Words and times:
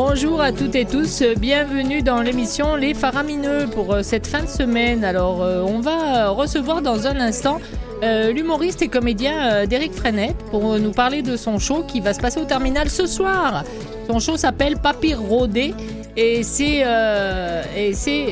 Bonjour 0.00 0.40
à 0.40 0.52
toutes 0.52 0.76
et 0.76 0.84
tous, 0.84 1.24
bienvenue 1.40 2.02
dans 2.02 2.22
l'émission 2.22 2.76
Les 2.76 2.94
Faramineux 2.94 3.66
pour 3.66 3.92
euh, 3.92 4.02
cette 4.04 4.28
fin 4.28 4.44
de 4.44 4.48
semaine. 4.48 5.02
Alors 5.02 5.42
euh, 5.42 5.64
on 5.66 5.80
va 5.80 6.28
recevoir 6.28 6.82
dans 6.82 7.08
un 7.08 7.18
instant 7.18 7.58
euh, 8.04 8.30
l'humoriste 8.30 8.80
et 8.80 8.86
comédien 8.86 9.66
Derek 9.66 9.92
Frenette 9.92 10.36
pour 10.52 10.78
nous 10.78 10.92
parler 10.92 11.22
de 11.22 11.36
son 11.36 11.58
show 11.58 11.82
qui 11.82 11.98
va 11.98 12.14
se 12.14 12.20
passer 12.20 12.38
au 12.38 12.44
terminal 12.44 12.88
ce 12.88 13.08
soir. 13.08 13.64
Son 14.08 14.20
show 14.20 14.36
s'appelle 14.36 14.76
Papyr 14.76 15.20
Rodé 15.20 15.74
et 16.16 16.44
c'est 16.44 16.84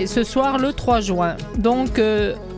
ce 0.06 0.22
soir 0.22 0.58
le 0.58 0.72
3 0.72 1.00
juin. 1.00 1.36
Donc 1.58 2.00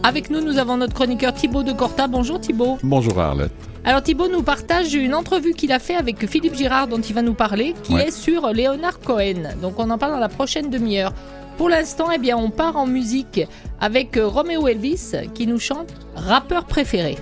avec 0.08 0.30
nous 0.30 0.40
nous 0.40 0.56
avons 0.56 0.78
notre 0.78 0.94
chroniqueur 0.94 1.34
Thibaut 1.34 1.62
de 1.62 1.72
Corta. 1.72 2.06
Bonjour 2.08 2.40
Thibaut. 2.40 2.78
Bonjour 2.82 3.20
Arlette. 3.20 3.52
Alors 3.84 4.02
Thibaut 4.02 4.28
nous 4.28 4.42
partage 4.42 4.94
une 4.94 5.14
entrevue 5.14 5.52
qu'il 5.52 5.70
a 5.70 5.78
fait 5.78 5.96
avec 5.96 6.26
Philippe 6.26 6.54
Girard 6.54 6.88
dont 6.88 6.98
il 6.98 7.14
va 7.14 7.20
nous 7.20 7.34
parler, 7.34 7.74
qui 7.82 7.92
Ouais. 7.92 8.08
est 8.08 8.10
sur 8.10 8.48
Léonard 8.48 9.00
Cohen. 9.00 9.54
Donc 9.60 9.74
on 9.78 9.90
en 9.90 9.98
parle 9.98 10.12
dans 10.12 10.18
la 10.18 10.30
prochaine 10.30 10.70
demi-heure. 10.70 11.12
Pour 11.58 11.68
l'instant, 11.68 12.06
eh 12.10 12.16
bien, 12.18 12.38
on 12.38 12.48
part 12.50 12.76
en 12.78 12.86
musique 12.86 13.40
avec 13.80 14.16
euh, 14.16 14.26
Romeo 14.26 14.66
Elvis 14.66 15.12
qui 15.34 15.46
nous 15.46 15.58
chante 15.58 15.88
rappeur 16.14 16.64
préféré. 16.64 17.18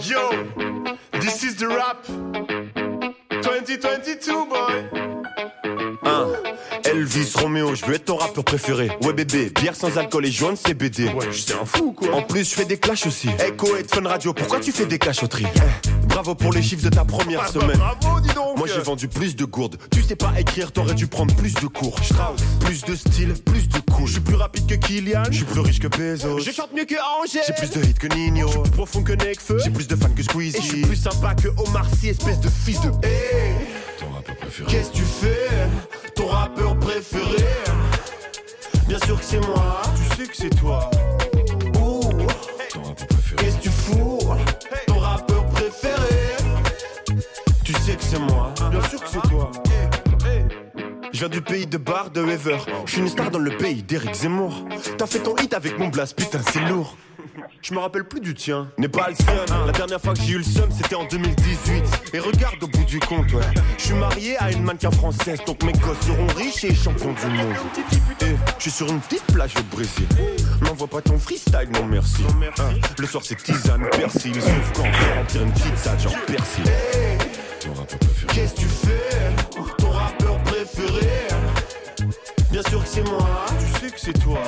Yo, 0.00 0.18
this 1.20 1.42
is 1.42 1.56
the 1.56 1.66
rap 1.68 2.04
2022 3.42 4.32
boy. 4.48 5.23
Elvis 6.94 7.32
Romeo, 7.36 7.74
je 7.74 7.84
veux 7.86 7.94
être 7.94 8.04
ton 8.06 8.16
rappeur 8.16 8.44
préféré. 8.44 8.90
Ouais 9.02 9.12
bébé, 9.12 9.50
bière 9.60 9.74
sans 9.74 9.96
alcool 9.98 10.26
et 10.26 10.30
jaune 10.30 10.54
c'est 10.56 10.74
BD. 10.74 11.06
Ouais, 11.08 11.26
j'étais 11.32 11.54
un 11.54 11.64
fou 11.64 11.92
quoi. 11.92 12.14
En 12.14 12.22
plus, 12.22 12.48
je 12.48 12.54
fais 12.54 12.64
des 12.64 12.76
clashs 12.78 13.06
aussi. 13.06 13.28
Echo 13.40 13.76
et 13.76 13.84
Fun 13.84 14.06
Radio, 14.08 14.32
pourquoi 14.32 14.60
tu 14.60 14.70
fais 14.72 14.86
des 14.86 14.98
cachotteries 14.98 15.46
Eh, 15.56 16.06
Bravo 16.06 16.34
pour 16.36 16.52
les 16.52 16.62
chiffres 16.62 16.84
de 16.84 16.90
ta 16.90 17.04
première 17.04 17.48
semaine. 17.48 17.76
Bravo, 17.78 18.20
dis 18.20 18.32
donc. 18.34 18.56
Moi 18.56 18.68
j'ai 18.72 18.80
vendu 18.80 19.08
plus 19.08 19.34
de 19.34 19.44
gourdes. 19.44 19.76
Tu 19.90 20.02
sais 20.02 20.14
pas 20.16 20.32
écrire, 20.38 20.70
t'aurais 20.70 20.94
dû 20.94 21.06
prendre 21.08 21.34
plus 21.34 21.54
de 21.54 21.66
cours. 21.66 21.98
Strauss, 22.04 22.40
plus 22.60 22.82
de 22.84 22.94
style, 22.94 23.34
plus 23.44 23.68
de 23.68 23.78
cool. 23.92 24.06
Je 24.06 24.12
suis 24.12 24.20
plus 24.20 24.36
rapide 24.36 24.66
que 24.66 24.74
Kylian. 24.74 25.24
Je 25.30 25.36
suis 25.38 25.44
plus 25.44 25.60
riche 25.60 25.80
que 25.80 25.88
Bezos. 25.88 26.38
Je 26.40 26.50
chante 26.52 26.72
mieux 26.72 26.84
que 26.84 26.94
Angers. 27.20 27.40
J'ai 27.46 27.54
plus 27.54 27.70
de 27.70 27.84
hits 27.84 27.94
que 27.94 28.06
Nino. 28.14 28.46
Je 28.46 28.52
suis 28.52 28.60
plus 28.62 28.70
profond 28.70 29.02
que 29.02 29.12
Nekfeu. 29.12 29.58
J'ai 29.62 29.70
plus 29.70 29.88
de 29.88 29.96
fans 29.96 30.10
que 30.16 30.22
Squeezie. 30.22 30.56
Et 30.58 30.62
je 30.62 30.66
suis 30.66 30.82
plus 30.82 30.96
sympa 30.96 31.34
que 31.34 31.48
Omar 31.66 31.86
Sy, 32.00 32.10
espèce 32.10 32.38
de 32.40 32.48
fils 32.48 32.80
de. 32.82 32.88
Hey. 33.04 33.54
Préféré. 34.40 34.70
Qu'est-ce 34.70 34.90
que 34.90 34.96
tu 34.96 35.02
fais 35.02 35.48
Ton 36.14 36.26
rappeur 36.26 36.76
préféré? 36.78 37.44
Bien 38.88 38.98
sûr 39.06 39.18
que 39.18 39.24
c'est 39.24 39.40
moi, 39.40 39.82
tu 39.96 40.16
sais 40.16 40.28
que 40.28 40.36
c'est 40.36 40.50
toi. 40.60 40.90
Ouh, 41.80 42.00
Ton 42.72 42.82
rappeur 42.82 43.06
préféré. 43.08 43.36
qu'est-ce 43.36 43.56
que 43.56 43.62
tu 43.62 43.70
fous 43.70 44.18
Ton 44.86 44.98
rappeur 44.98 45.46
préféré? 45.46 46.36
Tu 47.64 47.72
sais 47.74 47.94
que 47.96 48.02
c'est 48.02 48.18
moi, 48.18 48.52
bien 48.70 48.82
sûr 48.88 49.00
que 49.02 49.08
c'est 49.08 49.28
toi. 49.28 49.50
Je 51.12 51.18
viens 51.20 51.28
du 51.28 51.40
pays 51.40 51.66
de 51.66 51.78
Bar 51.78 52.10
de 52.10 52.20
Weaver. 52.22 52.58
Je 52.86 52.90
suis 52.92 53.00
une 53.00 53.08
star 53.08 53.30
dans 53.30 53.38
le 53.38 53.56
pays 53.56 53.82
d'Eric 53.82 54.14
Zemmour. 54.14 54.64
T'as 54.98 55.06
fait 55.06 55.20
ton 55.20 55.36
hit 55.36 55.54
avec 55.54 55.78
mon 55.78 55.88
blast, 55.88 56.16
putain, 56.16 56.40
c'est 56.52 56.60
lourd. 56.68 56.96
Je 57.62 57.74
me 57.74 57.78
rappelle 57.78 58.04
plus 58.04 58.20
du 58.20 58.34
tien. 58.34 58.68
N'est 58.78 58.88
pas 58.88 59.08
le 59.08 59.14
seum. 59.14 59.66
La 59.66 59.72
dernière 59.72 60.00
fois 60.00 60.14
que 60.14 60.20
j'ai 60.20 60.32
eu 60.32 60.38
le 60.38 60.44
seum, 60.44 60.70
c'était 60.70 60.94
en 60.94 61.04
2018. 61.04 61.82
Et 62.12 62.18
regarde 62.18 62.62
au 62.62 62.68
bout 62.68 62.84
du 62.84 63.00
compte, 63.00 63.32
ouais. 63.32 63.42
Je 63.78 63.84
suis 63.84 63.94
marié 63.94 64.36
à 64.38 64.50
une 64.50 64.62
mannequin 64.62 64.90
française, 64.90 65.40
donc 65.46 65.62
mes 65.62 65.72
gosses 65.72 66.00
seront 66.00 66.26
riches 66.36 66.64
et 66.64 66.74
champions 66.74 67.12
du 67.12 67.26
monde. 67.36 67.54
Et 68.22 68.34
je 68.58 68.62
suis 68.62 68.70
sur 68.70 68.88
une 68.88 69.00
petite 69.00 69.24
plage 69.32 69.54
au 69.58 69.62
Brésil. 69.74 70.06
M'envoie 70.62 70.88
pas 70.88 71.00
ton 71.00 71.18
freestyle, 71.18 71.68
non 71.74 71.86
merci. 71.86 72.22
Hein, 72.58 72.74
le 72.98 73.06
soir 73.06 73.22
c'est 73.24 73.42
tisane, 73.42 73.88
persil, 73.90 74.34
sauf 74.34 74.72
quand 74.76 74.82
on 74.82 75.18
remplir 75.18 75.42
une 75.42 75.52
pizza 75.52 75.96
genre 75.98 76.14
persil. 76.26 76.64
Qu'est-ce 78.32 78.54
que 78.54 78.60
tu 78.60 78.66
fais 78.66 79.70
Ton 79.78 79.90
rappeur 79.90 80.36
préféré? 80.44 81.08
Bien 82.50 82.62
sûr 82.68 82.82
que 82.82 82.88
c'est 82.88 83.02
moi, 83.02 83.28
tu 83.58 83.80
sais 83.80 83.90
que 83.90 84.00
c'est 84.00 84.22
toi. 84.22 84.38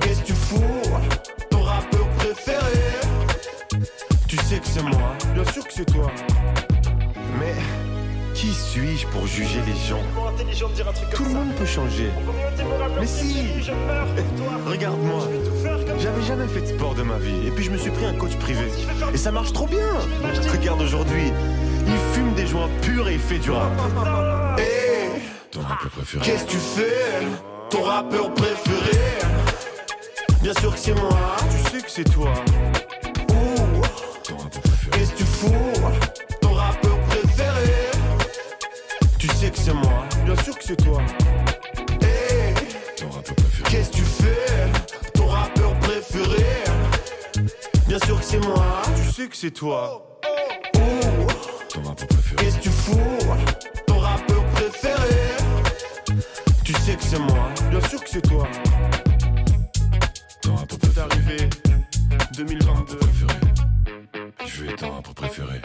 Qu'est-ce 0.00 0.20
que 0.20 0.26
tu 0.26 0.32
fous 0.32 0.62
Ton 1.50 1.62
rappeur 1.62 2.06
préféré 2.18 2.60
Tu 4.28 4.36
sais 4.38 4.58
que 4.58 4.66
c'est 4.66 4.82
moi, 4.82 5.16
bien 5.34 5.44
sûr 5.52 5.64
que 5.66 5.72
c'est 5.72 5.84
toi. 5.84 6.10
Mais 7.38 7.54
qui 8.34 8.52
suis-je 8.52 9.06
pour 9.08 9.26
juger 9.26 9.60
les 9.66 9.88
gens 9.88 10.02
Tout 11.14 11.24
le 11.24 11.30
monde 11.30 11.54
peut 11.56 11.66
changer. 11.66 12.10
Mais 13.00 13.06
si 13.06 13.70
Regarde-moi, 14.66 15.28
j'avais 15.98 16.22
jamais 16.22 16.46
fait 16.48 16.60
de 16.62 16.66
sport 16.66 16.94
de 16.94 17.02
ma 17.02 17.18
vie. 17.18 17.46
Et 17.46 17.50
puis 17.50 17.64
je 17.64 17.70
me 17.70 17.76
suis 17.78 17.90
pris 17.90 18.04
un 18.06 18.14
coach 18.14 18.36
privé. 18.36 18.66
Et 19.12 19.16
ça 19.16 19.30
marche 19.30 19.52
trop 19.52 19.66
bien 19.66 19.86
Regarde 20.52 20.82
aujourd'hui, 20.82 21.32
il 21.86 22.14
fume 22.14 22.34
des 22.34 22.46
joints 22.46 22.68
purs 22.82 23.08
et 23.08 23.14
il 23.14 23.20
fait 23.20 23.38
du 23.38 23.50
rap. 23.50 23.70
Eh, 24.58 25.20
Ton 25.50 25.60
rappeur 25.60 25.90
préféré. 25.90 26.24
Qu'est-ce 26.24 26.44
que 26.44 26.50
tu 26.50 26.56
fais? 26.56 27.26
Ton 27.70 27.82
rappeur 27.82 28.32
préféré 28.34 28.98
Bien 30.44 30.52
sûr 30.60 30.74
que 30.74 30.78
c'est 30.78 30.92
moi, 30.92 31.36
tu 31.50 31.70
sais 31.70 31.82
que 31.82 31.90
c'est 31.90 32.04
toi. 32.04 32.30
Ouh, 33.30 33.80
qu'est-ce 34.92 35.12
que 35.12 35.16
tu 35.16 35.24
fous? 35.24 35.54
Ton 36.42 36.52
rappeur 36.52 37.00
préféré 37.08 37.90
Tu 39.18 39.26
sais 39.28 39.48
que 39.50 39.56
c'est 39.58 39.72
moi, 39.72 40.04
bien 40.26 40.36
sûr 40.42 40.54
que 40.58 40.62
c'est 40.62 40.76
toi. 40.76 41.00
Eh, 42.02 43.00
Ton 43.00 43.08
rappeur 43.08 43.34
préféré. 43.36 43.70
Qu'est-ce 43.70 43.88
que 43.90 43.96
tu 43.96 44.02
fais? 44.02 45.10
Ton 45.14 45.28
rappeur 45.28 45.74
préféré 45.78 46.44
Bien 47.88 47.98
sûr 48.04 48.20
que 48.20 48.24
c'est 48.26 48.46
moi, 48.46 48.82
tu 48.96 49.12
sais 49.14 49.28
que 49.28 49.36
c'est 49.36 49.50
toi. 49.50 50.18
Ouh, 50.76 51.26
Ton 51.72 51.82
rappeur 51.88 52.06
préféré. 52.06 52.36
qu'est-ce 52.44 52.56
que 52.58 52.62
tu 52.64 52.68
fous? 52.68 53.00
Ton 53.86 53.98
rappeur 53.98 54.44
préféré 54.56 55.38
Tu 56.62 56.74
sais 56.74 56.96
que 56.96 57.02
c'est 57.02 57.18
moi, 57.18 57.48
bien 57.70 57.80
sûr 57.88 58.04
que 58.04 58.10
c'est 58.10 58.20
toi. 58.28 58.46
Ton 60.44 60.54
rappeur 60.56 60.78
C'est 60.82 60.92
préféré. 60.92 61.06
arrivé 61.10 61.50
2022. 62.36 62.96
Préféré. 62.96 63.40
Je 64.46 64.62
vais 64.62 64.70
être 64.72 64.78
ton 64.80 64.90
rappeur 64.90 65.14
préféré. 65.14 65.60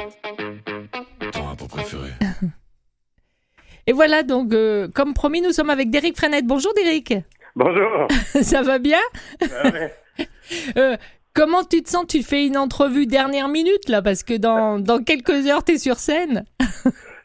Ton 1.33 1.43
rappeur 1.43 1.67
préféré. 1.67 2.09
Et 3.87 3.93
voilà 3.93 4.23
donc, 4.23 4.53
euh, 4.53 4.87
comme 4.93 5.13
promis, 5.13 5.41
nous 5.41 5.51
sommes 5.51 5.69
avec 5.69 5.89
Derek 5.89 6.15
Frenette. 6.15 6.45
Bonjour 6.45 6.73
Derek. 6.75 7.13
Bonjour. 7.55 8.07
Ça 8.41 8.61
va 8.61 8.79
bien? 8.79 8.99
Ouais. 9.41 9.93
Euh, 10.77 10.97
Comment 11.33 11.63
tu 11.63 11.83
te 11.83 11.89
sens? 11.89 12.05
Tu 12.07 12.23
fais 12.23 12.45
une 12.45 12.57
entrevue 12.57 13.05
dernière 13.05 13.47
minute 13.47 13.87
là 13.87 14.01
parce 14.01 14.23
que 14.23 14.33
dans, 14.33 14.79
dans 14.79 15.01
quelques 15.01 15.47
heures 15.47 15.63
tu 15.63 15.73
es 15.73 15.77
sur 15.77 15.99
scène. 15.99 16.43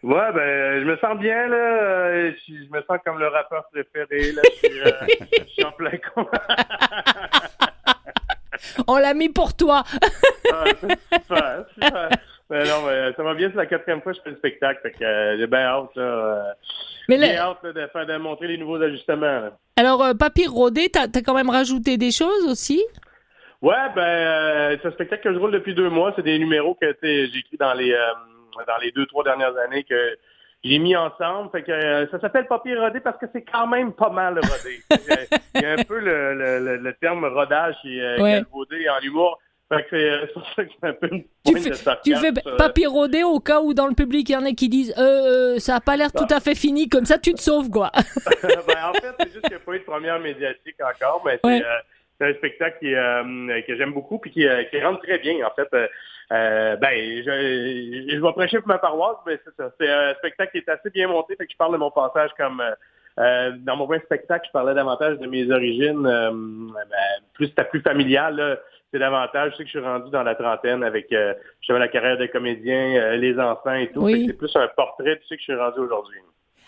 Ouais, 0.04 0.32
ben, 0.34 0.80
je 0.80 0.84
me 0.84 0.96
sens 0.98 1.18
bien, 1.18 1.48
là. 1.48 1.56
Euh, 1.56 2.32
Je, 2.46 2.52
je 2.54 2.70
me 2.70 2.82
sens 2.82 2.98
comme 3.04 3.18
le 3.18 3.28
rappeur 3.28 3.64
préféré, 3.72 4.32
là. 4.32 4.42
Je 4.44 4.68
suis, 4.68 4.80
euh, 4.80 4.90
je 5.38 5.44
suis 5.52 5.64
en 5.64 5.72
plein 5.72 5.96
con. 6.14 6.26
On 8.86 8.96
l'a 8.98 9.14
mis 9.14 9.28
pour 9.30 9.56
toi. 9.56 9.82
Ah, 10.52 10.64
super, 10.70 11.64
super. 11.72 12.08
Ben 12.50 12.68
non, 12.68 12.86
mais 12.86 13.12
ça 13.16 13.22
va 13.22 13.32
bien, 13.34 13.48
c'est 13.50 13.56
la 13.56 13.64
quatrième 13.66 14.02
fois 14.02 14.12
que 14.12 14.18
je 14.18 14.22
fais 14.22 14.30
le 14.30 14.36
spectacle. 14.36 14.80
Fait 14.82 14.90
que 14.92 15.02
euh, 15.02 15.38
j'ai 15.38 15.46
bien 15.46 15.60
hâte, 15.60 15.96
là. 15.96 16.02
euh, 16.02 16.42
Mais 17.08 17.16
Bien 17.18 17.32
là- 17.32 17.46
hâte, 17.48 17.58
là, 17.64 17.72
de, 17.72 17.86
faire, 17.88 18.06
de 18.06 18.16
montrer 18.18 18.46
les 18.48 18.58
nouveaux 18.58 18.80
ajustements, 18.80 19.40
là. 19.40 19.52
alors, 19.76 20.04
euh, 20.04 20.12
Papy 20.14 20.46
Rodé, 20.46 20.90
t'as 20.92 21.04
as 21.12 21.22
quand 21.24 21.34
même 21.34 21.48
rajouté 21.50 21.96
des 21.96 22.12
choses 22.12 22.44
aussi? 22.46 22.84
Ouais, 23.62 23.74
ben, 23.96 24.02
euh, 24.02 24.76
c'est 24.80 24.88
un 24.88 24.92
spectacle 24.92 25.22
que 25.24 25.32
je 25.32 25.38
roule 25.38 25.52
depuis 25.52 25.74
deux 25.74 25.88
mois. 25.88 26.12
C'est 26.14 26.22
des 26.22 26.38
numéros 26.38 26.74
que 26.78 26.94
j'ai 27.02 27.24
écrits 27.24 27.56
dans 27.58 27.72
les 27.74 27.92
euh, 27.92 27.98
dans 28.66 28.76
les 28.82 28.92
deux, 28.92 29.06
trois 29.06 29.24
dernières 29.24 29.56
années 29.58 29.84
que 29.84 30.16
j'ai 30.62 30.78
mis 30.78 30.96
ensemble. 30.96 31.50
Fait 31.50 31.62
que 31.62 31.72
euh, 31.72 32.06
ça 32.10 32.20
s'appelle 32.20 32.46
papier 32.46 32.76
rodé 32.78 33.00
parce 33.00 33.18
que 33.18 33.26
c'est 33.32 33.42
quand 33.44 33.66
même 33.66 33.92
pas 33.92 34.10
mal 34.10 34.34
rodé. 34.38 34.80
Il 35.56 35.60
y 35.62 35.66
a 35.66 35.72
un 35.72 35.84
peu 35.84 35.98
le, 35.98 36.76
le, 36.78 36.92
terme 36.94 37.24
rodage 37.26 37.74
qui 37.82 37.98
est 37.98 38.20
Ouais. 38.20 38.32
galvaudé 38.32 38.88
en 38.88 39.00
humour. 39.02 39.38
Fait 39.70 39.82
que 39.84 39.88
c'est 39.90 40.20
c'est 40.26 40.32
pour 40.34 40.46
ça 40.54 40.64
que 40.64 40.70
c'est 40.80 40.88
un 40.88 40.92
peu 40.92 41.08
une 41.10 41.24
Tu 41.46 41.58
fais, 41.58 41.70
tu 42.04 42.16
fais 42.16 42.32
euh, 42.46 42.56
Papy 42.58 42.86
Rodé 42.86 43.22
au 43.22 43.40
cas 43.40 43.60
où 43.60 43.72
dans 43.72 43.86
le 43.86 43.94
public 43.94 44.28
il 44.28 44.32
y 44.32 44.36
en 44.36 44.44
a 44.44 44.52
qui 44.52 44.68
disent 44.68 44.94
euh, 44.98 45.54
euh, 45.54 45.58
ça 45.58 45.76
a 45.76 45.80
pas 45.80 45.96
l'air 45.96 46.12
tout 46.12 46.26
à 46.30 46.40
fait 46.40 46.54
fini, 46.54 46.88
comme 46.88 47.06
ça 47.06 47.18
tu 47.18 47.32
te 47.32 47.40
sauves 47.40 47.70
quoi. 47.70 47.90
ben, 48.42 48.76
en 48.90 48.92
fait, 48.92 49.14
c'est 49.20 49.32
juste 49.32 49.40
qu'il 49.42 49.50
n'y 49.50 49.56
a 49.56 49.60
pas 49.60 49.72
eu 49.74 49.78
de 49.78 49.84
première 49.84 50.20
médiatique 50.20 50.76
encore, 50.82 51.22
mais 51.24 51.38
c'est 51.42 51.48
Ouais. 51.48 51.62
euh, 51.64 51.78
c'est 52.24 52.30
un 52.30 52.34
spectacle 52.34 52.78
qui, 52.80 52.94
euh, 52.94 53.60
que 53.66 53.76
j'aime 53.76 53.92
beaucoup 53.92 54.18
puis 54.18 54.30
qui, 54.30 54.46
euh, 54.46 54.64
qui 54.64 54.80
rentre 54.80 55.02
très 55.02 55.18
bien. 55.18 55.46
En 55.46 55.50
fait, 55.50 55.68
euh, 55.72 56.76
ben, 56.76 56.90
je, 56.92 58.10
je 58.10 58.20
vais 58.20 58.32
prêcher 58.32 58.58
pour 58.58 58.68
ma 58.68 58.78
paroisse, 58.78 59.18
mais 59.26 59.38
c'est 59.44 59.54
ça. 59.56 59.70
C'est 59.78 59.90
un 59.90 60.14
spectacle 60.14 60.52
qui 60.52 60.58
est 60.58 60.68
assez 60.68 60.90
bien 60.90 61.08
monté, 61.08 61.36
fait 61.36 61.46
que 61.46 61.52
je 61.52 61.56
parle 61.56 61.72
de 61.72 61.78
mon 61.78 61.90
passage 61.90 62.30
comme 62.38 62.62
euh, 63.18 63.52
dans 63.58 63.76
mon 63.76 63.86
vrai 63.86 64.00
spectacle, 64.00 64.46
je 64.46 64.52
parlais 64.52 64.74
davantage 64.74 65.18
de 65.18 65.26
mes 65.26 65.50
origines, 65.50 66.04
euh, 66.06 66.30
ben, 66.32 67.24
plus 67.34 67.46
c'était 67.46 67.64
plus 67.64 67.80
familial. 67.80 68.58
C'est 68.90 68.98
davantage, 68.98 69.52
je 69.52 69.56
sais 69.56 69.62
que 69.64 69.70
je 69.70 69.78
suis 69.78 69.86
rendu 69.86 70.10
dans 70.10 70.22
la 70.22 70.36
trentaine 70.36 70.84
avec 70.84 71.12
euh, 71.12 71.34
j'avais 71.62 71.80
la 71.80 71.88
carrière 71.88 72.16
de 72.16 72.26
comédien, 72.26 73.16
les 73.16 73.38
enfants 73.40 73.74
et 73.74 73.90
tout. 73.90 74.02
Oui. 74.02 74.24
C'est 74.26 74.34
plus 74.34 74.54
un 74.54 74.68
portrait, 74.68 75.18
tu 75.18 75.26
sais 75.26 75.34
que 75.34 75.40
je 75.40 75.52
suis 75.52 75.54
rendu 75.54 75.80
aujourd'hui. 75.80 76.20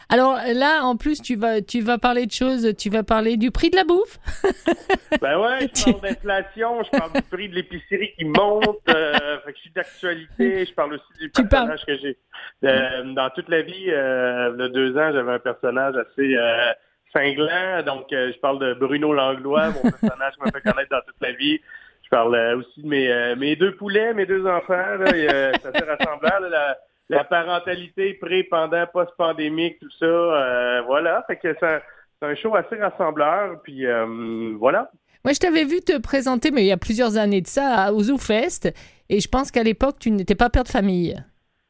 Alors 0.08 0.38
là, 0.55 0.85
en 0.85 0.97
plus, 0.97 1.20
tu 1.20 1.35
vas, 1.35 1.61
tu 1.61 1.81
vas 1.81 1.99
parler 1.99 2.26
de 2.26 2.32
choses, 2.32 2.76
tu 2.76 2.91
vas 2.91 3.03
parler 3.03 3.37
du 3.37 3.50
prix 3.50 3.70
de 3.70 3.76
la 3.76 3.82
bouffe. 3.82 4.19
ben 5.20 5.38
ouais, 5.41 5.69
je 5.75 5.91
parle 5.91 6.00
d'inflation, 6.00 6.82
je 6.85 6.91
parle 6.97 7.12
du 7.12 7.23
prix 7.23 7.49
de 7.49 7.56
l'épicerie 7.56 8.12
qui 8.17 8.25
monte, 8.25 8.88
euh, 8.88 9.41
fait 9.44 9.53
que 9.53 9.56
je 9.56 9.62
suis 9.62 9.70
d'actualité, 9.70 10.64
je 10.67 10.75
parle 10.75 10.94
aussi 10.94 11.05
du 11.20 11.31
personnage 11.31 11.85
que 11.85 11.97
j'ai. 11.99 12.17
Euh, 12.64 13.03
dans 13.14 13.31
toute 13.31 13.49
la 13.49 13.62
vie, 13.62 13.91
euh, 13.91 14.53
il 14.55 14.62
y 14.62 14.64
a 14.64 14.69
deux 14.69 14.97
ans, 14.97 15.11
j'avais 15.12 15.32
un 15.32 15.38
personnage 15.41 15.97
assez 15.97 16.37
euh, 16.37 16.73
cinglant, 17.12 17.82
donc 17.85 18.06
je 18.11 18.38
parle 18.38 18.61
de 18.61 18.75
Bruno 18.75 19.12
Langlois, 19.12 19.70
mon 19.70 19.91
personnage 19.91 20.35
qui 20.35 20.41
m'a 20.41 20.52
fait 20.52 20.61
connaître 20.61 20.91
dans 20.91 21.02
toute 21.05 21.20
la 21.20 21.32
vie. 21.32 21.61
Je 22.05 22.09
parle 22.11 22.37
aussi 22.55 22.82
de 22.82 22.87
mes, 22.87 23.35
mes 23.35 23.56
deux 23.56 23.75
poulets, 23.75 24.14
mes 24.14 24.26
deux 24.26 24.47
enfants, 24.47 24.76
là, 25.00 25.06
c'est 25.11 25.67
assez 25.67 25.85
rassemblant, 25.85 26.38
là, 26.43 26.49
la 26.49 26.79
parentalité 27.25 28.14
pré, 28.14 28.43
pendant, 28.44 28.87
post-pandémique, 28.87 29.79
tout 29.81 29.91
ça. 29.99 30.06
Euh, 30.06 30.82
voilà, 30.82 31.25
fait 31.26 31.37
que 31.37 31.55
c'est 31.61 32.26
un, 32.26 32.35
show 32.35 32.55
assez 32.56 32.76
rassembleur. 32.76 33.61
Puis 33.62 33.87
euh, 33.87 34.55
voilà. 34.58 34.91
Moi, 35.25 35.32
je 35.32 35.41
t'avais 35.41 35.64
vu 35.64 35.81
te 35.81 35.99
présenter, 35.99 36.50
mais 36.50 36.62
il 36.62 36.67
y 36.67 36.73
a 36.73 36.76
plusieurs 36.76 37.17
années 37.17 37.41
de 37.41 37.47
ça, 37.47 37.93
au 37.93 38.00
ZooFest. 38.00 38.73
Et 39.08 39.20
je 39.20 39.29
pense 39.29 39.50
qu'à 39.50 39.62
l'époque, 39.62 39.97
tu 40.00 40.11
n'étais 40.11 40.35
pas 40.35 40.50
père 40.50 40.64
de 40.64 40.69
famille. 40.69 41.17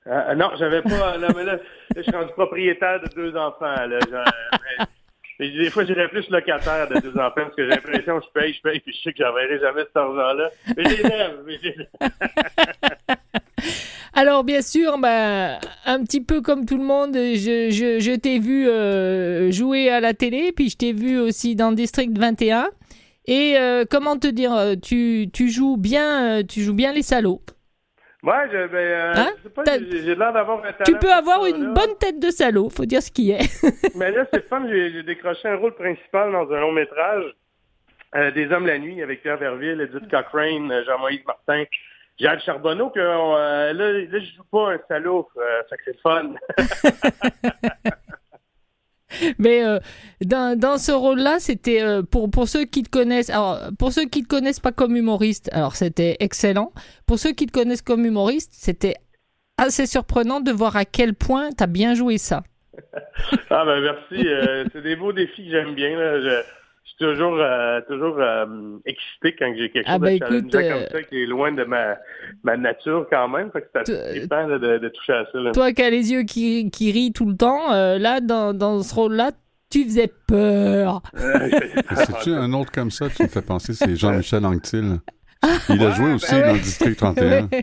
Euh, 0.07 0.35
non, 0.35 0.51
j'avais 0.59 0.83
pas. 0.83 1.17
Là, 1.17 1.29
mais 1.35 1.45
là, 1.45 1.59
je 1.95 2.03
suis 2.03 2.13
rendu 2.13 2.33
propriétaire 2.33 3.01
de 3.01 3.09
deux 3.15 3.37
enfants. 3.37 3.75
Là, 3.87 3.99
des 5.39 5.71
fois, 5.71 5.85
j'irais 5.85 6.09
plus 6.09 6.29
locataire 6.31 6.89
de 6.89 7.01
deux 7.01 7.19
enfants 7.19 7.33
parce 7.35 7.55
que 7.55 7.65
j'ai 7.65 7.71
l'impression 7.71 8.21
que 8.21 8.27
je 8.27 8.41
paye, 8.41 8.55
je 8.55 8.61
paye, 8.63 8.81
puis 8.81 8.95
je 8.95 9.03
sais 9.03 9.13
que 9.13 9.19
j'enverrai 9.19 9.59
jamais 9.59 9.83
cet 9.83 9.97
argent-là. 9.97 10.51
Mais 10.77 10.85
j'ai 10.85 11.03
mais 11.45 11.59
j'ai 11.63 11.77
Alors 14.19 14.45
bien 14.45 14.63
sûr, 14.63 14.97
bah, 14.97 15.59
un 15.85 16.03
petit 16.03 16.25
peu 16.25 16.41
comme 16.41 16.65
tout 16.65 16.79
le 16.79 16.85
monde, 16.85 17.15
je, 17.15 17.69
je, 18.01 18.17
t'ai 18.17 18.39
vu 18.39 18.67
euh, 18.67 19.51
jouer 19.51 19.91
à 19.91 20.01
la 20.01 20.15
télé, 20.15 20.53
puis 20.53 20.71
je 20.71 20.79
t'ai 20.79 20.95
vu 20.95 21.19
aussi 21.19 21.55
dans 21.55 21.71
District 21.71 22.17
21. 22.17 22.71
Et 23.27 23.59
euh, 23.59 23.85
comment 23.91 24.17
te 24.17 24.27
dire, 24.27 24.55
euh, 24.55 24.73
tu, 24.83 25.27
tu 25.35 25.51
joues 25.51 25.77
bien, 25.77 26.43
tu 26.45 26.63
joues 26.63 26.73
bien 26.73 26.95
les 26.95 27.03
salauds. 27.03 27.43
Ouais, 28.23 28.49
je, 28.51 28.67
ben, 28.69 29.19
hein? 29.19 29.33
sais 29.43 29.51
pas, 29.51 29.65
j'ai 29.67 30.15
l'air 30.15 30.33
d'avoir 30.33 30.65
un 30.65 30.73
talent. 30.73 30.85
Tu 30.87 30.97
peux 30.97 31.13
avoir 31.13 31.45
une 31.45 31.75
bonne 31.75 31.99
tête 32.01 32.19
de 32.19 32.31
salaud, 32.31 32.71
faut 32.71 32.87
dire 32.87 33.03
ce 33.03 33.13
qui 33.13 33.33
est. 33.33 33.63
Mais 33.97 34.13
là, 34.13 34.25
c'est 34.33 34.49
fun, 34.49 34.67
j'ai 34.67 35.03
décroché 35.03 35.47
un 35.47 35.57
rôle 35.57 35.75
principal 35.75 36.33
dans 36.33 36.51
un 36.51 36.61
long 36.61 36.73
métrage, 36.73 37.25
Des 38.35 38.51
Hommes 38.51 38.67
la 38.67 38.79
nuit, 38.79 39.03
avec 39.03 39.21
Pierre 39.21 39.37
Verville, 39.37 39.79
Edith 39.79 40.11
Cochrane, 40.11 40.73
Jean-Moïse 40.87 41.21
Martin. 41.27 41.65
Jacques 42.19 42.43
Charbonneau 42.45 42.91
que 42.91 42.99
euh, 42.99 43.73
là, 43.73 43.93
là, 43.93 44.19
je 44.19 44.37
joue 44.37 44.45
pas 44.51 44.73
un 44.73 44.79
salaud, 44.89 45.29
euh, 45.37 45.63
ça 45.69 45.77
c'est 45.85 45.93
le 45.93 45.99
fun. 46.03 46.33
Mais 49.39 49.65
euh, 49.65 49.79
dans, 50.25 50.59
dans, 50.59 50.79
ce 50.79 50.93
rôle-là, 50.93 51.39
c'était 51.39 51.81
pour, 52.11 52.31
pour 52.31 52.49
ceux 52.49 52.65
qui 52.65 52.83
te 52.83 52.91
connaissent. 52.91 53.31
Alors, 53.31 53.61
pour 53.79 53.93
ceux 53.93 54.07
qui 54.07 54.23
te 54.23 54.29
connaissent 54.29 54.61
pas 54.61 54.73
comme 54.73 54.97
humoriste, 54.97 55.49
alors 55.53 55.77
c'était 55.77 56.17
excellent. 56.21 56.73
Pour 57.07 57.19
ceux 57.19 57.33
qui 57.33 57.47
te 57.47 57.53
connaissent 57.53 57.83
comme 57.83 58.05
humoriste, 58.05 58.53
c'était 58.53 58.97
assez 59.59 59.87
surprenant 59.87 60.41
de 60.41 60.51
voir 60.53 60.77
à 60.77 60.85
quel 60.85 61.15
point 61.15 61.51
tu 61.57 61.63
as 61.63 61.67
bien 61.67 61.95
joué 61.95 62.19
ça. 62.19 62.43
ah 63.51 63.65
ben 63.65 63.81
merci. 63.81 64.27
c'est 64.73 64.83
des 64.83 64.97
beaux 64.97 65.13
défis 65.13 65.45
que 65.45 65.51
j'aime 65.51 65.75
bien. 65.75 65.97
Là. 65.97 66.21
Je, 66.21 66.43
toujours, 66.99 67.37
euh, 67.39 67.81
toujours 67.89 68.17
euh, 68.19 68.79
excité 68.85 69.35
quand 69.39 69.53
j'ai 69.57 69.71
quelque 69.71 69.87
ah, 69.89 69.93
chose 69.93 70.01
de 70.01 70.07
ben, 70.07 70.19
challengeant 70.19 70.51
comme 70.51 70.83
euh, 70.83 70.89
ça 70.91 71.03
qui 71.03 71.23
est 71.23 71.27
loin 71.27 71.53
de 71.53 71.65
ma, 71.65 71.97
ma 72.43 72.57
nature 72.57 73.07
quand 73.11 73.29
même. 73.29 73.51
Fait 73.51 73.63
que 73.63 73.67
c'est 73.73 73.81
assez 73.81 74.59
de, 74.59 74.79
de, 74.79 74.89
toucher 74.89 75.13
à 75.13 75.25
ça. 75.31 75.39
Là. 75.39 75.53
Toi 75.53 75.73
qui 75.73 75.83
as 75.83 75.91
les 75.91 76.13
yeux 76.13 76.23
qui, 76.23 76.71
qui 76.71 76.93
rient 76.93 77.13
tout 77.13 77.27
le 77.27 77.37
temps, 77.37 77.71
là, 77.71 78.21
dans, 78.21 78.55
dans 78.55 78.83
ce 78.83 78.95
rôle-là, 78.95 79.33
tu 79.71 79.85
faisais 79.85 80.11
peur. 80.27 81.03
C'est-tu 81.15 82.31
un 82.31 82.53
autre 82.53 82.73
comme 82.73 82.91
ça, 82.91 83.09
tu 83.09 83.23
me 83.23 83.29
fais 83.29 83.43
penser, 83.43 83.73
c'est 83.75 83.97
Jean-Michel 83.97 84.45
Anctil. 84.47 84.99
Il 85.69 85.83
a 85.85 85.91
joué 85.91 86.15
aussi 86.15 86.33
dans 86.33 86.53
le 86.53 86.59
District 86.59 86.97
31. 86.97 87.49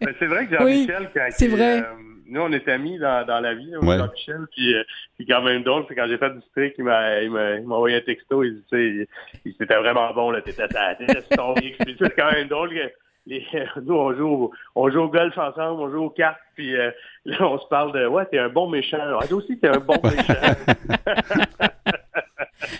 Ben, 0.00 0.14
c'est 0.18 0.26
vrai 0.26 0.46
que 0.46 0.56
Jean-Michel, 0.56 1.10
quand 1.14 1.26
c'est 1.30 1.48
vrai 1.48 1.84
nous, 2.32 2.40
on 2.40 2.52
est 2.52 2.66
amis 2.68 2.98
dans, 2.98 3.26
dans 3.26 3.40
la 3.40 3.54
vie, 3.54 3.76
ouais. 3.76 3.98
Jean-Michel, 3.98 4.46
puis, 4.52 4.74
euh, 4.74 4.82
puis 5.16 5.26
quand 5.26 5.42
même 5.42 5.62
drôle, 5.62 5.84
c'est 5.86 5.94
quand 5.94 6.06
j'ai 6.08 6.16
fait 6.16 6.30
du 6.30 6.38
district, 6.38 6.76
il 6.78 6.84
m'a, 6.84 7.20
il 7.20 7.30
m'a, 7.30 7.56
il 7.56 7.66
m'a 7.66 7.74
envoyé 7.74 7.96
un 7.96 8.00
texto, 8.00 8.42
il 8.42 8.54
dit, 8.72 9.06
il, 9.44 9.54
c'était 9.58 9.76
vraiment 9.76 10.12
bon, 10.14 10.30
là, 10.30 10.40
t'étais, 10.40 10.66
sur 10.66 11.28
ton 11.36 11.54
c'est 11.54 12.16
quand 12.16 12.32
même 12.32 12.48
drôle 12.48 12.70
que 12.70 12.90
les, 13.26 13.44
nous, 13.82 13.94
on 13.94 14.14
joue, 14.14 14.50
on 14.74 14.90
joue 14.90 15.00
au 15.00 15.08
golf 15.08 15.36
ensemble, 15.36 15.82
on 15.82 15.90
joue 15.90 16.04
aux 16.04 16.10
cartes, 16.10 16.40
puis 16.54 16.74
euh, 16.74 16.90
là, 17.26 17.36
on 17.46 17.58
se 17.58 17.66
parle 17.68 17.92
de, 17.92 18.06
ouais, 18.06 18.24
t'es 18.30 18.38
un 18.38 18.48
bon 18.48 18.68
méchant. 18.68 18.98
Ah, 19.20 19.26
toi 19.26 19.38
aussi, 19.38 19.58
t'es 19.58 19.68
un 19.68 19.80
bon 19.80 20.00
méchant. 20.02 20.34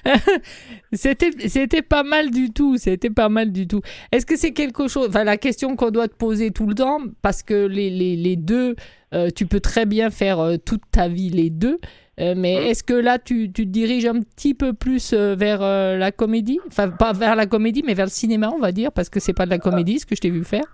c'était, 0.92 1.30
c'était 1.48 1.82
pas 1.82 2.02
mal 2.02 2.30
du 2.30 2.52
tout. 2.52 2.76
C'était 2.76 3.10
pas 3.10 3.28
mal 3.28 3.52
du 3.52 3.66
tout. 3.66 3.80
Est-ce 4.10 4.26
que 4.26 4.36
c'est 4.36 4.52
quelque 4.52 4.88
chose. 4.88 5.08
Enfin, 5.08 5.24
la 5.24 5.36
question 5.36 5.76
qu'on 5.76 5.90
doit 5.90 6.08
te 6.08 6.16
poser 6.16 6.50
tout 6.50 6.66
le 6.66 6.74
temps, 6.74 7.00
parce 7.22 7.42
que 7.42 7.66
les, 7.66 7.90
les, 7.90 8.16
les 8.16 8.36
deux, 8.36 8.74
euh, 9.14 9.30
tu 9.34 9.46
peux 9.46 9.60
très 9.60 9.86
bien 9.86 10.10
faire 10.10 10.40
euh, 10.40 10.56
toute 10.56 10.82
ta 10.90 11.08
vie 11.08 11.30
les 11.30 11.50
deux. 11.50 11.78
Euh, 12.20 12.34
mais 12.36 12.56
mmh. 12.56 12.66
est-ce 12.66 12.82
que 12.84 12.94
là, 12.94 13.18
tu, 13.18 13.50
tu, 13.52 13.64
te 13.64 13.70
diriges 13.70 14.06
un 14.06 14.20
petit 14.20 14.54
peu 14.54 14.72
plus 14.72 15.14
vers 15.14 15.60
la 15.60 16.12
comédie? 16.12 16.58
Enfin, 16.66 16.88
pas 16.90 17.12
vers 17.12 17.36
la 17.36 17.46
comédie, 17.46 17.82
mais 17.84 17.94
vers 17.94 18.06
le 18.06 18.10
cinéma, 18.10 18.50
on 18.54 18.58
va 18.58 18.72
dire, 18.72 18.92
parce 18.92 19.08
que 19.08 19.18
c'est 19.18 19.32
pas 19.32 19.46
de 19.46 19.50
la 19.50 19.58
comédie 19.58 19.98
ce 19.98 20.06
que 20.06 20.14
je 20.14 20.20
t'ai 20.20 20.30
vu 20.30 20.44
faire. 20.44 20.64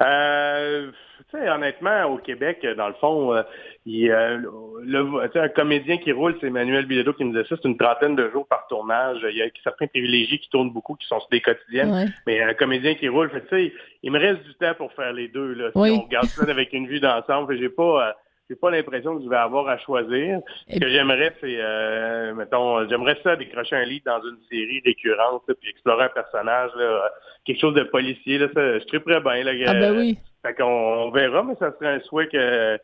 Euh, 0.00 0.90
honnêtement, 1.34 2.04
au 2.04 2.18
Québec, 2.18 2.64
dans 2.76 2.88
le 2.88 2.94
fond, 2.94 3.34
euh, 3.34 3.42
il, 3.84 4.10
euh, 4.10 4.38
le, 4.82 5.38
un 5.38 5.48
comédien 5.48 5.98
qui 5.98 6.12
roule, 6.12 6.36
c'est 6.40 6.46
Emmanuel 6.46 6.86
Bilodeau 6.86 7.12
qui 7.14 7.24
nous 7.24 7.32
dit 7.32 7.48
ça, 7.48 7.56
c'est 7.60 7.68
une 7.68 7.76
trentaine 7.76 8.14
de 8.14 8.30
jours 8.30 8.46
par 8.46 8.66
tournage. 8.68 9.18
Il 9.28 9.36
y 9.36 9.42
a 9.42 9.46
certains 9.62 9.86
privilégiés 9.86 10.38
qui 10.38 10.48
tournent 10.50 10.70
beaucoup, 10.70 10.94
qui 10.94 11.06
sont 11.06 11.20
sur 11.20 11.28
des 11.30 11.40
quotidiennes. 11.40 12.12
Mais 12.26 12.42
un 12.42 12.54
comédien 12.54 12.94
qui 12.94 13.08
roule, 13.08 13.30
fait, 13.30 13.44
sais, 13.50 13.72
il 14.02 14.12
me 14.12 14.18
reste 14.18 14.42
du 14.44 14.54
temps 14.54 14.74
pour 14.76 14.92
faire 14.92 15.12
les 15.12 15.28
deux. 15.28 15.54
Là, 15.54 15.70
si 15.72 15.78
on 15.78 16.02
regarde 16.02 16.26
ça 16.26 16.44
avec 16.48 16.72
une 16.72 16.86
vue 16.86 17.00
d'ensemble, 17.00 17.56
j'ai 17.58 17.70
pas... 17.70 18.16
Euh, 18.48 18.54
j'ai 18.54 18.56
pas 18.56 18.70
l'impression 18.70 19.16
que 19.16 19.24
je 19.24 19.28
vais 19.28 19.36
avoir 19.36 19.68
à 19.68 19.78
choisir. 19.78 20.40
Ce 20.72 20.78
que 20.78 20.88
j'aimerais, 20.88 21.34
c'est, 21.40 21.56
euh, 21.58 22.34
mettons, 22.34 22.88
j'aimerais 22.88 23.18
ça 23.22 23.36
décrocher 23.36 23.76
un 23.76 23.84
lit 23.84 24.02
dans 24.04 24.20
une 24.22 24.38
série 24.50 24.80
récurrente, 24.84 25.42
puis 25.60 25.70
explorer 25.70 26.04
un 26.04 26.08
personnage, 26.08 26.70
là, 26.76 27.10
quelque 27.44 27.60
chose 27.60 27.74
de 27.74 27.84
policier. 27.84 28.38
Là, 28.38 28.48
ça, 28.54 28.78
je 28.78 28.84
triperais 28.86 29.20
bien. 29.20 29.44
Là, 29.44 29.52
ah 29.66 29.74
ben 29.74 29.96
oui. 29.96 30.18
Fait 30.42 30.54
qu'on 30.54 30.64
on 30.64 31.10
verra, 31.10 31.42
mais 31.42 31.54
ça 31.58 31.72
serait 31.72 31.96
un 31.96 32.00
souhait 32.00 32.28
que, 32.28 32.78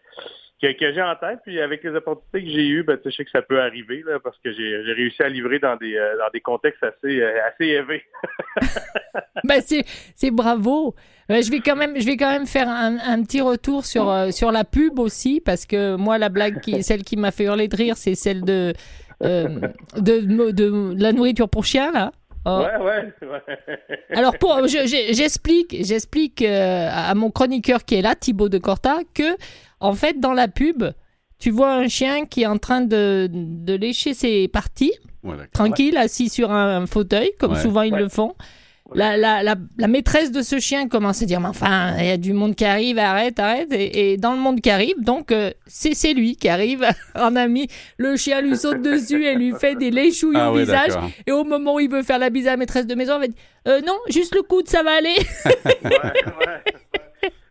que, 0.61 0.93
j'ai 0.93 1.02
en 1.02 1.14
tête. 1.16 1.40
Puis 1.44 1.61
avec 1.61 1.82
les 1.84 1.94
opportunités 1.94 2.44
que 2.44 2.50
j'ai 2.50 2.69
eues, 2.69 2.82
ben, 2.82 2.99
je 3.05 3.11
sais 3.11 3.25
que 3.25 3.31
ça 3.31 3.43
peut 3.43 3.61
arriver 3.61 4.02
là, 4.06 4.19
parce 4.19 4.38
que 4.38 4.52
j'ai 4.52 4.93
réussi 4.93 5.22
à 5.22 5.28
livrer 5.28 5.58
dans 5.58 5.76
des, 5.76 5.96
euh, 5.96 6.19
dans 6.19 6.31
des 6.32 6.40
contextes 6.40 6.82
assez, 6.82 7.20
euh, 7.20 7.38
assez 7.46 7.66
élevés. 7.66 8.02
ben, 9.44 9.61
c'est 9.61 10.31
bravo. 10.31 10.94
Je 11.29 11.50
vais 11.50 11.61
quand 11.61 11.76
même, 11.76 11.99
je 11.99 12.05
vais 12.05 12.17
quand 12.17 12.31
même 12.31 12.47
faire 12.47 12.69
un, 12.69 12.99
un 12.99 13.23
petit 13.23 13.41
retour 13.41 13.87
sur, 13.87 14.11
euh, 14.11 14.31
sur 14.31 14.52
la 14.52 14.64
pub 14.64 14.99
aussi, 14.99 15.40
parce 15.40 15.64
que 15.64 15.97
moi, 15.97 16.19
la 16.19 16.28
blague, 16.28 16.61
qui, 16.61 16.83
celle 16.83 17.02
qui 17.02 17.16
m'a 17.16 17.31
fait 17.31 17.45
hurler 17.45 17.69
de 17.69 17.76
rire, 17.76 17.97
c'est 17.97 18.14
celle 18.14 18.43
de, 18.43 18.75
de, 19.21 19.61
de, 19.99 20.50
de, 20.50 20.95
la 20.99 21.12
nourriture 21.12 21.49
pour 21.49 21.64
chien, 21.64 21.93
là. 21.93 22.12
Oh. 22.47 22.62
Ouais, 22.62 22.85
ouais, 22.85 23.38
Alors, 24.14 24.37
pour, 24.37 24.66
j'explique, 24.66 25.76
j'explique 25.81 26.43
euh, 26.43 26.90
à 26.93 27.14
mon 27.14 27.31
chroniqueur 27.31 27.87
qui 27.87 27.95
est 27.95 28.02
là, 28.02 28.14
Thibaut 28.14 28.50
de 28.50 28.59
Corta, 28.59 28.99
que, 29.14 29.37
en 29.81 29.95
fait, 29.95 30.21
dans 30.21 30.35
la 30.35 30.47
pub, 30.49 30.85
tu 31.38 31.50
vois 31.50 31.73
un 31.73 31.88
chien 31.88 32.26
qui 32.26 32.43
est 32.43 32.47
en 32.47 32.59
train 32.59 32.83
de, 32.83 33.31
de 33.33 33.75
lécher 33.75 34.12
ses 34.12 34.49
parties, 34.49 34.93
tranquille, 35.52 35.97
assis 35.97 36.28
sur 36.28 36.52
un, 36.52 36.87
fauteuil, 36.87 37.33
comme 37.38 37.54
souvent 37.54 37.83
ils 37.83 37.95
le 37.95 38.09
font 38.09 38.35
la, 38.93 39.17
la, 39.17 39.43
la, 39.43 39.88
maîtresse 39.88 40.31
de 40.31 40.43
ce 40.43 40.59
chien 40.59 40.88
commence 40.88 41.23
à 41.23 41.25
dire 41.25 41.41
Mais 41.41 41.49
enfin, 41.49 41.95
il 41.99 42.07
y 42.07 42.11
a 42.11 42.17
du 42.17 42.33
monde 42.33 42.55
qui 42.55 42.64
arrive, 42.64 42.99
arrête, 42.99 43.38
arrête. 43.38 43.69
Et, 43.73 44.17
dans 44.19 44.33
le 44.33 44.38
monde 44.38 44.61
qui 44.61 44.71
arrive, 44.71 44.95
donc, 44.99 45.33
euh, 45.33 45.50
c'est 45.67 46.12
lui 46.12 46.37
qui 46.37 46.49
arrive 46.49 46.87
en 47.14 47.35
ami. 47.35 47.69
Le 47.97 48.17
chien 48.17 48.43
lui 48.43 48.57
saute 48.57 48.83
dessus 48.83 49.25
et 49.25 49.35
lui 49.35 49.53
fait 49.59 49.75
des 49.75 49.91
léchouilles 49.91 50.37
ah 50.38 50.53
au 50.53 50.57
visage. 50.57 50.93
Et 51.26 51.33
au 51.33 51.45
moment 51.45 51.76
où 51.76 51.81
il 51.81 51.91
veut 51.91 52.03
faire 52.03 52.19
la 52.19 52.31
bise 52.31 52.47
à 52.47 52.53
la 52.53 52.57
maîtresse 52.59 52.87
de 52.87 52.95
maison, 52.95 53.14
il 53.17 53.21
va 53.21 53.26
dire 53.29 53.37
euh, 53.69 53.81
Non, 53.87 53.99
juste 54.11 54.35
le 54.35 54.43
coude, 54.43 54.69
ça 54.69 54.83
va 54.83 54.93
aller. 54.93 55.17
ouais, 55.45 55.91
ouais. 56.47 56.75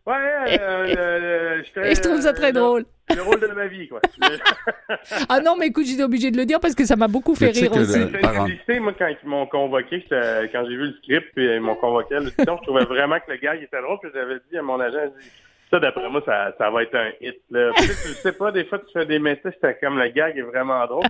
Ouais, 0.06 0.16
euh, 0.60 1.64
je, 1.64 2.02
trouve 2.02 2.22
ça 2.22 2.34
très 2.34 2.52
drôle. 2.52 2.86
Le 3.10 3.22
rôle 3.22 3.40
de 3.40 3.48
ma 3.48 3.68
vie, 3.68 3.88
quoi. 3.88 4.00
ah 5.30 5.40
non, 5.42 5.56
mais 5.58 5.68
écoute, 5.68 5.86
j'étais 5.86 6.04
obligé 6.04 6.32
de 6.32 6.38
le 6.38 6.46
dire 6.46 6.60
parce 6.60 6.74
que 6.74 6.86
ça 6.86 6.96
m'a 6.96 7.08
beaucoup 7.08 7.36
fait 7.36 7.50
rire 7.50 7.72
aussi. 7.74 8.00
Le, 8.00 8.80
moi, 8.80 8.94
quand 8.98 9.08
ils 9.08 9.28
m'ont 9.28 9.46
convoqué, 9.46 10.06
quand 10.10 10.66
j'ai 10.66 10.76
vu 10.76 10.88
le 10.88 10.94
script, 10.94 11.32
puis 11.36 11.46
ils 11.46 11.60
m'ont 11.60 11.76
convoqué 11.76 12.16
à 12.16 12.20
l'audition, 12.20 12.58
je 12.58 12.64
trouvais 12.64 12.86
vraiment 12.86 13.20
que 13.20 13.32
le 13.32 13.38
gars, 13.38 13.56
il 13.56 13.64
était 13.64 13.82
drôle, 13.82 14.00
puis 14.02 14.10
j'avais 14.14 14.38
dit 14.50 14.58
à 14.58 14.62
mon 14.62 14.80
agent, 14.80 15.08
dit, 15.20 15.30
ça, 15.70 15.80
d'après 15.80 16.10
moi, 16.10 16.22
ça, 16.26 16.54
ça 16.58 16.70
va 16.70 16.84
être 16.84 16.96
un 16.96 17.12
hit. 17.20 17.42
Là. 17.52 17.72
tu 17.76 17.84
sais 17.84 18.34
pas, 18.34 18.52
des 18.52 18.66
fois, 18.66 18.80
tu 18.80 18.94
fais 18.94 19.06
des 19.06 19.20
messages, 19.20 19.54
c'était 19.56 19.78
comme 19.82 20.00
le 20.00 20.08
gag 20.10 20.38
est 20.38 20.42
vraiment 20.42 20.86
drôle. 20.86 21.04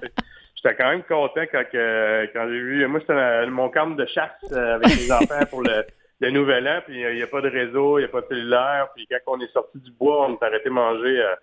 J'étais 0.56 0.76
quand 0.76 0.90
même 0.90 1.04
content 1.04 1.42
quand, 1.52 1.64
quand 1.72 2.48
j'ai 2.48 2.60
vu, 2.60 2.88
moi, 2.88 3.02
c'était 3.02 3.46
mon 3.48 3.70
camp 3.70 3.92
de 3.92 4.06
chasse 4.08 4.32
euh, 4.52 4.76
avec 4.76 4.96
les 4.96 5.12
enfants 5.12 5.46
pour 5.50 5.62
le 5.62 5.86
de 6.24 6.30
Nouvel 6.30 6.68
An, 6.68 6.80
puis 6.86 7.02
il 7.02 7.16
n'y 7.16 7.22
a 7.22 7.28
pas 7.28 7.42
de 7.42 7.50
réseau, 7.50 8.00
il 8.00 8.04
n'y 8.04 8.06
a 8.06 8.10
pas 8.10 8.22
de 8.22 8.28
cellulaire. 8.28 8.88
Puis 8.96 9.08
quand 9.08 9.18
on 9.36 9.42
est 9.42 9.52
sorti 9.52 9.78
du 9.80 9.92
bois, 9.92 10.30
on 10.30 10.38
s'est 10.38 10.46
arrêté 10.46 10.70
manger 10.70 11.20
euh, 11.20 11.36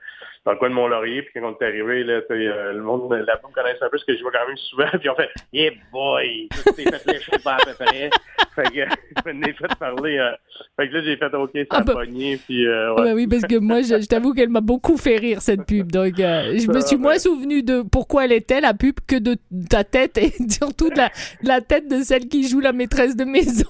dans 0.47 0.53
le 0.53 0.59
coin 0.59 0.71
de 0.71 0.75
Mont-Laurier. 0.75 1.23
Puis 1.23 1.33
quand 1.41 1.55
on 1.55 1.57
est 1.65 1.67
arrivé, 1.67 2.03
là, 2.05 2.21
euh, 2.31 2.73
le 2.73 2.83
monde 2.83 3.13
là-bas 3.13 3.41
me 3.49 3.55
connaissait 3.55 3.83
un 3.83 3.87
peu, 3.87 3.91
parce 3.93 4.05
que 4.05 4.17
je 4.17 4.23
vois 4.23 4.33
quand 4.33 4.47
même 4.47 4.57
souvent. 4.57 4.87
Puis 5.01 5.09
on 5.11 5.15
fait 5.15 5.29
«Yeah 5.53 5.71
boy!» 5.93 6.49
Tu 6.77 6.85
t'es 6.85 6.99
fait 6.99 7.13
lécher 7.13 7.33
pas 7.45 7.55
à 7.55 7.59
peu 7.59 7.75
près. 7.85 8.11
fait 8.55 8.63
que 8.65 8.75
je 9.27 9.33
m'en 9.33 9.69
fait 9.69 9.79
parler. 9.79 10.19
Euh, 10.19 10.31
fait 10.79 10.89
que 10.89 10.95
là, 10.95 11.03
j'ai 11.05 11.17
fait 11.17 11.35
«OK, 11.35 11.51
ça 11.55 11.65
Ah 11.71 11.81
bah- 11.83 11.93
pogné.» 11.93 12.39
Puis 12.49 12.67
euh, 12.67 12.89
Ah 12.89 12.95
ouais. 12.95 13.09
bah 13.09 13.15
oui, 13.15 13.27
parce 13.27 13.43
que 13.43 13.59
moi, 13.59 13.83
je, 13.83 14.01
je 14.01 14.07
t'avoue 14.07 14.33
qu'elle 14.33 14.49
m'a 14.49 14.61
beaucoup 14.63 14.97
fait 14.97 15.17
rire, 15.17 15.43
cette 15.43 15.67
pub. 15.67 15.93
Donc, 15.93 16.15
je 16.17 16.23
me 16.71 16.77
Ah, 16.77 16.81
suis 16.81 16.97
ouais. 16.97 17.03
moins 17.03 17.19
souvenu 17.19 17.63
de 17.63 17.83
pourquoi 17.83 18.25
elle 18.25 18.33
était, 18.33 18.61
la 18.63 18.73
pub, 18.75 18.95
que 19.07 19.17
de 19.17 19.37
ta 19.69 19.85
tête 19.85 20.17
et 20.17 20.31
surtout 20.49 20.89
de 20.91 20.97
la, 20.97 21.09
de 21.43 21.49
la 21.49 21.61
tête 21.61 21.87
de 21.89 21.97
celle 22.03 22.29
qui 22.29 22.49
joue 22.49 22.61
la 22.61 22.73
maîtresse 22.73 23.15
de 23.17 23.25
maison. 23.25 23.69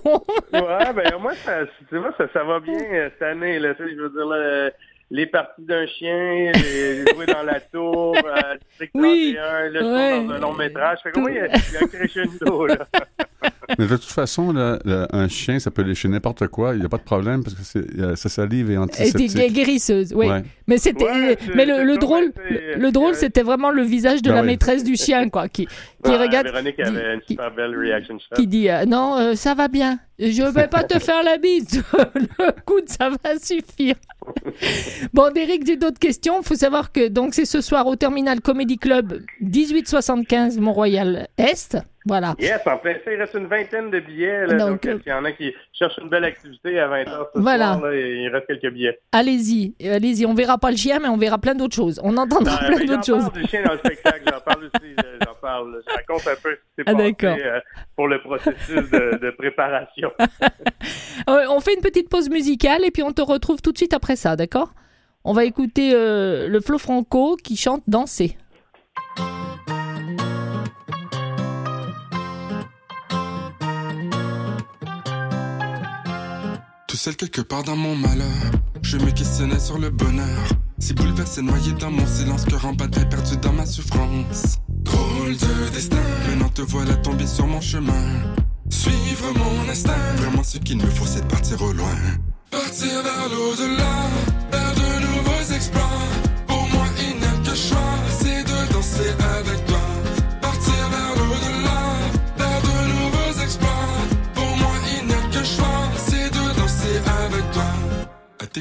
Ouais, 0.53 0.93
ben 0.95 1.19
moi, 1.21 1.35
ça, 1.35 1.61
tu 1.89 1.97
vois, 1.99 2.13
ça, 2.17 2.27
ça 2.33 2.45
va 2.45 2.61
bien 2.61 2.79
cette 2.79 3.23
année. 3.23 3.59
Là, 3.59 3.75
tu 3.75 3.83
sais, 3.85 3.91
je 3.97 4.01
veux 4.01 4.11
dire, 4.11 4.27
là, 4.27 4.71
les 5.11 5.27
parties 5.27 5.65
d'un 5.65 5.87
chien, 5.87 6.53
les 6.53 7.05
jouer 7.13 7.27
dans 7.27 7.43
la 7.43 7.61
tour, 7.61 8.17
euh, 8.17 8.57
district 8.69 8.93
Oui, 8.95 9.35
31, 9.37 9.69
là, 9.71 9.83
ouais. 9.83 10.25
dans 10.25 10.33
un 10.35 10.39
long 10.39 10.55
métrage. 10.55 10.99
Fait 11.03 11.11
que 11.11 11.19
moi, 11.19 11.31
il 11.31 11.37
y 11.37 11.41
a, 11.41 11.47
il 11.47 11.73
y 11.73 11.77
a 11.77 11.81
un 11.83 11.89
crescendo, 11.89 12.67
là. 12.67 12.87
Mais 13.79 13.87
de 13.87 13.97
toute 13.97 14.05
façon, 14.11 14.53
là, 14.53 14.79
un 15.13 15.29
chien, 15.29 15.59
ça 15.59 15.71
peut 15.71 15.83
lécher 15.83 16.09
n'importe 16.09 16.47
quoi. 16.49 16.75
Il 16.75 16.81
n'y 16.81 16.87
a 16.87 16.89
pas 16.89 16.97
de 16.99 17.03
problème 17.03 17.43
parce 17.45 17.55
que 17.57 17.63
c'est- 17.63 17.99
euh, 18.01 18.17
sa 18.17 18.29
salive 18.29 18.71
est 18.71 18.77
antiseptique. 18.77 19.53
guérisseuse, 19.53 20.13
oui. 20.15 20.27
Ouais. 20.29 20.43
Mais 20.67 20.79
c'était, 20.79 21.05
Ouais, 21.05 21.37
c'est- 21.41 21.55
mais 21.55 21.67
le, 21.67 21.97
drôle, 21.99 22.33
le, 22.49 22.77
le 22.79 22.93
drôle, 22.93 23.13
ouais. 23.13 23.15
c'était 23.19 23.43
vraiment 23.43 23.71
le 23.71 23.83
visage 23.83 24.23
de 24.23 24.31
Ah 24.31 24.35
la 24.37 24.41
oui. 24.43 24.47
maîtresse 24.49 24.85
du 24.85 24.97
chien, 24.97 25.29
quoi, 25.29 25.49
qui, 25.49 25.67
qui 25.67 26.11
Ouais, 26.11 26.17
regarde, 26.17 26.47
Véronique 26.47 26.77
dit- 26.77 26.83
avait 26.83 27.15
une 27.15 27.21
qui- 27.21 27.35
super 27.35 27.55
belle 27.55 27.77
reaction 27.77 28.19
shot. 28.19 28.35
qui 28.37 28.47
dit 28.47 28.69
euh, 28.69 28.85
non, 28.87 29.17
euh, 29.19 29.35
ça 29.35 29.55
va 29.55 29.69
bien. 29.69 29.99
Je 30.19 30.43
vais 30.53 30.69
pas 30.69 30.85
te 30.85 30.99
faire 30.99 31.23
la 31.23 31.39
bise. 31.39 31.83
le 32.39 32.53
coude, 32.67 32.89
ça 32.89 33.09
va 33.09 33.39
suffire. 33.39 33.95
bon, 35.15 35.33
Derek, 35.35 35.63
j'ai 35.67 35.77
d'autres 35.77 35.99
questions. 35.99 36.41
Il 36.41 36.47
faut 36.47 36.55
savoir 36.55 36.93
que 36.93 37.09
donc 37.09 37.35
c'est 37.35 37.45
ce 37.47 37.61
soir 37.61 37.87
au 37.87 37.97
Terminal 37.97 38.41
Comedy 38.41 38.77
Club 38.79 39.21
1875 39.41 40.59
Mont-Royal 40.59 41.27
Est. 41.39 41.79
Voilà. 42.07 42.35
Yes, 42.39 42.61
en 42.67 42.81
ça, 42.83 42.91
il 43.13 43.17
reste 43.21 43.35
une 43.35 43.47
vingtaine 43.47 43.91
de 43.91 44.01
billets. 44.01 44.47
Là, 44.47 44.55
Donc, 44.55 44.87
donc, 44.87 45.01
s'il 45.03 45.11
y 45.11 45.15
en 45.15 45.25
a 45.25 45.33
qui 45.33 45.53
cherchent 45.73 45.99
une 46.03 46.09
belle 46.09 46.25
activité 46.25 46.79
à 46.81 46.89
20h 46.89 47.27
ce 47.35 47.39
Voilà. 47.41 47.75
soir, 47.79 47.91
là, 47.91 47.97
il 47.97 48.29
reste 48.29 48.47
quelques 48.47 48.73
billets. 48.73 48.99
Allez-y, 49.13 49.75
allez-y. 49.87 50.25
On 50.27 50.33
verra 50.35 50.57
pas 50.59 50.71
le 50.71 50.77
chien, 50.79 50.99
mais 51.01 51.09
on 51.09 51.19
verra 51.19 51.39
plein 51.39 51.55
d'autres 51.55 51.77
choses. 51.77 52.01
On 52.03 52.17
entendra 52.17 52.55
Euh, 52.63 52.67
plein 52.69 52.85
d'autres 52.87 53.05
j'en 53.07 53.15
choses. 53.21 53.31
parle 53.31 53.43
du 53.43 53.49
chien 53.49 53.63
dans 53.65 53.73
le 53.73 53.79
spectacle, 53.79 54.23
j'en 54.33 54.41
parle 54.41 54.65
aussi, 54.65 54.95
j'en 55.27 55.35
parle. 55.41 55.83
Je 55.87 55.95
raconte 55.95 56.27
un 56.27 56.41
peu 56.43 56.51
ce 56.51 56.55
qui 56.55 56.61
s'est 56.79 56.83
Ah, 56.87 56.95
passé 56.95 57.45
euh, 57.47 57.61
pour 57.97 58.09
le 58.09 58.21
processus 58.23 58.91
de, 58.91 59.19
de 59.19 59.31
préparation. 59.33 60.11
Euh, 61.29 61.45
on 61.51 61.61
fait 61.61 61.75
une 61.75 61.83
petite 61.83 62.09
pause 62.09 62.31
musicale 62.31 62.83
et 62.85 62.91
puis 62.91 63.03
on 63.03 63.13
te 63.13 63.21
retrouve 63.21 63.61
tout 63.61 63.73
de 63.73 63.77
suite 63.77 63.93
après 63.93 64.17
ça, 64.17 64.37
d'accord? 64.37 64.73
On 65.23 65.33
va 65.35 65.45
écouter 65.45 65.91
euh, 65.93 66.49
le 66.49 66.61
Flo 66.61 66.79
Franco 66.79 67.37
qui 67.37 67.57
chante 67.57 67.83
Danser. 67.87 68.37
Seul 77.01 77.17
quelque 77.17 77.41
part 77.41 77.63
dans 77.63 77.77
mon 77.77 77.97
malheur, 77.97 78.51
je 78.83 78.99
me 78.99 79.11
questionnais 79.11 79.59
sur 79.59 79.79
le 79.79 79.89
bonheur. 79.89 80.43
Si 80.79 80.93
bouleversé, 80.93 81.41
noyé 81.41 81.73
dans 81.73 81.91
mon 81.91 82.07
silence, 82.07 82.45
cœur 82.45 82.67
en 82.67 82.75
bataille, 82.75 83.09
perdu 83.09 83.39
dans 83.39 83.55
ma 83.55 83.65
souffrance. 83.65 84.59
Drôle 84.69 85.35
de 85.35 85.73
destin, 85.73 85.97
maintenant 86.29 86.51
te 86.51 86.61
voilà 86.61 86.95
tombé 86.97 87.27
sur 87.27 87.47
mon 87.47 87.63
chemin. 87.63 88.05
Suivre 88.69 89.33
mon 89.35 89.71
instinct, 89.71 90.15
vraiment 90.17 90.43
ce 90.43 90.59
qu'il 90.59 90.77
me 90.77 90.91
faut, 90.91 91.07
c'est 91.07 91.23
de 91.23 91.27
partir 91.27 91.63
au 91.63 91.73
loin. 91.73 91.97
Partir 92.51 93.03
vers 93.03 93.29
l'au-delà, 93.31 93.95
vers 94.53 94.75
de 94.75 95.07
nouveaux 95.07 95.55
exploits. 95.55 96.05
Pour 96.49 96.69
moi, 96.69 96.85
il 97.01 97.19
n'y 97.19 97.25
a 97.25 97.51
que 97.51 97.57
choix, 97.57 97.90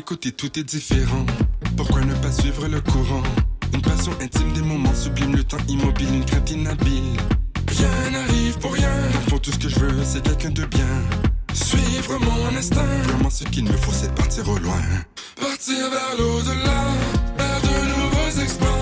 Côtés, 0.06 0.32
tout 0.32 0.58
est 0.58 0.64
différent. 0.64 1.26
Pourquoi 1.76 2.02
ne 2.02 2.16
pas 2.16 2.32
suivre 2.32 2.68
le 2.68 2.80
courant? 2.80 3.22
Une 3.74 3.82
passion 3.82 4.12
intime, 4.22 4.54
des 4.54 4.62
moments 4.62 4.96
sublimes, 4.96 5.36
le 5.36 5.44
temps 5.44 5.58
immobile, 5.68 6.08
une 6.12 6.26
crainte 6.26 6.50
inhabile. 6.50 7.18
Rien 7.68 8.12
n'arrive 8.12 8.58
pour 8.60 8.74
rien. 8.74 8.90
Fond, 9.28 9.38
tout 9.38 9.52
ce 9.52 9.60
que 9.60 9.70
je 9.70 9.78
veux, 9.78 10.04
c'est 10.04 10.24
quelqu'un 10.24 10.50
de 10.50 10.66
bien. 10.66 10.88
Suivre 11.54 12.18
mon 12.20 12.58
instinct. 12.58 12.86
Vraiment, 13.04 13.30
ce 13.30 13.44
qu'il 13.44 13.66
me 13.66 13.78
faut, 13.78 13.92
c'est 13.92 14.14
partir 14.16 14.50
au 14.50 14.58
loin. 14.58 14.82
Partir 15.40 15.90
vers 15.92 16.16
l'au-delà, 16.18 16.84
vers 17.38 17.62
de 17.62 17.90
nouveaux 17.90 18.42
exploits. 18.42 18.79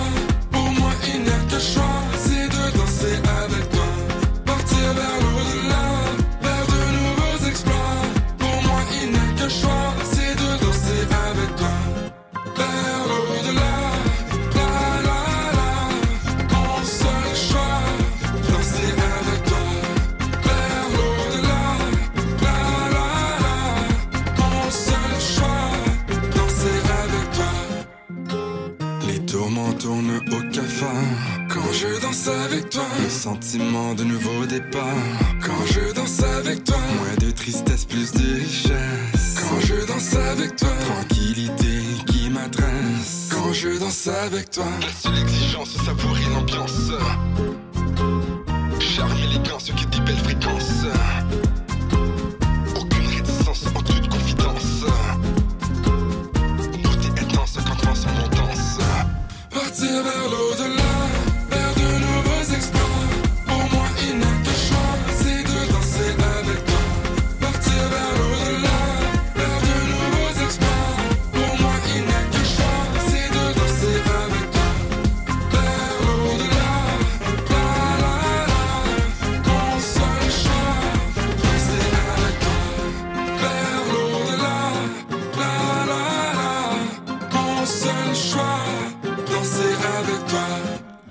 Sentiment 33.27 33.93
de 33.93 34.05
nouveau 34.05 34.46
départ. 34.46 35.03
Quand 35.46 35.65
je 35.65 35.93
danse 35.93 36.24
avec 36.39 36.63
toi, 36.63 36.77
moins 36.77 37.17
de 37.19 37.29
tristesse, 37.31 37.84
plus 37.84 38.13
de 38.13 38.39
richesse. 38.39 39.36
Quand 39.38 39.60
je 39.60 39.86
danse 39.86 40.15
avec 40.15 40.55
toi, 40.55 40.69
tranquillité 40.86 41.74
qui 42.05 42.29
m'adresse. 42.29 43.27
Quand 43.29 43.51
je 43.51 43.77
danse 43.79 44.07
avec 44.07 44.50
toi, 44.51 44.63
la 44.79 44.93
seule 44.93 45.19
exigence, 45.22 45.75
savourer 45.86 46.24
l'ambiance. 46.34 46.91
Charme, 48.79 49.17
élégance, 49.25 49.72
que 49.72 49.86
des 49.93 50.01
belles 50.05 50.24
fréquences. 50.24 50.86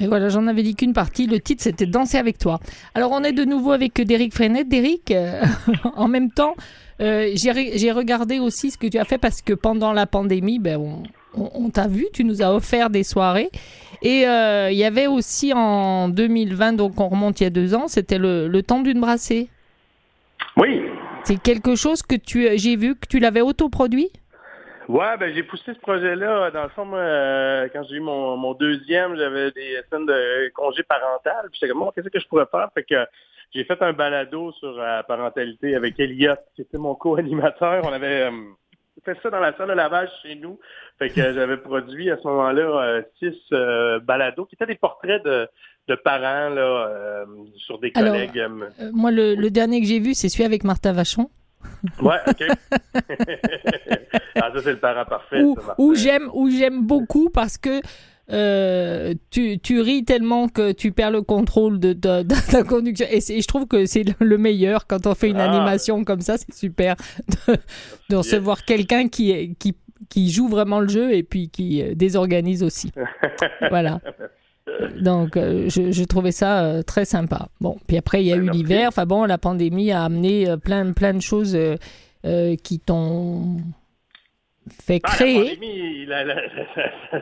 Et 0.06 0.08
voilà, 0.08 0.28
j'en 0.28 0.46
avais 0.46 0.62
dit 0.62 0.76
qu'une 0.76 0.92
partie. 0.92 1.26
Le 1.26 1.40
titre, 1.40 1.64
c'était 1.64 1.84
Danser 1.86 2.16
avec 2.16 2.38
toi. 2.38 2.60
Alors, 2.94 3.10
on 3.10 3.24
est 3.24 3.32
de 3.32 3.44
nouveau 3.44 3.72
avec 3.72 4.00
Derek 4.00 4.32
Frenette. 4.32 4.68
Derek, 4.68 5.10
euh, 5.10 5.42
en 5.96 6.06
même 6.06 6.30
temps, 6.30 6.54
euh, 7.00 7.30
j'ai 7.34 7.50
re- 7.50 7.72
j'ai 7.76 7.90
regardé 7.90 8.38
aussi 8.38 8.70
ce 8.70 8.78
que 8.78 8.86
tu 8.86 8.98
as 8.98 9.04
fait 9.04 9.18
parce 9.18 9.42
que 9.42 9.52
pendant 9.52 9.92
la 9.92 10.06
pandémie, 10.06 10.60
ben, 10.60 10.76
on, 10.78 11.02
on- 11.36 11.50
on 11.54 11.70
t'a 11.70 11.88
vu, 11.88 12.06
tu 12.12 12.22
nous 12.22 12.40
as 12.40 12.54
offert 12.54 12.88
des 12.88 13.02
soirées. 13.02 13.50
Et 14.02 14.28
euh, 14.28 14.70
il 14.70 14.78
y 14.78 14.84
avait 14.84 15.08
aussi 15.08 15.52
en 15.52 16.08
2020, 16.08 16.74
donc 16.74 17.00
on 17.00 17.08
remonte 17.08 17.40
il 17.40 17.44
y 17.44 17.46
a 17.46 17.50
deux 17.50 17.74
ans, 17.74 17.88
c'était 17.88 18.18
le, 18.18 18.46
le 18.46 18.62
temps 18.62 18.80
d'une 18.82 19.00
brassée. 19.00 19.48
Oui. 20.56 20.82
C'est 21.24 21.42
quelque 21.42 21.74
chose 21.74 22.02
que 22.02 22.14
tu, 22.14 22.46
j'ai 22.56 22.76
vu 22.76 22.94
que 22.94 23.08
tu 23.08 23.18
l'avais 23.18 23.40
autoproduit? 23.40 24.10
Ouais, 24.88 25.16
ben 25.18 25.34
j'ai 25.34 25.42
poussé 25.42 25.74
ce 25.74 25.78
projet-là. 25.80 26.50
Dans 26.52 26.62
le 26.62 26.68
fond, 26.70 26.84
moi, 26.84 26.98
euh, 27.00 27.68
quand 27.72 27.82
j'ai 27.88 27.96
eu 27.96 28.00
mon, 28.00 28.36
mon 28.36 28.54
deuxième, 28.54 29.16
j'avais 29.16 29.50
des 29.50 29.80
semaines 29.90 30.06
de 30.06 30.48
congé 30.54 30.82
parental. 30.84 31.48
Puis 31.50 31.58
j'étais 31.60 31.72
comme, 31.72 31.80
bon, 31.80 31.90
qu'est-ce 31.92 32.08
que 32.08 32.20
je 32.20 32.28
pourrais 32.28 32.46
faire? 32.50 32.68
Fait 32.72 32.84
que 32.84 32.94
j'ai 33.52 33.64
fait 33.64 33.80
un 33.82 33.92
balado 33.92 34.52
sur 34.52 34.72
la 34.72 35.02
parentalité 35.02 35.74
avec 35.74 35.98
Elliot, 35.98 36.34
qui 36.54 36.62
était 36.62 36.78
mon 36.78 36.94
co-animateur. 36.94 37.82
On 37.84 37.92
avait 37.92 38.22
euh, 38.30 38.30
fait 39.04 39.16
ça 39.22 39.30
dans 39.30 39.40
la 39.40 39.56
salle 39.56 39.68
de 39.68 39.72
lavage 39.74 40.10
chez 40.22 40.36
nous. 40.36 40.58
Fait 41.00 41.08
que 41.10 41.32
j'avais 41.34 41.56
produit 41.56 42.10
à 42.10 42.16
ce 42.18 42.26
moment-là 42.28 42.62
euh, 42.62 43.02
six 43.18 43.34
balados 44.04 44.46
qui 44.46 44.54
étaient 44.54 44.66
des 44.66 44.76
portraits 44.76 45.22
de, 45.24 45.48
de 45.88 45.94
parents 45.96 46.48
là, 46.50 47.24
sur 47.56 47.78
des 47.80 47.90
Alors, 47.96 48.12
collègues. 48.12 48.46
moi, 48.92 49.10
le, 49.10 49.34
le 49.34 49.50
dernier 49.50 49.80
que 49.80 49.86
j'ai 49.88 49.98
vu, 49.98 50.14
c'est 50.14 50.28
celui 50.28 50.44
avec 50.44 50.62
Martha 50.62 50.92
Vachon. 50.92 51.28
Ouais, 52.00 52.16
OK. 52.28 52.44
ah, 54.36 54.50
ça, 54.54 54.62
c'est 54.62 54.72
le 54.72 54.78
parent 54.78 55.04
parfait. 55.04 55.42
Ou, 55.78 55.94
j'aime 55.94 56.30
ou 56.34 56.50
j'aime 56.50 56.82
beaucoup 56.86 57.30
parce 57.30 57.58
que 57.58 57.80
euh, 58.32 59.14
tu, 59.30 59.58
tu 59.60 59.80
ris 59.80 60.04
tellement 60.04 60.48
que 60.48 60.72
tu 60.72 60.90
perds 60.90 61.12
le 61.12 61.22
contrôle 61.22 61.78
de, 61.78 61.92
de, 61.92 62.22
de 62.22 62.50
ta 62.50 62.64
conduction. 62.64 63.06
Et, 63.10 63.20
je 63.20 63.46
trouve 63.46 63.66
que 63.66 63.86
c'est 63.86 64.02
le- 64.02 64.14
le 64.26 64.36
meilleur 64.38 64.86
quand 64.88 65.06
on 65.06 65.14
fait 65.14 65.28
une 65.30 65.38
Ah. 65.38 65.48
animation 65.50 66.02
comme 66.04 66.20
ça. 66.20 66.36
C'est 66.36 66.52
super 66.52 66.96
de, 67.46 67.56
de 68.10 68.16
recevoir 68.16 68.64
quelqu'un 68.64 69.06
qui, 69.08 69.30
est- 69.30 69.54
qui, 69.58 69.76
qui 70.08 70.30
joue 70.32 70.48
vraiment 70.48 70.80
le 70.80 70.88
jeu 70.88 71.12
et 71.14 71.22
puis 71.22 71.48
qui 71.50 71.80
euh, 71.82 71.94
désorganise 71.94 72.62
aussi. 72.64 72.90
voilà. 73.70 74.00
Donc, 75.00 75.36
euh, 75.36 75.68
je, 75.68 75.92
je 75.92 76.04
trouvais 76.04 76.32
ça 76.32 76.64
euh, 76.64 76.82
très 76.82 77.04
sympa. 77.04 77.46
Bon, 77.60 77.76
puis 77.86 77.96
après, 77.96 78.22
il 78.24 78.26
y 78.26 78.32
a 78.32 78.36
eu 78.36 78.50
l'hiver. 78.50 78.88
Enfin 78.88 79.06
bon, 79.06 79.24
la 79.24 79.38
pandémie 79.38 79.92
a 79.92 80.02
amené 80.02 80.52
plein, 80.64 80.92
plein 80.92 81.14
de 81.14 81.22
choses 81.22 81.56
qui 82.64 82.80
t'ont 82.80 83.58
fait 84.70 85.00
Ah, 85.04 85.08
la 85.10 85.14
créer. 85.16 85.38
pandémie, 85.56 86.06
la, 86.06 86.24
la- 86.24 86.42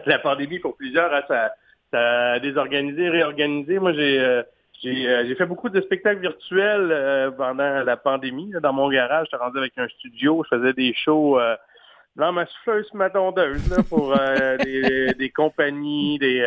la 0.07 0.19
pandémie, 0.19 0.59
pour 0.59 0.77
plusieurs, 0.77 1.13
hein, 1.13 1.23
ça, 1.29 1.53
ça 1.93 2.33
a 2.33 2.39
désorganisé, 2.41 3.09
réorganisé. 3.09 3.79
Moi, 3.79 3.93
j'ai 3.93 4.19
euh, 4.21 4.43
j'ai 4.83 5.09
euh, 5.09 5.35
fait 5.37 5.47
beaucoup 5.47 5.69
de 5.69 5.81
spectacles 5.81 6.21
virtuels 6.21 6.89
euh, 6.91 7.31
pendant 7.31 7.83
la 7.85 7.97
pandémie. 7.97 8.51
là. 8.53 8.61
dans 8.61 8.73
mon 8.73 8.89
garage, 8.91 9.29
j'étais 9.31 9.43
rendu 9.43 9.59
avec 9.59 9.73
un 9.79 9.89
studio, 9.89 10.45
je 10.51 10.57
faisais 10.57 10.73
des 10.73 10.93
shows 10.95 11.39
euh, 11.39 11.57
dans 12.17 12.33
ma 12.33 12.47
souffleuse, 12.47 12.89
ma 12.95 13.09
tondeuse, 13.11 13.71
là, 13.71 13.83
pour 13.89 14.15
des, 14.65 15.15
des 15.15 15.31
compagnies, 15.31 16.19
des... 16.19 16.47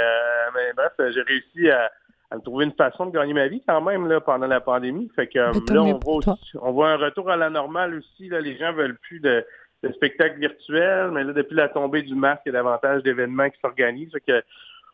mais 0.55 0.73
bref, 0.75 0.93
j'ai 1.13 1.21
réussi 1.21 1.69
à, 1.69 1.91
à 2.31 2.35
me 2.37 2.41
trouver 2.41 2.65
une 2.65 2.73
façon 2.73 3.05
de 3.07 3.11
gagner 3.17 3.33
ma 3.33 3.47
vie 3.47 3.61
quand 3.67 3.81
même 3.81 4.07
là, 4.07 4.21
pendant 4.21 4.47
la 4.47 4.61
pandémie. 4.61 5.09
Fait 5.15 5.27
que 5.27 5.39
là, 5.39 5.51
on 5.83 5.97
voit, 5.99 6.15
aussi- 6.15 6.57
on 6.61 6.71
voit 6.71 6.91
un 6.91 6.97
retour 6.97 7.29
à 7.29 7.35
la 7.37 7.49
normale 7.49 7.95
aussi. 7.95 8.29
Là, 8.29 8.39
les 8.39 8.57
gens 8.57 8.71
veulent 8.73 8.97
plus 8.97 9.19
de 9.19 9.45
de 9.83 9.91
spectacles 9.93 10.39
virtuels, 10.39 11.11
mais 11.11 11.23
là, 11.23 11.33
depuis 11.33 11.55
la 11.55 11.69
tombée 11.69 12.01
du 12.01 12.15
masque, 12.15 12.41
il 12.45 12.49
y 12.49 12.55
a 12.55 12.59
davantage 12.63 13.03
d'événements 13.03 13.49
qui 13.49 13.59
s'organisent. 13.61 14.11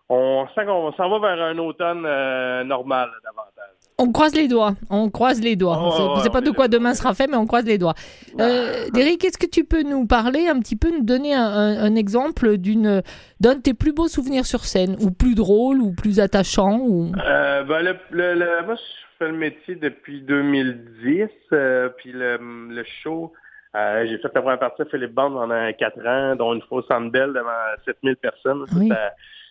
On 0.10 0.46
sent 0.54 0.66
qu'on 0.66 0.92
s'en 0.94 1.10
va 1.10 1.20
vers 1.36 1.46
un 1.46 1.58
automne 1.58 2.04
euh, 2.06 2.64
normal, 2.66 3.10
là, 3.10 3.16
davantage. 3.24 3.70
On 4.00 4.12
croise 4.12 4.36
les 4.36 4.48
doigts, 4.48 4.74
on 4.90 5.10
croise 5.10 5.40
les 5.42 5.56
doigts. 5.56 5.80
Oh, 5.82 5.92
C'est- 5.96 6.04
ouais, 6.04 6.10
c'est 6.24 6.32
pas 6.32 6.40
on 6.40 6.42
de 6.42 6.52
quoi 6.52 6.68
demain 6.68 6.94
sera 6.96 7.14
fait, 7.14 7.28
mais 7.28 7.38
on 7.38 7.46
croise 7.46 7.64
les 7.66 7.78
doigts. 7.78 7.94
Euh, 8.40 8.90
Derek, 8.94 9.24
est-ce 9.24 9.38
que 9.38 9.46
tu 9.46 9.64
peux 9.64 9.84
nous 9.84 10.06
parler 10.06 10.48
un 10.48 10.60
petit 10.60 10.76
peu, 10.76 10.90
nous 10.92 11.04
donner 11.04 11.34
un, 11.34 11.44
un- 11.46 11.84
un 11.86 11.96
exemple 11.96 12.58
d'une 12.58 13.02
d'un 13.40 13.56
de 13.56 13.62
tes 13.62 13.74
plus 13.74 13.94
beaux 13.94 14.08
souvenirs 14.08 14.46
sur 14.46 14.66
scène, 14.66 14.98
ou 15.00 15.12
plus 15.12 15.36
drôle, 15.36 15.80
ou 15.80 15.94
plus 15.94 16.20
attachant, 16.20 16.80
ou? 16.82 17.12
Euh, 17.26 17.64
ben, 17.64 17.82
le, 17.84 17.96
le, 18.12 18.34
le- 18.34 18.66
moi, 18.66 18.76
je 18.76 18.82
fais 19.20 19.32
le 19.32 19.38
métier 19.38 19.76
depuis 19.76 20.22
2010, 20.22 21.28
euh, 21.54 21.90
puis 21.98 22.12
le, 22.12 22.38
le 22.70 22.84
show, 23.04 23.32
euh, 23.76 24.06
j'ai 24.08 24.18
fait 24.20 24.32
la 24.36 24.42
première 24.42 24.60
partie 24.60 24.84
à 24.84 24.86
Philippe 24.86 25.14
Bond 25.14 25.32
pendant 25.32 25.74
quatre 25.74 26.06
ans, 26.06 26.36
dont 26.36 26.54
une 26.54 26.62
fois 26.62 26.80
au 26.80 26.84
Centre 26.84 27.12
Bell 27.12 27.34
devant 27.34 27.50
7000 27.86 28.16
personnes. 28.18 28.66
Oui. 28.76 28.92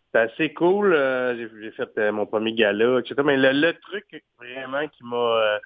C'était 0.06 0.18
assez 0.32 0.52
cool. 0.52 0.92
euh, 0.92 1.48
j'ai 1.60 1.70
fait 1.72 1.88
euh, 1.98 2.12
mon 2.12 2.26
premier 2.26 2.52
gala, 2.52 2.98
etc. 3.00 3.14
Mais 3.24 3.36
le, 3.36 3.50
le 3.52 3.72
truc 3.80 4.04
vraiment 4.38 4.86
qui 4.88 5.04
m'a... 5.04 5.16
euh, 5.16 5.58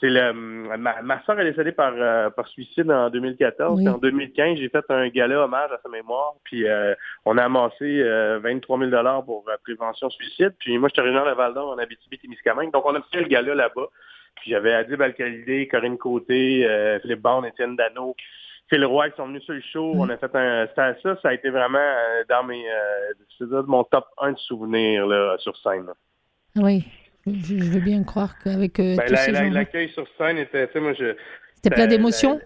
c'est 0.00 0.08
le 0.10 0.32
ma, 0.32 1.00
ma 1.02 1.22
soeur 1.22 1.38
est 1.40 1.44
décédée 1.50 1.72
par, 1.72 1.92
par 2.32 2.46
suicide 2.48 2.90
en 2.90 3.08
2014. 3.10 3.78
Oui. 3.78 3.84
Puis 3.84 3.94
En 3.94 3.98
2015, 3.98 4.58
j'ai 4.58 4.68
fait 4.68 4.84
un 4.90 5.08
gala 5.08 5.44
hommage 5.44 5.70
à 5.72 5.78
sa 5.82 5.88
mémoire. 5.88 6.34
Puis 6.44 6.64
on 7.24 7.38
a 7.38 7.44
amassé 7.44 8.02
euh, 8.02 8.38
23 8.42 8.78
000 8.78 8.90
dollars 8.90 9.24
pour 9.24 9.44
prévention 9.64 10.10
suicide. 10.10 10.52
Puis 10.58 10.76
moi, 10.78 10.88
je 10.88 10.94
suis 10.94 11.00
originaire 11.02 11.26
de 11.26 11.36
Val 11.36 11.54
d'Or, 11.54 11.70
en 11.70 11.78
Abitibi-Témiscamingue. 11.78 12.72
Donc 12.72 12.84
on 12.84 12.94
a 12.94 13.00
fait 13.12 13.20
le 13.20 13.28
gala 13.28 13.54
là-bas. 13.54 13.86
Puis 14.36 14.50
j'avais 14.50 14.72
Adib 14.74 15.00
Al-Khalidé, 15.00 15.68
Corinne 15.68 15.98
Côté, 15.98 16.66
euh, 16.66 16.98
Philippe 17.00 17.20
Bond, 17.20 17.44
Étienne 17.44 17.76
Dano, 17.76 18.16
Phil 18.68 18.84
Roy 18.84 19.10
qui 19.10 19.16
sont 19.16 19.26
venus 19.26 19.42
sur 19.44 19.54
le 19.54 19.60
show. 19.72 19.92
On 19.96 20.08
a 20.08 20.16
fait 20.16 20.34
un... 20.34 20.66
C'était 20.66 21.00
ça, 21.02 21.18
ça 21.22 21.28
a 21.28 21.34
été 21.34 21.50
vraiment 21.50 21.78
euh, 21.78 22.24
dans 22.28 22.42
mes... 22.44 22.64
Euh, 22.68 23.12
c'est 23.38 23.48
ça, 23.48 23.62
mon 23.66 23.84
top 23.84 24.06
1 24.18 24.32
de 24.32 24.38
souvenirs 24.38 25.06
là, 25.06 25.36
sur 25.38 25.56
scène. 25.58 25.86
là. 25.86 25.92
oui, 26.56 26.84
je, 27.26 27.58
je 27.58 27.70
veux 27.70 27.80
bien 27.80 28.02
croire 28.02 28.36
qu'avec 28.42 28.80
euh, 28.80 28.96
Ben, 28.96 29.06
tous 29.06 29.12
la- 29.12 29.18
ces 29.18 29.32
la- 29.32 29.44
gens, 29.44 29.50
L'accueil 29.52 29.88
sur 29.90 30.06
scène 30.18 30.38
était... 30.38 30.68
Moi, 30.80 30.94
je... 30.94 31.14
c'était 31.54 31.70
plein 31.74 31.86
d'émotions? 31.86 32.40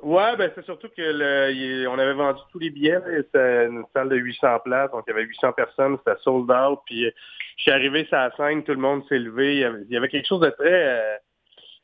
Ouais, 0.00 0.36
ben 0.36 0.48
c'est 0.54 0.64
surtout 0.64 0.86
que 0.96 1.00
le, 1.02 1.50
il- 1.52 1.88
on 1.88 1.98
avait 1.98 2.12
vendu 2.12 2.40
tous 2.52 2.58
les 2.60 2.70
billets. 2.70 3.00
C'était 3.16 3.66
une 3.66 3.82
salle 3.92 4.08
de 4.08 4.16
800 4.16 4.60
places, 4.64 4.90
donc 4.92 5.02
il 5.06 5.10
y 5.10 5.12
avait 5.12 5.24
800 5.24 5.52
personnes, 5.54 5.96
c'était 5.98 6.20
sold 6.22 6.48
out. 6.50 6.78
Puis 6.86 7.06
euh, 7.06 7.10
je 7.56 7.62
suis 7.62 7.70
arrivé 7.72 8.04
sur 8.04 8.16
la 8.16 8.30
scène, 8.36 8.62
tout 8.62 8.70
le 8.72 8.78
monde 8.78 9.02
s'est 9.08 9.18
levé. 9.18 9.54
Il 9.54 9.58
y 9.60 9.64
avait, 9.64 9.82
il 9.88 9.92
y 9.92 9.96
avait 9.96 10.06
quelque 10.08 10.26
chose 10.28 10.40
de 10.40 10.50
très 10.50 11.20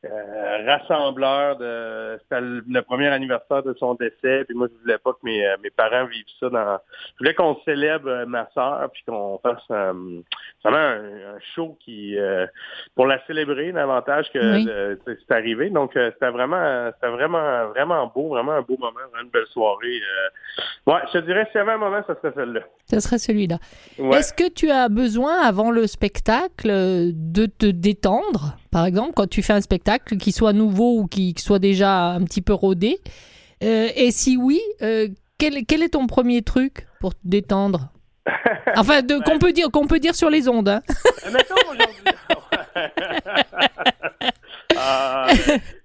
euh, 0.05 0.09
euh, 0.09 0.65
rassembleur. 0.65 1.57
De, 1.57 2.19
c'était 2.23 2.41
le, 2.41 2.81
premier 2.81 3.07
anniversaire 3.07 3.63
de 3.63 3.73
son 3.79 3.95
décès. 3.95 4.43
Puis 4.45 4.55
moi, 4.55 4.67
je 4.73 4.81
voulais 4.81 4.97
pas 4.97 5.11
que 5.13 5.19
mes, 5.23 5.45
euh, 5.45 5.55
mes 5.63 5.69
parents 5.69 6.05
vivent 6.05 6.25
ça. 6.39 6.49
Dans, 6.49 6.77
je 7.13 7.17
voulais 7.19 7.33
qu'on 7.33 7.57
célèbre 7.65 8.07
euh, 8.09 8.25
ma 8.25 8.47
sœur, 8.53 8.89
puis 8.93 9.03
qu'on 9.07 9.39
fasse 9.39 9.63
euh, 9.71 9.93
vraiment 10.63 10.77
un, 10.77 11.35
un 11.35 11.39
show 11.55 11.77
qui 11.83 12.17
euh, 12.17 12.45
pour 12.95 13.05
la 13.07 13.23
célébrer 13.25 13.71
davantage 13.71 14.31
que 14.31 14.55
Oui. 14.55 14.65
de- 14.65 14.99
c'est 15.05 15.33
arrivé. 15.33 15.69
Donc 15.69 15.91
c'était 15.93 16.29
vraiment 16.29 16.91
c'était 16.95 17.11
vraiment 17.11 17.67
vraiment 17.69 18.11
beau, 18.13 18.29
vraiment 18.29 18.53
un 18.53 18.61
beau 18.61 18.77
moment, 18.77 18.91
vraiment 19.09 19.23
une 19.23 19.29
belle 19.29 19.47
soirée. 19.47 19.99
Ouais, 20.87 20.99
je 21.07 21.19
te 21.19 21.25
dirais 21.25 21.45
s'il 21.51 21.59
y 21.59 21.61
avait 21.61 21.73
un 21.73 21.77
moment, 21.77 22.01
ça 22.07 22.15
serait 22.21 22.33
celle-là. 22.35 22.61
Ce 22.85 22.99
serait 22.99 23.17
celui-là. 23.17 23.57
Ouais. 23.97 24.17
Est-ce 24.17 24.33
que 24.33 24.51
tu 24.51 24.69
as 24.69 24.89
besoin, 24.89 25.41
avant 25.41 25.71
le 25.71 25.87
spectacle, 25.87 26.69
de 26.69 27.45
te 27.45 27.65
détendre? 27.65 28.55
Par 28.75 28.85
exemple, 28.85 29.13
quand 29.15 29.29
tu 29.29 29.41
fais 29.41 29.53
un 29.53 29.61
spectacle, 29.61 30.17
qui 30.17 30.33
soit 30.33 30.51
nouveau 30.51 30.99
ou 30.99 31.07
qui, 31.07 31.33
qui 31.33 31.41
soit 31.41 31.59
déjà 31.59 32.07
un 32.07 32.21
petit 32.25 32.41
peu 32.41 32.51
rodé 32.51 32.97
Euh, 33.63 33.87
Et 33.95 34.11
si 34.11 34.35
oui, 34.35 34.59
euh, 34.81 35.07
quel, 35.37 35.65
quel 35.65 35.81
est 35.81 35.93
ton 35.93 36.07
premier 36.07 36.41
truc 36.41 36.85
pour 36.99 37.13
te 37.15 37.21
détendre? 37.23 37.87
Enfin, 38.75 39.01
qu'on 39.25 39.39
peut 39.39 39.53
dire 39.53 39.71
qu'on 39.71 39.87
peut 39.87 39.99
dire 39.99 40.13
sur 40.13 40.29
les 40.29 40.49
ondes. 40.49 40.67
hein. 40.67 40.81
Euh, 41.25 41.31
Mettons 41.31 41.55
aujourd'hui. 41.71 42.11
Ah, 44.77 45.27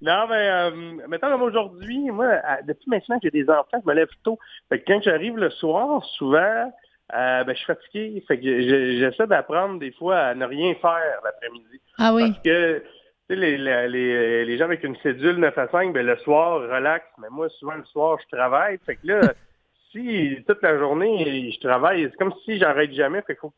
non, 0.03 0.27
mais 0.29 0.49
euh, 0.51 0.71
mettons 1.09 1.29
comme 1.31 1.43
aujourd'hui, 1.43 2.11
moi, 2.11 2.27
depuis 2.67 2.91
maintenant 2.91 3.21
que 3.21 3.29
j'ai 3.33 3.41
des 3.45 3.49
enfants, 3.49 3.79
je 3.85 3.89
me 3.89 3.95
lève 3.95 4.09
tôt. 4.25 4.37
Fait 4.69 4.81
que 4.81 4.85
quand 4.93 5.01
j'arrive 5.01 5.37
le 5.37 5.51
soir, 5.51 6.05
souvent, 6.19 6.73
euh, 7.15 7.45
ben, 7.45 7.53
je 7.53 7.59
suis 7.59 7.67
fatigué. 7.67 8.25
Fait 8.27 8.39
que 8.39 8.45
je- 8.45 8.99
j'essaie 8.99 9.27
d'apprendre 9.27 9.79
des 9.79 9.93
fois 9.93 10.17
à 10.19 10.35
ne 10.35 10.45
rien 10.47 10.75
faire 10.75 11.21
l'après-midi. 11.25 11.81
Ah 11.99 12.15
oui. 12.15 12.31
Parce 12.31 12.43
que 12.43 12.83
les, 13.31 13.59
les, 13.59 14.45
les, 14.45 14.59
gens 14.59 14.65
avec 14.65 14.83
une 14.83 14.97
cédule 14.97 15.37
9 15.37 15.57
à 15.57 15.69
5, 15.69 15.93
ben, 15.93 16.05
le 16.05 16.17
soir, 16.19 16.61
relax. 16.63 17.07
Mais 17.19 17.29
moi, 17.31 17.49
souvent, 17.49 17.75
le 17.75 17.85
soir, 17.85 18.19
je 18.23 18.37
travaille. 18.37 18.79
Fait 18.85 18.97
que 18.97 19.07
là, 19.07 19.21
si 19.93 20.39
toute 20.47 20.63
la 20.63 20.79
journée, 20.79 21.51
je 21.53 21.61
travaille, 21.61 22.09
c'est 22.11 22.17
comme 22.17 22.35
si 22.45 22.59
j'arrête 22.59 22.93
jamais. 22.93 23.23
Fait 23.23 23.35
que 23.35 23.41
faut- 23.41 23.55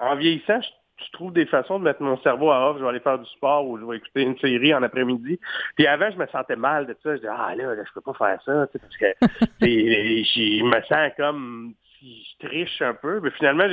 en 0.00 0.16
vieillissant, 0.16 0.60
je, 0.60 0.68
je 1.04 1.12
trouve 1.12 1.32
des 1.32 1.46
façons 1.46 1.78
de 1.78 1.84
mettre 1.84 2.00
mon 2.02 2.16
cerveau 2.22 2.50
à 2.50 2.70
off. 2.70 2.78
Je 2.78 2.82
vais 2.84 2.88
aller 2.88 3.00
faire 3.00 3.18
du 3.18 3.28
sport 3.30 3.66
ou 3.66 3.78
je 3.78 3.84
vais 3.84 3.96
écouter 3.96 4.22
une 4.22 4.38
série 4.38 4.74
en 4.74 4.82
après-midi. 4.82 5.38
Puis 5.76 5.86
avant, 5.86 6.10
je 6.10 6.16
me 6.16 6.26
sentais 6.28 6.56
mal 6.56 6.86
de 6.86 6.96
ça. 7.02 7.10
Je 7.12 7.20
disais, 7.20 7.28
ah 7.30 7.54
là, 7.54 7.74
là 7.74 7.82
je 7.86 7.92
peux 7.92 8.00
pas 8.00 8.14
faire 8.14 8.40
ça. 8.44 8.66
tu 8.68 8.78
sais, 8.98 9.14
Parce 9.20 9.26
que 9.26 9.66
je 9.66 10.62
me 10.64 10.80
sens 10.82 11.12
comme 11.16 11.74
je 12.02 12.46
triche 12.46 12.82
un 12.82 12.94
peu. 12.94 13.20
Mais 13.20 13.30
finalement, 13.30 13.66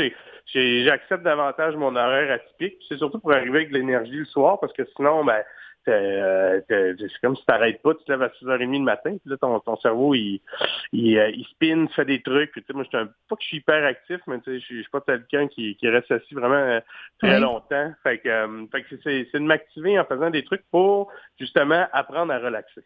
j'accepte 0.53 1.23
davantage 1.23 1.75
mon 1.75 1.95
horaire 1.95 2.31
atypique. 2.31 2.77
C'est 2.87 2.97
surtout 2.97 3.19
pour 3.19 3.31
arriver 3.33 3.59
avec 3.59 3.69
de 3.69 3.77
l'énergie 3.77 4.17
le 4.17 4.25
soir 4.25 4.59
parce 4.59 4.73
que 4.73 4.83
sinon, 4.95 5.25
ben, 5.25 5.43
euh, 5.87 6.61
c'est 6.69 7.07
comme 7.21 7.35
si 7.35 7.41
tu 7.41 7.45
t'arrêtes 7.47 7.81
pas, 7.81 7.95
tu 7.95 8.03
te 8.03 8.11
lèves 8.11 8.21
à 8.21 8.27
6h30 8.29 8.71
le 8.73 8.83
matin, 8.83 9.11
puis 9.11 9.29
là, 9.29 9.37
ton, 9.37 9.59
ton 9.59 9.75
cerveau, 9.77 10.13
il, 10.13 10.41
il, 10.91 11.17
euh, 11.17 11.29
il 11.31 11.45
spin, 11.45 11.87
fait 11.95 12.05
des 12.05 12.21
trucs. 12.21 12.51
Puis, 12.51 12.61
tu 12.61 12.67
sais, 12.67 12.73
moi, 12.73 12.83
je 12.83 12.97
suis 12.97 13.07
pas 13.27 13.35
que 13.35 13.41
je 13.41 13.47
suis 13.47 13.57
hyper 13.57 13.85
actif, 13.85 14.19
mais 14.27 14.39
tu 14.41 14.51
sais, 14.51 14.59
je 14.59 14.65
suis 14.81 14.89
pas 14.91 15.01
quelqu'un 15.01 15.47
qui, 15.47 15.75
qui 15.77 15.87
reste 15.89 16.11
assis 16.11 16.33
vraiment 16.35 16.55
euh, 16.55 16.79
très 17.19 17.35
Oui. 17.35 17.41
longtemps. 17.41 17.93
Fait 18.03 18.19
que, 18.19 18.29
euh, 18.29 18.65
fait 18.71 18.83
que 18.83 18.95
c'est 19.03 19.33
de 19.33 19.39
m'activer 19.39 19.99
en 19.99 20.05
faisant 20.05 20.29
des 20.29 20.43
trucs 20.43 20.63
pour, 20.69 21.11
justement, 21.39 21.87
apprendre 21.91 22.33
à 22.33 22.39
relaxer. 22.39 22.83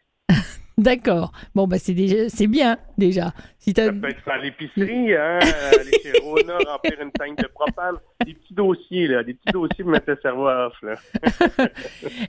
D'accord. 0.76 1.30
Bon, 1.54 1.68
bah 1.68 1.78
c'est 1.78 1.94
déjà, 1.94 2.28
c'est 2.28 2.48
bien 2.48 2.78
déjà. 2.98 3.32
Si 3.58 3.72
Ça 3.76 3.92
peut 3.92 4.08
être 4.08 4.28
à 4.28 4.38
l'épicerie, 4.38 5.14
hein, 5.14 5.38
aller 5.72 5.92
chez 6.02 6.18
Rona, 6.20 6.58
remplir 6.66 7.00
une 7.00 7.12
tank 7.12 7.38
de 7.38 7.46
propane. 7.46 7.96
Des 8.26 8.34
petits 8.34 8.54
dossiers, 8.54 9.06
là, 9.06 9.22
des 9.22 9.34
petits 9.34 9.52
dossiers 9.52 9.84
pour 9.84 9.92
mettre 9.92 10.10
le 10.10 10.18
cerveau 10.20 10.48
à 10.48 10.66
off, 10.66 10.74
là. 10.82 10.94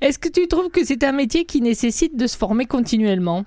Est-ce 0.01 0.19
que 0.19 0.29
tu 0.29 0.47
trouves 0.47 0.69
que 0.69 0.84
c'est 0.84 1.03
un 1.03 1.12
métier 1.12 1.45
qui 1.45 1.62
nécessite 1.62 2.15
de 2.15 2.27
se 2.27 2.38
former 2.38 2.65
continuellement? 2.65 3.45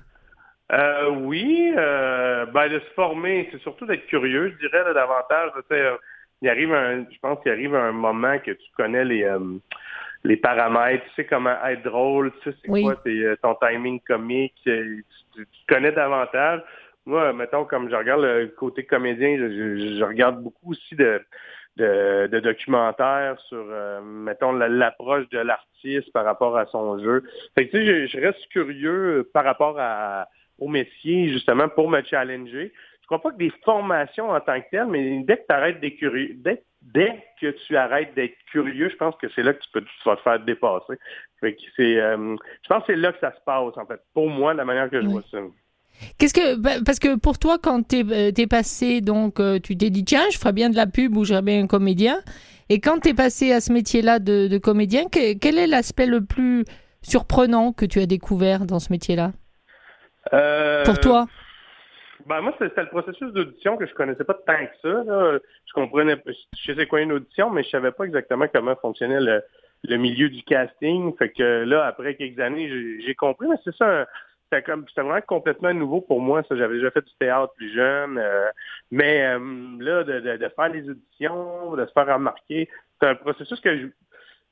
Euh, 0.73 1.11
oui, 1.11 1.73
euh, 1.77 2.45
ben, 2.47 2.69
de 2.69 2.81
se 2.81 2.95
former, 2.95 3.49
c'est 3.53 3.61
surtout 3.63 3.87
d'être 3.87 4.07
curieux, 4.07 4.51
je 4.51 4.67
dirais, 4.67 4.85
là, 4.85 4.93
davantage. 4.93 5.51
Tu 5.55 5.63
sais, 5.71 5.81
euh, 5.81 5.97
il 6.43 6.49
arrive 6.49 6.75
un, 6.75 7.07
je 7.11 7.19
pense 7.21 7.41
qu'il 7.43 7.53
arrive 7.53 7.75
un 7.75 7.93
moment 7.93 8.39
que 8.39 8.51
tu 8.51 8.71
connais 8.77 9.05
les, 9.05 9.23
euh, 9.23 9.39
les 10.25 10.37
paramètres, 10.37 11.05
tu 11.05 11.11
sais 11.15 11.25
comment 11.25 11.55
être 11.67 11.83
drôle, 11.83 12.33
tu 12.43 12.51
sais 12.51 12.57
c'est 12.63 12.71
Oui. 12.71 12.83
quoi 12.83 12.97
tes, 12.97 13.25
euh, 13.25 13.37
ton 13.43 13.55
timing 13.55 14.01
comique, 14.01 14.55
euh, 14.67 14.97
tu, 15.35 15.47
tu 15.47 15.67
connais 15.69 15.93
davantage. 15.93 16.61
Moi, 17.07 17.33
mettons, 17.33 17.65
comme 17.65 17.89
je 17.89 17.97
regarde 17.97 18.23
le 18.23 18.49
côté 18.49 18.85
comédien, 18.85 19.37
je, 19.39 19.49
je- 19.49 19.97
je 19.99 20.05
regarde 20.05 20.43
beaucoup 20.43 20.73
aussi 20.73 20.95
de 20.95 21.23
de, 21.79 22.41
documentaires 22.41 23.39
sur, 23.49 23.65
euh, 23.71 24.01
mettons, 24.03 24.53
l'approche 24.53 25.29
de 25.29 25.39
l'artiste 25.39 26.13
par 26.13 26.25
rapport 26.25 26.57
à 26.59 26.67
son 26.67 26.99
jeu. 26.99 27.23
Fait 27.55 27.69
que, 27.69 27.77
tu 27.77 27.87
sais, 27.87 28.07
je, 28.09 28.21
reste 28.21 28.49
curieux 28.49 29.31
par 29.33 29.45
rapport 29.45 29.77
à, 29.79 30.29
au 30.59 30.69
métier, 30.69 31.29
justement, 31.29 31.69
pour 31.69 31.89
me 31.89 32.03
challenger. 32.03 32.73
Je 33.09 33.17
crois 33.17 33.23
pas 33.23 33.31
que 33.35 33.43
des 33.43 33.53
formations 33.65 34.29
en 34.29 34.41
tant 34.41 34.61
que 34.61 34.69
telles, 34.71 34.85
mais 34.85 35.23
dès 35.27 35.39
que 35.39 35.47
tu 35.49 35.55
arrêtes 35.55 35.81
d'être 35.81 35.97
curieux, 35.97 36.35
dès, 36.37 36.63
dès, 36.83 37.25
que 37.41 37.47
tu 37.67 37.75
arrêtes 37.75 38.15
d'être 38.15 38.37
curieux, 38.51 38.91
je 38.91 38.97
pense 38.97 39.15
que 39.17 39.29
c'est 39.35 39.43
là 39.43 39.55
que 39.55 39.61
tu 39.61 39.71
peux 39.73 39.83
vas 40.05 40.17
te 40.17 40.21
faire 40.21 40.41
dépasser. 40.41 40.93
Fait 41.41 41.55
que 41.55 41.63
c'est, 41.75 41.99
euh, 41.99 42.37
je 42.63 42.69
pense 42.69 42.85
que 42.85 42.93
c'est 42.93 42.99
là 42.99 43.11
que 43.15 43.19
ça 43.21 43.33
se 43.33 43.41
passe, 43.47 43.79
en 43.79 43.87
fait, 43.87 43.99
pour 44.13 44.29
moi, 44.29 44.53
de 44.53 44.59
la 44.59 44.67
manière 44.67 44.91
que 44.91 45.01
je 45.01 45.07
vois 45.07 45.23
ça. 45.31 45.39
Qu'est-ce 46.19 46.35
que 46.35 46.57
bah, 46.57 46.73
parce 46.85 46.99
que 46.99 47.17
pour 47.17 47.39
toi 47.39 47.59
quand 47.61 47.89
tu 47.89 47.97
es, 47.97 48.31
euh, 48.31 48.47
passé 48.47 49.01
donc 49.01 49.41
euh, 49.41 49.59
tu 49.59 49.77
t'es 49.77 49.91
dit 49.91 50.05
tiens 50.05 50.23
je 50.31 50.39
ferais 50.39 50.53
bien 50.53 50.71
de 50.71 50.77
la 50.77 50.87
pub 50.87 51.17
ou 51.17 51.25
j'aurais 51.25 51.43
bien 51.43 51.61
un 51.61 51.67
comédien 51.67 52.21
et 52.69 52.79
quand 52.79 53.01
tu 53.01 53.09
es 53.09 53.15
passé 53.15 53.51
à 53.51 53.61
ce 53.61 53.73
métier-là 53.73 54.21
de, 54.21 54.59
comédien 54.59 55.07
quel 55.11 55.59
est 55.59 55.67
l'aspect 55.67 56.07
le 56.07 56.25
plus 56.25 56.65
surprenant 57.03 57.73
que 57.73 57.85
tu 57.85 57.99
as 57.99 58.07
découvert 58.07 58.65
dans 58.65 58.79
ce 58.79 58.93
métier-là? 58.93 59.33
Euh, 60.33 60.85
pour 60.85 61.01
toi? 61.01 61.27
Ben 62.29 62.41
moi 62.41 62.55
c'était 62.59 62.83
le 62.83 62.89
processus 62.89 63.33
d'audition 63.33 63.77
que 63.77 63.87
je 63.87 63.95
connaissais 63.95 64.25
pas 64.25 64.35
tant 64.35 64.67
que 64.67 64.77
ça 64.83 65.39
je 65.67 65.73
comprenais 65.73 66.17
je 66.59 66.73
sais 66.73 66.87
quoi 66.87 67.01
une 67.01 67.13
audition 67.13 67.51
mais 67.51 67.63
je 67.63 67.71
savais 67.71 67.93
pas 67.93 68.05
exactement 68.05 68.47
comment 68.53 68.77
fonctionnait 68.77 69.21
le, 69.21 69.43
le 69.85 69.97
milieu 69.97 70.29
du 70.29 70.43
casting 70.43 71.17
fait 71.17 71.31
que 71.31 71.65
là 71.65 71.87
après 71.87 72.15
quelques 72.15 72.39
années 72.41 73.01
j'ai 73.01 73.15
compris 73.15 73.49
mais 73.49 73.57
c'est 73.65 73.75
ça 73.77 74.07
c'était 74.51 74.63
comme 74.63 74.85
c'était 74.89 75.03
vraiment 75.03 75.21
complètement 75.27 75.75
nouveau 75.75 76.01
pour 76.01 76.21
moi. 76.21 76.43
Ça, 76.49 76.57
j'avais 76.57 76.75
déjà 76.75 76.91
fait 76.91 77.03
du 77.03 77.15
théâtre 77.19 77.53
plus 77.55 77.73
jeune, 77.75 78.19
euh, 78.19 78.49
mais 78.91 79.27
euh, 79.27 79.39
là, 79.79 80.05
de, 80.05 80.21
de, 80.21 80.49
faire 80.49 80.69
les 80.69 80.89
auditions, 80.89 81.75
de 81.77 81.87
se 81.87 81.93
faire 81.93 82.07
remarquer, 82.07 82.69
c'est 83.01 83.09
un 83.09 83.15
processus 83.15 83.61
que 83.61 83.91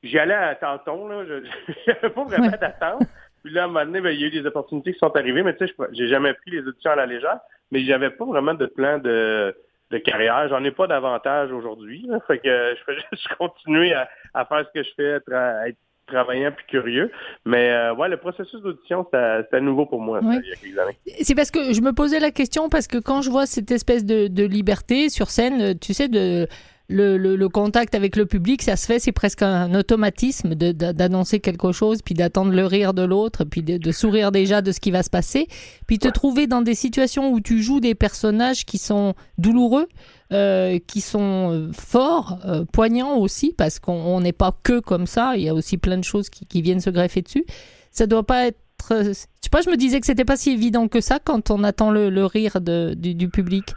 j'y 0.03 0.19
allais 0.19 0.35
à 0.35 0.55
tâtons. 0.55 1.09
Là, 1.09 1.25
je 1.25 1.35
n'avais 1.93 2.11
pas 2.11 2.25
vraiment 2.25 2.57
d'attente. 2.61 3.03
Puis 3.47 3.55
là, 3.55 3.63
à 3.63 3.65
un 3.67 3.69
moment 3.69 3.87
donné, 3.87 4.01
ben, 4.01 4.11
il 4.11 4.21
y 4.21 4.25
a 4.25 4.27
eu 4.27 4.31
des 4.33 4.45
opportunités 4.45 4.93
qui 4.93 4.99
sont 4.99 5.15
arrivées, 5.15 5.45
mais 5.45 5.55
tu 5.57 5.69
sais, 5.69 5.75
j'ai 5.93 6.09
jamais 6.09 6.35
pris 6.35 6.51
les 6.51 6.67
auditions 6.67 6.91
à 6.91 6.97
la 6.97 7.07
légère, 7.07 7.39
mais 7.71 7.85
j'avais 7.85 8.11
pas 8.11 8.25
vraiment 8.25 8.55
de 8.55 8.67
plan 8.67 8.99
de, 8.99 9.57
de 9.93 9.99
carrière. 9.99 10.49
J'en 10.49 10.65
ai 10.65 10.73
pas 10.73 10.89
davantage 10.89 11.53
aujourd'hui. 11.53 12.09
Fait 12.27 12.39
que 12.39 12.75
je 12.77 12.83
fais 12.85 12.97
juste 13.13 13.29
continuer 13.39 13.95
à, 13.95 14.09
à, 14.35 14.45
faire 14.47 14.67
ce 14.67 14.81
que 14.81 14.85
je 14.85 14.91
fais, 14.97 15.05
être, 15.05 15.33
à 15.33 15.69
être 15.69 15.79
travaillant 16.09 16.51
puis 16.51 16.67
curieux. 16.67 17.13
Mais 17.45 17.71
euh, 17.71 17.95
ouais, 17.95 18.09
le 18.09 18.17
processus 18.17 18.61
d'audition, 18.63 19.07
c'était 19.13 19.61
nouveau 19.61 19.87
pour 19.87 20.01
moi 20.01 20.19
il 20.21 20.29
y 20.29 20.37
a 20.37 20.57
quelques 20.57 20.79
années. 20.81 20.99
C'est 21.23 21.37
parce 21.37 21.53
que 21.53 21.73
je 21.73 21.81
me 21.83 21.93
posais 21.93 22.19
la 22.19 22.33
question 22.33 22.69
parce 22.69 22.89
que 22.89 22.99
quand 22.99 23.23
je 23.23 23.31
vois 23.31 23.47
cette 23.47 23.71
espèce 23.71 24.05
de, 24.05 24.27
de 24.27 24.43
liberté 24.43 25.09
sur 25.09 25.31
scène, 25.31 25.79
tu 25.79 25.95
sais, 25.95 26.09
de 26.09 26.49
le, 26.89 27.17
le, 27.17 27.49
contact 27.49 27.95
avec 27.95 28.15
le 28.17 28.27
public, 28.27 28.63
ça 28.63 28.77
se 28.77 28.87
fait, 28.87 28.99
c'est 28.99 29.13
presque 29.13 29.43
un 29.43 29.75
automatisme 29.75 30.55
d'annoncer 30.55 31.41
quelque 31.41 31.73
chose, 31.73 32.01
puis 32.03 32.15
d'attendre 32.15 32.53
le 32.53 32.65
rire 32.65 32.95
de 32.95 33.03
l'autre, 33.03 33.45
puis 33.45 33.63
de, 33.63 33.93
sourire 33.93 34.31
déjà 34.31 34.63
de 34.63 34.71
ce 34.71 34.79
qui 34.79 34.91
va 34.91 35.03
se 35.03 35.11
passer, 35.11 35.49
puis 35.87 35.99
te 35.99 36.09
trouver 36.09 36.47
dans 36.47 36.63
des 36.63 36.75
situations 36.75 37.33
où 37.33 37.41
tu 37.41 37.63
joues 37.63 37.81
des 37.81 37.95
personnages 37.95 38.65
qui 38.65 38.79
sont 38.79 39.15
douloureux, 39.37 39.89
euh, 40.33 40.79
qui 40.87 41.01
sont 41.01 41.51
euh, 41.53 41.71
forts, 41.73 42.39
euh, 42.45 42.65
poignants 42.65 43.17
aussi, 43.17 43.53
parce 43.57 43.81
qu'on 43.81 44.21
n'est 44.21 44.33
pas 44.33 44.53
que 44.63 44.79
comme 44.79 45.07
ça, 45.07 45.37
il 45.37 45.43
y 45.43 45.49
a 45.49 45.55
aussi 45.55 45.79
plein 45.79 45.99
de 45.99 46.05
choses 46.05 46.31
qui, 46.31 46.47
qui 46.47 46.63
viennent 46.63 46.81
se 46.81 46.91
greffer 46.91 47.23
dessus. 47.23 47.45
Ça 47.91 48.07
doit 48.07 48.27
pas 48.27 48.47
être... 48.47 48.59
Je 48.91 49.13
sais 49.13 49.51
pas, 49.51 49.63
je 49.63 49.71
me 49.71 49.77
disais 49.77 49.99
que 49.99 50.07
c'était 50.07 50.25
pas 50.25 50.37
si 50.37 50.51
évident 50.51 50.87
que 50.87 51.01
ça 51.01 51.19
quand 51.19 51.51
on 51.51 51.65
attend 51.65 51.91
le, 51.91 52.11
le 52.11 52.27
rire 52.27 52.61
de, 52.61 52.95
du, 52.95 53.15
du 53.15 53.29
public. 53.29 53.75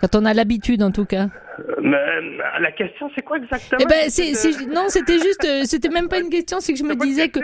Quand 0.00 0.14
on 0.14 0.24
a 0.24 0.34
l'habitude, 0.34 0.82
en 0.82 0.90
tout 0.90 1.04
cas. 1.04 1.26
Euh, 1.58 2.60
la 2.60 2.72
question, 2.72 3.10
c'est 3.14 3.22
quoi 3.22 3.38
exactement 3.38 3.80
eh 3.82 3.86
ben, 3.86 4.08
c'est, 4.08 4.32
non, 4.66 4.84
c'était 4.88 5.18
juste, 5.18 5.44
euh, 5.44 5.62
c'était 5.64 5.88
même 5.88 6.08
pas 6.08 6.20
une 6.20 6.30
question, 6.30 6.60
c'est 6.60 6.72
que 6.72 6.78
je 6.78 6.84
me 6.84 6.94
disais 6.94 7.30
que 7.30 7.40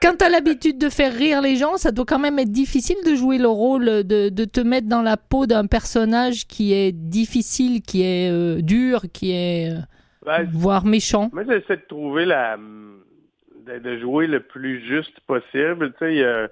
quand 0.00 0.16
tu 0.18 0.24
as 0.24 0.28
l'habitude 0.28 0.78
de 0.78 0.88
faire 0.88 1.12
rire 1.12 1.40
les 1.40 1.56
gens, 1.56 1.76
ça 1.76 1.92
doit 1.92 2.04
quand 2.04 2.18
même 2.18 2.38
être 2.38 2.50
difficile 2.50 2.96
de 3.06 3.14
jouer 3.14 3.38
le 3.38 3.46
rôle, 3.46 3.84
de, 3.84 4.28
de 4.28 4.44
te 4.44 4.60
mettre 4.60 4.88
dans 4.88 5.02
la 5.02 5.16
peau 5.16 5.46
d'un 5.46 5.66
personnage 5.66 6.46
qui 6.46 6.74
est 6.74 6.92
difficile, 6.92 7.82
qui 7.82 8.02
est 8.02 8.30
euh, 8.30 8.60
dur, 8.60 9.02
qui 9.12 9.32
est 9.32 9.70
voire 10.52 10.84
méchant. 10.84 11.30
Moi, 11.32 11.44
j'essaie 11.44 11.76
de 11.76 11.86
trouver 11.88 12.24
la, 12.24 12.56
de, 12.56 13.78
de, 13.78 13.98
jouer 13.98 14.26
le 14.26 14.40
plus 14.40 14.84
juste 14.86 15.20
possible. 15.26 15.92
Tu 15.98 16.06
sais, 16.06 16.48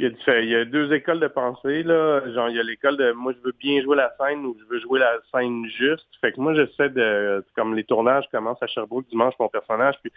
il 0.00 0.48
y, 0.48 0.54
a, 0.54 0.64
deux 0.64 0.92
écoles 0.92 1.18
de 1.18 1.26
pensée, 1.26 1.82
là. 1.82 2.20
Genre, 2.32 2.48
il 2.50 2.56
y 2.56 2.60
a 2.60 2.62
l'école 2.62 2.96
de 2.96 3.10
moi, 3.10 3.32
je 3.32 3.44
veux 3.44 3.54
bien 3.58 3.82
jouer 3.82 3.96
la 3.96 4.12
scène 4.16 4.46
ou 4.46 4.56
je 4.60 4.64
veux 4.72 4.80
jouer 4.80 5.00
la 5.00 5.18
scène 5.32 5.66
juste. 5.66 6.06
Fait 6.20 6.30
que 6.30 6.40
moi, 6.40 6.54
j'essaie 6.54 6.90
de, 6.90 7.44
comme 7.56 7.74
les 7.74 7.82
tournages 7.82 8.26
commencent 8.30 8.62
à 8.62 8.68
Sherbrooke 8.68 9.08
dimanche, 9.08 9.34
mon 9.40 9.48
personnage, 9.48 9.96
puis 10.00 10.12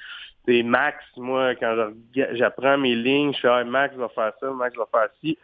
c'est 0.45 0.61
Max, 0.61 1.03
moi, 1.17 1.55
quand 1.55 1.93
j'apprends 2.13 2.77
mes 2.77 2.93
lignes, 2.93 3.33
je 3.33 3.39
fais, 3.39 3.47
ah, 3.47 3.63
Max 3.63 3.95
va 3.95 4.09
faire 4.09 4.33
ça, 4.39 4.51
Max 4.51 4.77
va 4.77 4.85
faire 4.91 5.09
ci. 5.19 5.35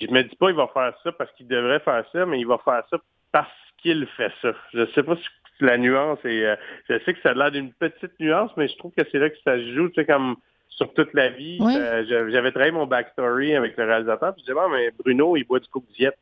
Je 0.00 0.06
me 0.06 0.22
dis 0.22 0.36
pas, 0.36 0.50
il 0.50 0.56
va 0.56 0.68
faire 0.68 0.94
ça 1.02 1.10
parce 1.10 1.32
qu'il 1.32 1.48
devrait 1.48 1.80
faire 1.80 2.04
ça, 2.12 2.24
mais 2.24 2.38
il 2.38 2.46
va 2.46 2.58
faire 2.58 2.84
ça 2.88 2.98
parce 3.32 3.48
qu'il 3.78 4.06
fait 4.16 4.32
ça. 4.42 4.52
Je 4.72 4.86
sais 4.92 5.02
pas 5.02 5.16
si 5.16 5.24
la 5.58 5.76
nuance 5.76 6.20
est, 6.24 6.44
euh, 6.44 6.56
je 6.88 6.98
sais 7.00 7.14
que 7.14 7.20
ça 7.20 7.30
a 7.30 7.34
l'air 7.34 7.50
d'une 7.50 7.72
petite 7.72 8.18
nuance, 8.20 8.52
mais 8.56 8.68
je 8.68 8.76
trouve 8.78 8.92
que 8.96 9.02
c'est 9.10 9.18
là 9.18 9.28
que 9.28 9.36
ça 9.44 9.56
se 9.56 9.74
joue, 9.74 9.88
tu 9.88 9.96
sais, 9.96 10.06
comme, 10.06 10.36
sur 10.82 10.94
toute 10.94 11.14
la 11.14 11.30
vie. 11.30 11.58
Euh, 11.60 12.04
j'avais 12.30 12.50
travaillé 12.50 12.72
mon 12.72 12.86
backstory 12.86 13.54
avec 13.54 13.76
le 13.76 13.84
réalisateur. 13.84 14.34
Puis 14.34 14.42
je 14.42 14.52
disais, 14.52 14.54
bon, 14.54 14.68
mais 14.70 14.90
Bruno, 14.98 15.36
il 15.36 15.44
boit 15.44 15.60
du 15.60 15.68
coke 15.68 15.86
diète. 15.96 16.16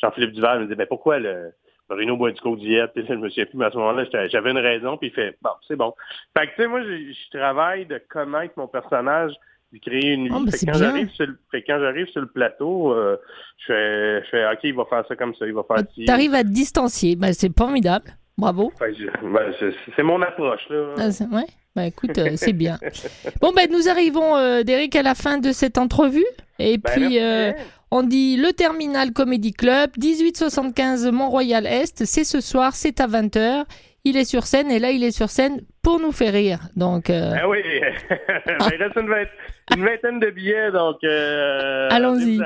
Jean-Philippe 0.00 0.32
Duval 0.32 0.60
me 0.60 0.64
disait, 0.64 0.76
mais 0.76 0.86
pourquoi 0.86 1.18
le 1.18 1.52
Bruno 1.88 2.16
boit 2.16 2.32
du 2.32 2.40
coke 2.40 2.58
diète? 2.58 2.92
Puis 2.94 3.04
je 3.08 3.14
me 3.14 3.28
souviens 3.28 3.46
plus, 3.46 3.58
mais 3.58 3.66
à 3.66 3.70
ce 3.70 3.76
moment-là, 3.76 4.04
j'avais 4.28 4.50
une 4.50 4.58
raison. 4.58 4.96
Puis 4.96 5.08
il 5.08 5.14
fait, 5.14 5.36
bon, 5.42 5.50
c'est 5.68 5.76
bon. 5.76 5.94
Fait 6.36 6.46
que, 6.46 6.50
tu 6.56 6.62
sais, 6.62 6.68
moi, 6.68 6.82
je 6.82 7.38
travaille 7.38 7.86
de 7.86 8.00
connaître 8.08 8.54
mon 8.56 8.68
personnage, 8.68 9.32
de 9.72 9.78
créer 9.78 10.12
une 10.12 10.28
vie. 10.28 10.34
Oh, 10.34 10.50
fait, 10.50 10.66
quand 10.66 10.78
j'arrive 10.78 11.10
sur 11.10 11.26
le, 11.26 11.38
quand 11.66 11.78
j'arrive 11.80 12.06
sur 12.08 12.20
le 12.20 12.28
plateau, 12.28 12.92
euh, 12.92 13.16
je, 13.58 13.66
fais, 13.66 14.24
je 14.24 14.28
fais, 14.30 14.46
OK, 14.46 14.60
il 14.64 14.74
va 14.74 14.84
faire 14.86 15.06
ça 15.06 15.16
comme 15.16 15.34
ça, 15.34 15.46
il 15.46 15.54
va 15.54 15.62
faire 15.62 15.84
Tu 15.94 16.08
arrives 16.08 16.34
à 16.34 16.42
te 16.42 16.48
distancier. 16.48 17.16
Ben, 17.16 17.32
c'est 17.32 17.56
formidable. 17.56 18.12
Bravo. 18.38 18.72
Ben, 18.80 19.52
c'est 19.94 20.02
mon 20.02 20.20
approche. 20.22 20.68
Là. 20.70 20.94
Ah, 20.98 21.36
ouais. 21.36 21.46
Bah 21.74 21.86
écoute, 21.86 22.18
euh, 22.18 22.32
c'est 22.36 22.52
bien. 22.52 22.78
Bon, 23.40 23.52
ben 23.52 23.68
nous 23.70 23.88
arrivons, 23.88 24.36
euh, 24.36 24.62
Derek, 24.62 24.94
à 24.94 25.02
la 25.02 25.14
fin 25.14 25.38
de 25.38 25.52
cette 25.52 25.78
entrevue. 25.78 26.24
Et 26.58 26.76
ben, 26.76 26.90
puis, 26.92 27.18
euh, 27.18 27.52
on 27.90 28.02
dit 28.02 28.36
le 28.36 28.52
Terminal 28.52 29.12
Comedy 29.12 29.52
Club, 29.52 29.90
1875 29.96 31.10
Mont-Royal 31.10 31.66
Est. 31.66 32.04
C'est 32.04 32.24
ce 32.24 32.40
soir, 32.40 32.74
c'est 32.74 33.00
à 33.00 33.06
20h. 33.06 33.64
Il 34.04 34.16
est 34.16 34.24
sur 34.24 34.46
scène 34.46 34.70
et 34.70 34.80
là, 34.80 34.90
il 34.90 35.02
est 35.04 35.12
sur 35.12 35.30
scène 35.30 35.60
pour 35.82 36.00
nous 36.00 36.12
faire 36.12 36.32
rire. 36.32 36.58
Donc, 36.76 37.08
ah 37.08 37.48
oui, 37.48 37.58
il 37.64 38.82
reste 38.82 38.96
une, 38.96 39.84
vingtaine 39.84 40.18
de 40.18 40.30
billets, 40.30 40.72
donc 40.72 40.96
allons-y, 41.04 42.40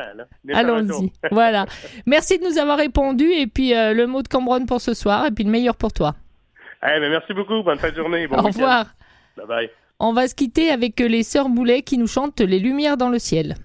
allons-y. 0.53 1.13
voilà. 1.33 1.65
Merci 2.05 2.39
de 2.39 2.45
nous 2.45 2.59
avoir 2.59 2.77
répondu 2.77 3.25
et 3.25 3.47
puis 3.47 3.71
le 3.71 4.05
mot 4.05 4.23
de 4.23 4.29
Cambronne 4.29 4.67
pour 4.67 4.83
ce 4.83 4.93
soir 4.93 5.27
et 5.27 5.31
puis 5.31 5.45
le 5.45 5.51
meilleur 5.51 5.77
pour 5.77 5.95
toi. 5.95 6.15
Eh 6.83 7.01
ben, 7.01 7.11
merci 7.11 7.33
beaucoup, 7.33 7.63
bonne 7.63 7.79
fin 7.79 7.91
de 7.91 7.97
journée. 7.97 8.27
Bon 8.27 8.37
Au 8.37 8.43
revoir. 8.43 8.85
On 9.99 10.13
va 10.13 10.29
se 10.29 10.35
quitter 10.35 10.71
avec 10.71 11.01
les 11.01 11.23
sœurs 11.23 11.49
Boulet 11.49 11.83
qui 11.83 11.99
nous 11.99 12.07
chantent 12.07 12.41
Les 12.41 12.59
Lumières 12.59 12.97
dans 12.97 13.09
le 13.09 13.19
ciel. 13.19 13.57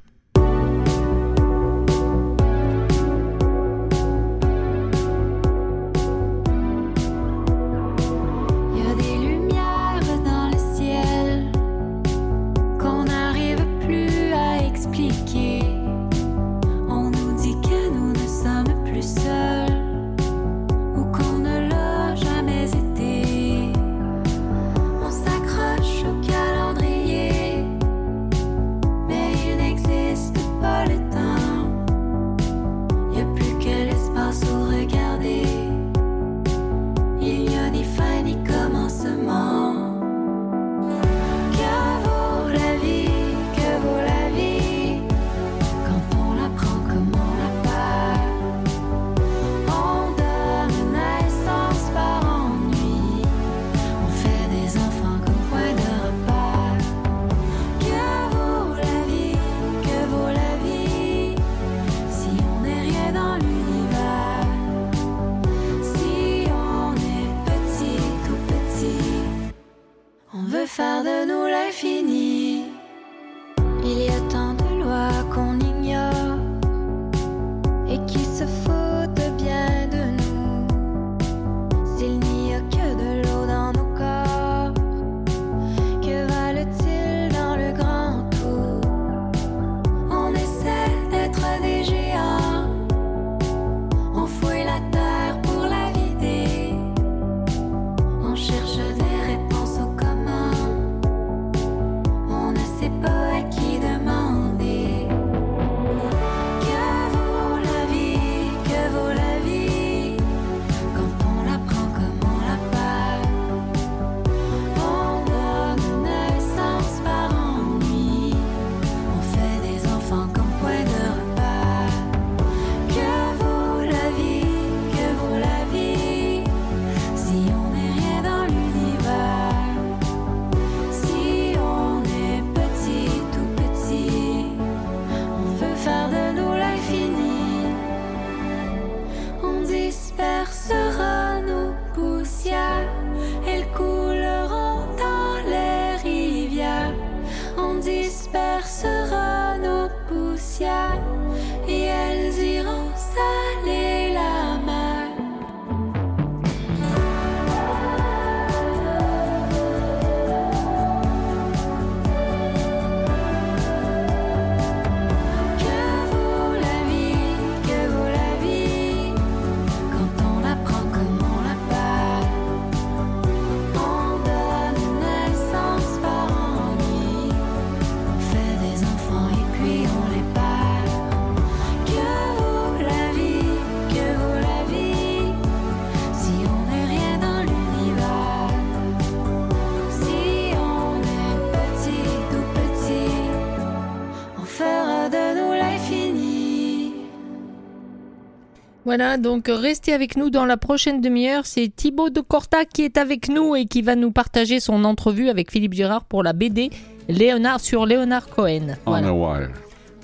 Voilà, 198.92 199.16
donc 199.16 199.48
restez 199.48 199.94
avec 199.94 200.18
nous 200.18 200.30
dans 200.30 200.44
la 200.44 200.58
prochaine 200.58 201.00
demi-heure. 201.00 201.46
C'est 201.46 201.74
Thibaut 201.74 202.10
de 202.10 202.20
Corta 202.20 202.66
qui 202.66 202.84
est 202.84 202.98
avec 202.98 203.30
nous 203.30 203.56
et 203.56 203.64
qui 203.64 203.82
va 203.82 203.96
nous 203.96 204.12
partager 204.12 204.60
son 204.60 204.84
entrevue 204.84 205.30
avec 205.30 205.50
Philippe 205.50 205.72
Girard 205.72 206.04
pour 206.04 206.24
la 206.24 206.34
BD 206.34 206.72
Léonard 207.08 207.62
sur 207.62 207.86
Léonard 207.86 208.28
Cohen. 208.28 208.76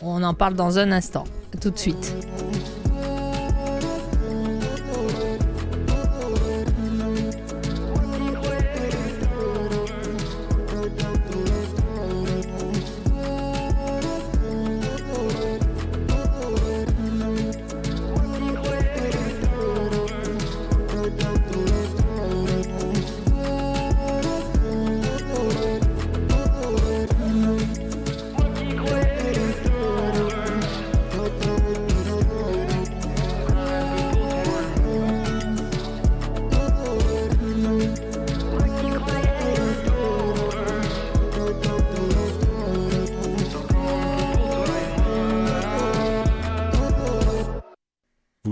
On 0.02 0.24
en 0.24 0.34
parle 0.34 0.54
dans 0.54 0.80
un 0.80 0.94
instant. 0.94 1.26
tout 1.60 1.70
de 1.70 1.78
suite. 1.78 2.16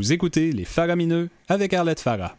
Vous 0.06 0.14
écoutez 0.14 0.52
Les 0.52 0.66
Faramineux 0.66 1.30
avec 1.50 1.74
Arlette 1.74 2.00
Farah. 2.00 2.38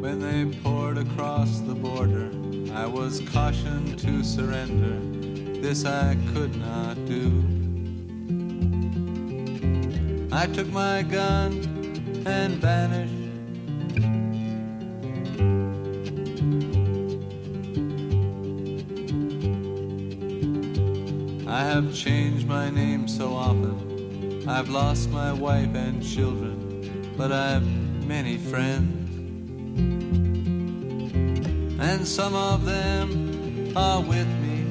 When 0.00 0.18
they 0.18 0.46
poured 0.64 0.98
across 0.98 1.60
the 1.60 1.74
border, 1.76 2.32
I 2.74 2.84
was 2.86 3.20
cautioned 3.32 3.96
to 4.00 4.24
surrender. 4.24 4.98
This 5.60 5.84
I 5.84 6.16
could 6.34 6.56
not 6.56 6.96
do. 7.06 7.30
I 10.32 10.48
took 10.48 10.66
my 10.72 11.02
gun 11.02 11.62
and 12.26 12.54
vanished 12.54 13.15
have 21.76 21.94
changed 21.94 22.48
my 22.48 22.70
name 22.70 23.06
so 23.06 23.34
often. 23.34 24.48
I've 24.48 24.70
lost 24.70 25.10
my 25.10 25.30
wife 25.30 25.74
and 25.74 26.02
children, 26.02 27.12
but 27.18 27.30
I've 27.30 27.66
many 28.06 28.38
friends. 28.38 29.10
And 31.78 32.08
some 32.08 32.34
of 32.34 32.64
them 32.64 33.76
are 33.76 34.00
with 34.00 34.26
me. 34.26 34.62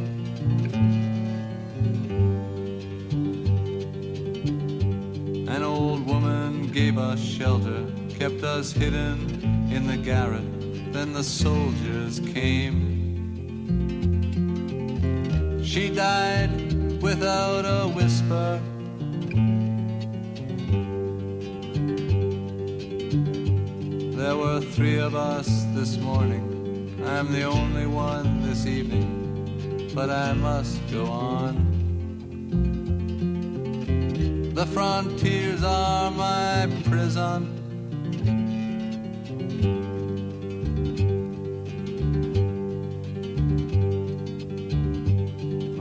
An 5.48 5.62
old 5.62 6.08
woman 6.08 6.72
gave 6.72 6.98
us 6.98 7.20
shelter, 7.20 7.86
kept 8.18 8.42
us 8.42 8.72
hidden 8.72 9.70
in 9.72 9.86
the 9.86 9.98
garret. 9.98 10.92
Then 10.92 11.14
the 11.14 11.24
soldiers 11.24 12.20
came. 12.20 12.96
She 15.64 15.92
died 15.92 16.65
without 17.06 17.66
a 17.66 17.88
whisper. 17.90 18.60
There 24.18 24.36
were 24.36 24.60
three 24.60 24.98
of 24.98 25.14
us 25.14 25.48
this 25.76 25.98
morning. 25.98 26.44
I'm 27.06 27.32
the 27.32 27.44
only 27.44 27.86
one 27.86 28.42
this 28.42 28.66
evening, 28.66 29.92
but 29.94 30.10
I 30.10 30.34
must 30.34 30.82
go 30.92 31.06
on. 31.06 31.54
The 34.56 34.66
frontiers 34.66 35.64
are 35.64 36.10
my 36.10 36.68
prison. 36.86 37.56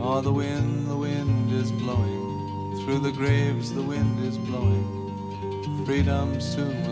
Oh, 0.06 0.20
the 0.20 0.30
wind 0.30 0.53
the 3.04 3.12
graves 3.12 3.70
the 3.74 3.82
wind 3.82 4.18
is 4.24 4.38
blowing. 4.38 5.84
Freedom 5.84 6.40
soon 6.40 6.83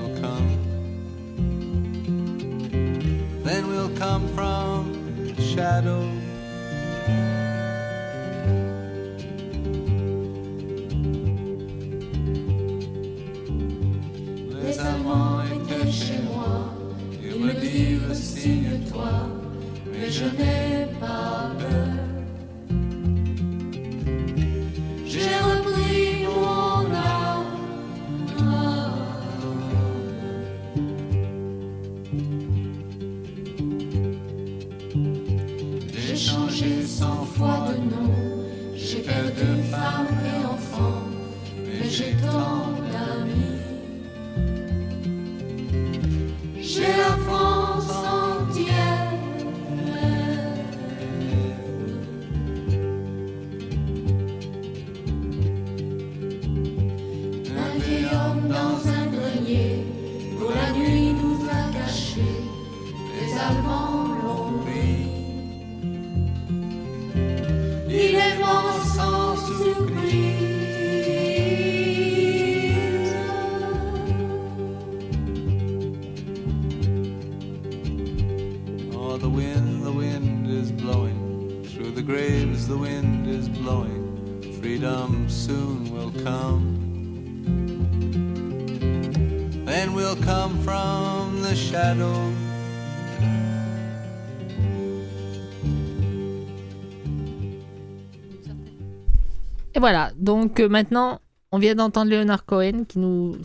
voilà, 99.83 100.12
donc 100.16 100.61
euh, 100.61 100.68
maintenant, 100.68 101.18
on 101.51 101.59
vient 101.59 101.75
d'entendre 101.75 102.12
Leonard 102.12 102.45
Cohen 102.45 102.85
qui, 102.87 103.01
nous, 103.01 103.37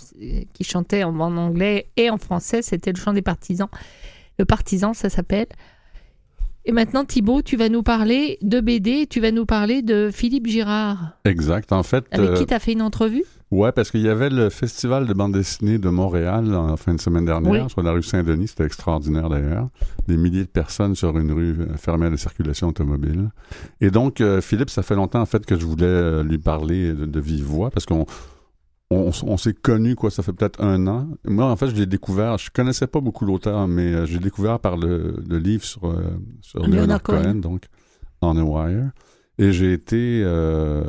qui 0.53 0.63
chantait 0.63 1.03
en, 1.03 1.19
en 1.19 1.35
anglais 1.35 1.89
et 1.97 2.11
en 2.11 2.19
français. 2.19 2.61
C'était 2.61 2.91
le 2.91 2.99
chant 2.99 3.11
des 3.11 3.23
partisans. 3.23 3.69
Le 4.37 4.45
partisan, 4.45 4.93
ça 4.93 5.09
s'appelle. 5.09 5.47
Et 6.65 6.71
maintenant, 6.71 7.05
Thibaut, 7.05 7.41
tu 7.41 7.57
vas 7.57 7.69
nous 7.69 7.81
parler 7.81 8.37
de 8.43 8.59
BD, 8.59 9.07
tu 9.07 9.19
vas 9.19 9.31
nous 9.31 9.47
parler 9.47 9.81
de 9.81 10.11
Philippe 10.13 10.45
Girard, 10.45 11.17
Exact. 11.25 11.71
En 11.71 11.81
fait, 11.81 12.05
avec 12.11 12.29
euh, 12.29 12.37
qui 12.37 12.45
tu 12.45 12.53
as 12.53 12.59
fait 12.59 12.73
une 12.73 12.83
entrevue? 12.83 13.23
Ouais, 13.51 13.71
parce 13.71 13.91
qu'il 13.91 14.01
y 14.01 14.09
avait 14.09 14.29
le 14.29 14.49
Festival 14.49 15.07
de 15.07 15.13
bande 15.13 15.33
dessinée 15.33 15.77
de 15.77 15.89
Montréal 15.89 16.53
en 16.53 16.75
fin 16.77 16.93
de 16.93 16.99
semaine 17.01 17.25
dernière 17.25 17.63
Oui. 17.65 17.69
sur 17.69 17.81
la 17.83 17.91
rue 17.91 18.03
Saint-Denis. 18.03 18.49
C'était 18.49 18.65
extraordinaire 18.65 19.29
d'ailleurs. 19.29 19.69
Des 20.07 20.17
milliers 20.17 20.43
de 20.43 20.49
personnes 20.49 20.95
sur 20.95 21.17
une 21.17 21.31
rue 21.31 21.55
euh, 21.59 21.77
fermée 21.77 22.07
à 22.07 22.09
la 22.09 22.17
circulation 22.17 22.67
automobile. 22.69 23.29
Et 23.81 23.89
donc, 23.91 24.21
euh, 24.21 24.41
Philippe, 24.41 24.69
ça 24.69 24.83
fait 24.83 24.95
longtemps 24.95 25.21
en 25.21 25.25
fait 25.25 25.45
que 25.45 25.57
je 25.59 25.65
voulais 25.65 25.85
euh, 25.85 26.23
lui 26.23 26.37
parler 26.37 26.93
de, 26.93 27.05
de 27.05 27.19
vive 27.19 27.45
voix 27.45 27.69
parce 27.71 27.85
qu'on 27.85 28.05
on, 28.89 29.11
on 29.23 29.35
s'est 29.37 29.53
connus, 29.53 29.95
quoi, 29.95 30.09
ça 30.09 30.23
fait 30.23 30.31
peut-être 30.31 30.63
un 30.63 30.87
an. 30.87 31.09
Moi, 31.25 31.45
en 31.45 31.55
fait, 31.57 31.67
je 31.67 31.75
l'ai 31.75 31.85
découvert, 31.85 32.37
je 32.37 32.49
connaissais 32.49 32.87
pas 32.87 33.01
beaucoup 33.01 33.25
l'auteur, 33.25 33.67
mais 33.67 33.93
euh, 33.93 34.05
j'ai 34.05 34.19
découvert 34.19 34.59
par 34.59 34.77
le, 34.77 35.17
le 35.27 35.37
livre 35.39 35.65
sur, 35.65 35.85
euh, 35.89 36.03
sur 36.41 36.61
Leonard 36.61 36.81
Leonard 36.83 37.03
Cohen. 37.03 37.21
Cohen, 37.23 37.35
donc, 37.35 37.63
On 38.21 38.33
the 38.33 38.39
Wire. 38.39 38.91
Et 39.39 39.51
j'ai 39.51 39.73
été 39.73 40.21
euh, 40.23 40.83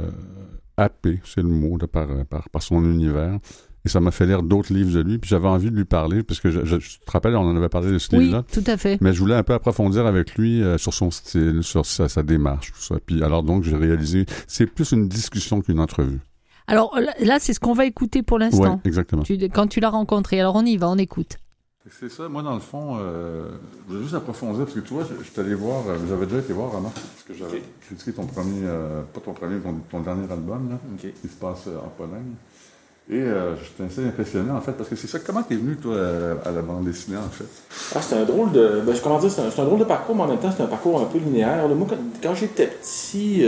happé, 0.79 1.21
c'est 1.25 1.43
le 1.43 1.49
mot, 1.49 1.77
par, 1.79 2.07
par, 2.29 2.49
par 2.49 2.63
son 2.63 2.83
univers. 2.85 3.39
Et 3.85 3.89
ça 3.89 4.01
m'a 4.01 4.11
fait 4.11 4.27
lire 4.27 4.43
d'autres 4.43 4.73
livres 4.75 4.93
de 4.93 5.01
lui. 5.01 5.19
Puis 5.19 5.29
j'avais 5.31 5.47
envie 5.47 5.71
de 5.71 5.77
lui 5.77 5.85
parler, 5.85 6.23
parce 6.23 6.41
que 6.41 6.51
je, 6.51 6.65
je- 6.65 6.79
je 6.81 6.99
te 6.99 7.11
rappelle, 7.11 7.37
on 7.37 7.43
en 7.49 7.57
avait 7.57 7.69
parlé 7.69 7.91
de 7.93 7.99
ce 7.99 8.09
Oui, 8.17 8.25
livre-là. 8.25 8.45
tout 8.53 8.65
à 8.67 8.77
fait. 8.77 8.99
Mais 9.01 9.13
je 9.13 9.21
voulais 9.21 9.37
un 9.37 9.43
peu 9.45 9.53
approfondir 9.55 10.05
avec 10.07 10.35
lui 10.37 10.63
euh, 10.63 10.79
sur 10.79 10.93
son 10.93 11.11
style, 11.11 11.63
sur 11.63 11.87
sa, 11.87 12.09
sa 12.09 12.23
démarche, 12.23 12.73
tout 12.73 12.81
ça. 12.81 12.97
Puis 13.05 13.23
alors 13.23 13.43
donc, 13.45 13.63
j'ai 13.65 13.77
réalisé, 13.77 14.27
c'est 14.49 14.67
plus 14.67 14.91
une 14.93 15.09
discussion 15.09 15.61
qu'une 15.61 15.79
entrevue. 15.81 16.19
Alors 16.67 16.99
là, 17.21 17.39
c'est 17.41 17.55
ce 17.55 17.61
qu'on 17.61 17.73
va 17.73 17.87
écouter 17.87 18.23
pour 18.23 18.37
Oui, 18.39 18.45
l'instant. 18.45 18.81
exactement. 18.85 19.23
Tu- 19.23 19.39
quand 19.49 19.69
tu 19.69 19.81
l'as 19.81 19.89
rencontré. 19.91 20.39
Alors 20.41 20.57
on 20.57 20.65
y 20.67 20.77
va, 20.77 20.91
on 20.91 20.99
écoute. 20.99 21.37
C'est 22.01 22.11
ça, 22.11 22.29
moi 22.29 22.43
dans 22.43 22.55
le 22.55 22.61
fond, 22.61 22.99
euh, 23.01 23.49
je 23.87 23.93
voulais 23.93 24.03
juste 24.05 24.15
approfondir, 24.15 24.65
parce 24.65 24.75
que 24.75 24.81
tu 24.81 24.93
vois, 24.95 25.05
je, 25.09 25.23
je 25.25 25.31
suis 25.31 25.41
allé 25.41 25.55
voir, 25.55 25.83
euh, 25.89 25.97
j'avais 26.09 26.27
déjà 26.27 26.39
été 26.39 26.53
voir, 26.53 26.71
Romain, 26.73 26.91
parce 26.95 27.25
que 27.27 27.35
j'avais 27.35 27.63
critiqué 27.87 28.13
ton 28.13 28.27
premier, 28.27 28.63
euh, 28.65 29.03
pas 29.15 29.21
ton 29.21 29.33
premier, 29.33 29.59
ton, 29.61 29.75
ton 29.91 30.01
dernier 30.01 30.31
album, 30.31 30.71
là, 30.71 30.79
qui 31.01 31.29
se 31.29 31.35
passe 31.41 31.65
euh, 31.69 31.79
en 31.79 31.89
Pologne. 31.89 32.35
Et 33.11 33.25
j'étais 33.25 33.85
assez 33.85 34.07
impressionné, 34.07 34.51
en 34.51 34.61
fait, 34.61 34.73
parce 34.73 34.91
que 34.91 34.95
c'est 34.95 35.07
ça, 35.07 35.19
comment 35.21 35.43
t'es 35.43 35.55
venu, 35.57 35.77
toi, 35.77 35.95
à, 36.45 36.49
à 36.51 36.53
la 36.53 36.61
bande 36.61 36.85
dessinée, 36.85 37.17
en 37.17 37.31
fait? 37.31 37.47
Ah, 37.95 38.03
c'est 38.03 38.17
un 38.17 38.25
drôle 38.27 38.53
de. 38.53 38.83
Ben, 38.85 38.95
je- 38.95 39.01
comment 39.01 39.19
dire, 39.19 39.31
c'est 39.31 39.41
un, 39.41 39.65
drôle 39.65 39.79
de 39.79 39.85
parcours, 39.85 40.15
mais 40.15 40.25
en 40.25 40.29
même 40.29 40.39
temps, 40.39 40.53
c'est 40.55 40.63
un 40.63 40.67
parcours 40.67 41.01
un 41.01 41.07
peu 41.07 41.17
linéaire. 41.17 41.67
là. 41.69 41.75
Moi, 41.75 41.87
quand, 41.89 41.97
quand 42.23 42.35
j'étais 42.35 42.67
petit, 42.67 43.45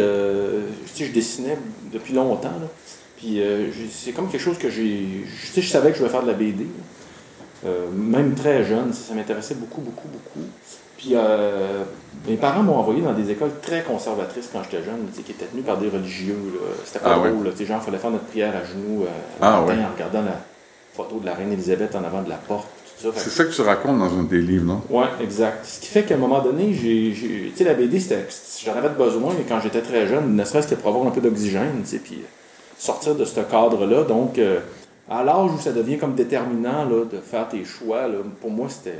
sais, 0.86 1.04
je 1.04 1.12
dessinais 1.12 1.58
depuis 1.92 2.14
longtemps. 2.14 2.48
là. 2.48 2.68
Puis 3.18 3.38
c'est 3.92 4.12
comme 4.12 4.30
quelque 4.30 4.40
chose 4.40 4.56
que 4.56 4.70
j'ai. 4.70 5.26
Je 5.26 5.46
sais, 5.52 5.60
je 5.60 5.68
savais 5.68 5.90
que 5.90 5.96
je 5.96 6.00
voulais 6.00 6.10
faire 6.12 6.22
de 6.22 6.28
la 6.28 6.32
BD. 6.38 6.64
là. 6.64 6.70
Euh, 7.66 7.86
même 7.94 8.34
très 8.34 8.64
jeune, 8.64 8.92
ça, 8.92 9.08
ça 9.10 9.14
m'intéressait 9.14 9.54
beaucoup, 9.54 9.80
beaucoup, 9.82 10.08
beaucoup. 10.08 10.46
Puis 10.96 11.10
euh, 11.14 11.82
mes 12.28 12.36
parents 12.36 12.62
m'ont 12.62 12.76
envoyé 12.76 13.00
dans 13.02 13.12
des 13.14 13.30
écoles 13.30 13.52
très 13.62 13.82
conservatrices 13.82 14.48
quand 14.52 14.62
j'étais 14.62 14.82
jeune, 14.84 15.08
qui 15.14 15.32
étaient 15.32 15.44
tenues 15.46 15.62
par 15.62 15.78
des 15.78 15.88
religieux. 15.88 16.36
C'était 16.84 17.00
pas 17.00 17.12
Ah 17.14 17.20
ouais. 17.20 17.30
drôle. 17.30 17.50
sais, 17.56 17.64
genre, 17.66 17.78
il 17.82 17.84
fallait 17.84 17.98
faire 17.98 18.10
notre 18.10 18.24
prière 18.24 18.54
à 18.56 18.64
genoux 18.64 19.04
euh, 19.04 19.08
Ah 19.40 19.60
le 19.60 19.66
matin 19.66 19.78
ouais. 19.80 19.86
en 19.86 19.94
regardant 19.94 20.22
la 20.22 20.40
photo 20.94 21.18
de 21.20 21.26
la 21.26 21.34
reine 21.34 21.52
Elisabeth 21.52 21.94
en 21.94 22.04
avant 22.04 22.22
de 22.22 22.28
la 22.28 22.36
porte. 22.36 22.66
Ça. 22.98 23.08
C'est 23.16 23.30
ça 23.30 23.44
que 23.44 23.50
tu 23.50 23.62
racontes 23.62 23.98
dans 23.98 24.12
un 24.18 24.24
de 24.24 24.28
tes 24.28 24.40
livres, 24.42 24.66
non? 24.66 24.82
oui, 24.90 25.04
exact. 25.22 25.64
Ce 25.64 25.80
qui 25.80 25.86
fait 25.86 26.02
qu'à 26.02 26.16
un 26.16 26.18
moment 26.18 26.42
donné, 26.42 26.74
j'ai, 26.74 27.14
tu 27.14 27.52
sais, 27.56 27.64
la 27.64 27.72
BD, 27.72 27.98
c'était, 27.98 28.26
j'en 28.62 28.74
avais 28.76 28.90
besoin 28.90 29.32
mais 29.38 29.44
quand 29.48 29.58
j'étais 29.62 29.80
très 29.80 30.06
jeune, 30.06 30.36
ne 30.36 30.44
serait-ce 30.44 30.68
que 30.68 30.74
pour 30.74 30.88
avoir 30.90 31.06
un 31.06 31.10
peu 31.10 31.22
d'oxygène, 31.22 31.80
tu 31.82 31.88
sais, 31.92 31.98
puis 31.98 32.20
sortir 32.78 33.14
de 33.14 33.24
ce 33.24 33.40
cadre-là. 33.40 34.02
Donc, 34.04 34.38
euh, 34.38 34.60
à 35.10 35.24
l'âge 35.24 35.50
où 35.50 35.58
ça 35.58 35.72
devient 35.72 35.98
comme 35.98 36.14
déterminant 36.14 36.84
là, 36.84 37.04
de 37.04 37.18
faire 37.18 37.48
tes 37.48 37.64
choix, 37.64 38.06
là, 38.08 38.18
pour 38.40 38.50
moi, 38.50 38.68
c'était. 38.68 38.94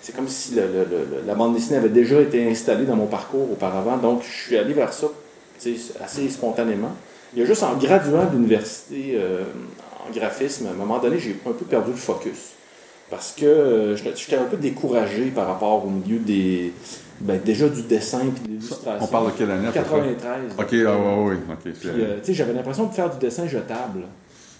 C'est 0.00 0.14
comme 0.14 0.28
si 0.28 0.54
le- 0.54 0.62
le- 0.62 0.84
le- 0.84 1.22
la 1.26 1.34
bande 1.34 1.54
dessinée 1.54 1.78
avait 1.78 1.88
déjà 1.88 2.20
été 2.20 2.48
installée 2.48 2.84
dans 2.84 2.94
mon 2.94 3.06
parcours 3.06 3.50
auparavant. 3.50 3.96
Donc, 3.96 4.22
je 4.22 4.46
suis 4.46 4.56
allé 4.56 4.72
vers 4.72 4.92
ça 4.92 5.06
assez 6.04 6.28
spontanément. 6.28 6.92
Il 7.34 7.40
y 7.40 7.42
a 7.42 7.46
juste 7.46 7.62
en 7.64 7.74
graduant 7.76 8.24
de 8.26 8.32
l'université 8.36 9.12
euh, 9.16 9.42
en 10.08 10.12
graphisme, 10.16 10.66
à 10.66 10.70
un 10.70 10.74
moment 10.74 10.98
donné, 10.98 11.18
j'ai 11.18 11.36
un 11.46 11.52
peu 11.52 11.64
perdu 11.64 11.90
le 11.90 11.96
focus. 11.96 12.52
Parce 13.10 13.32
que 13.32 13.44
euh, 13.46 13.96
j'étais 13.96 14.36
un 14.36 14.44
peu 14.44 14.56
découragé 14.56 15.26
par 15.34 15.46
rapport 15.48 15.84
au 15.84 15.88
milieu 15.90 16.18
des. 16.18 16.72
ben, 17.20 17.40
déjà 17.42 17.68
du 17.68 17.82
dessin 17.82 18.20
et 18.20 18.24
de 18.42 18.48
l'illustration. 18.48 19.04
On 19.04 19.06
parle 19.08 19.32
de 19.32 19.36
quelle 19.38 19.50
année, 19.50 19.66
à 19.68 19.72
peu 19.72 19.80
près? 19.82 20.14
93. 20.14 20.40
Ok, 20.58 20.66
ah, 20.72 20.72
ouais, 20.72 20.84
ouais, 20.84 21.24
ouais, 21.30 21.36
ok. 21.52 21.72
Puis, 21.80 21.88
euh, 21.88 22.16
j'avais 22.28 22.52
l'impression 22.52 22.86
de 22.86 22.94
faire 22.94 23.10
du 23.10 23.18
dessin 23.18 23.46
jetable. 23.48 24.02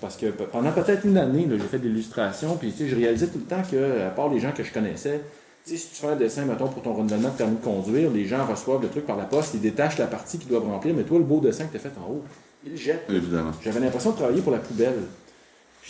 Parce 0.00 0.16
que 0.16 0.26
pendant 0.26 0.70
peut-être 0.70 1.04
une 1.04 1.18
année, 1.18 1.48
j'ai 1.50 1.58
fait 1.58 1.78
de 1.78 1.88
l'illustration, 1.88 2.56
puis 2.56 2.70
tu 2.70 2.84
sais, 2.84 2.88
je 2.88 2.96
réalisais 2.96 3.26
tout 3.26 3.38
le 3.38 3.44
temps 3.44 3.62
que, 3.68 4.06
à 4.06 4.10
part 4.10 4.28
les 4.28 4.38
gens 4.38 4.52
que 4.52 4.62
je 4.62 4.72
connaissais, 4.72 5.20
si 5.64 5.74
tu 5.76 6.00
fais 6.00 6.06
un 6.06 6.16
dessin, 6.16 6.44
mettons, 6.44 6.68
pour 6.68 6.82
ton 6.82 6.94
renouvellement 6.94 7.28
de 7.28 7.34
permis 7.34 7.56
de 7.56 7.62
conduire, 7.62 8.10
les 8.10 8.24
gens 8.24 8.46
reçoivent 8.46 8.80
le 8.80 8.88
truc 8.88 9.06
par 9.06 9.16
la 9.16 9.24
poste, 9.24 9.54
ils 9.54 9.60
détachent 9.60 9.98
la 9.98 10.06
partie 10.06 10.38
qu'ils 10.38 10.48
doivent 10.48 10.68
remplir, 10.68 10.94
mais 10.94 11.02
toi, 11.02 11.18
le 11.18 11.24
beau 11.24 11.40
dessin 11.40 11.64
que 11.66 11.72
tu 11.72 11.76
as 11.76 11.80
fait 11.80 11.92
en 11.98 12.10
haut, 12.10 12.22
ils 12.64 12.70
le 12.70 12.76
jettent. 12.76 13.04
Évidemment. 13.10 13.50
J'avais 13.62 13.80
l'impression 13.80 14.12
de 14.12 14.16
travailler 14.16 14.40
pour 14.40 14.52
la 14.52 14.58
poubelle. 14.58 15.00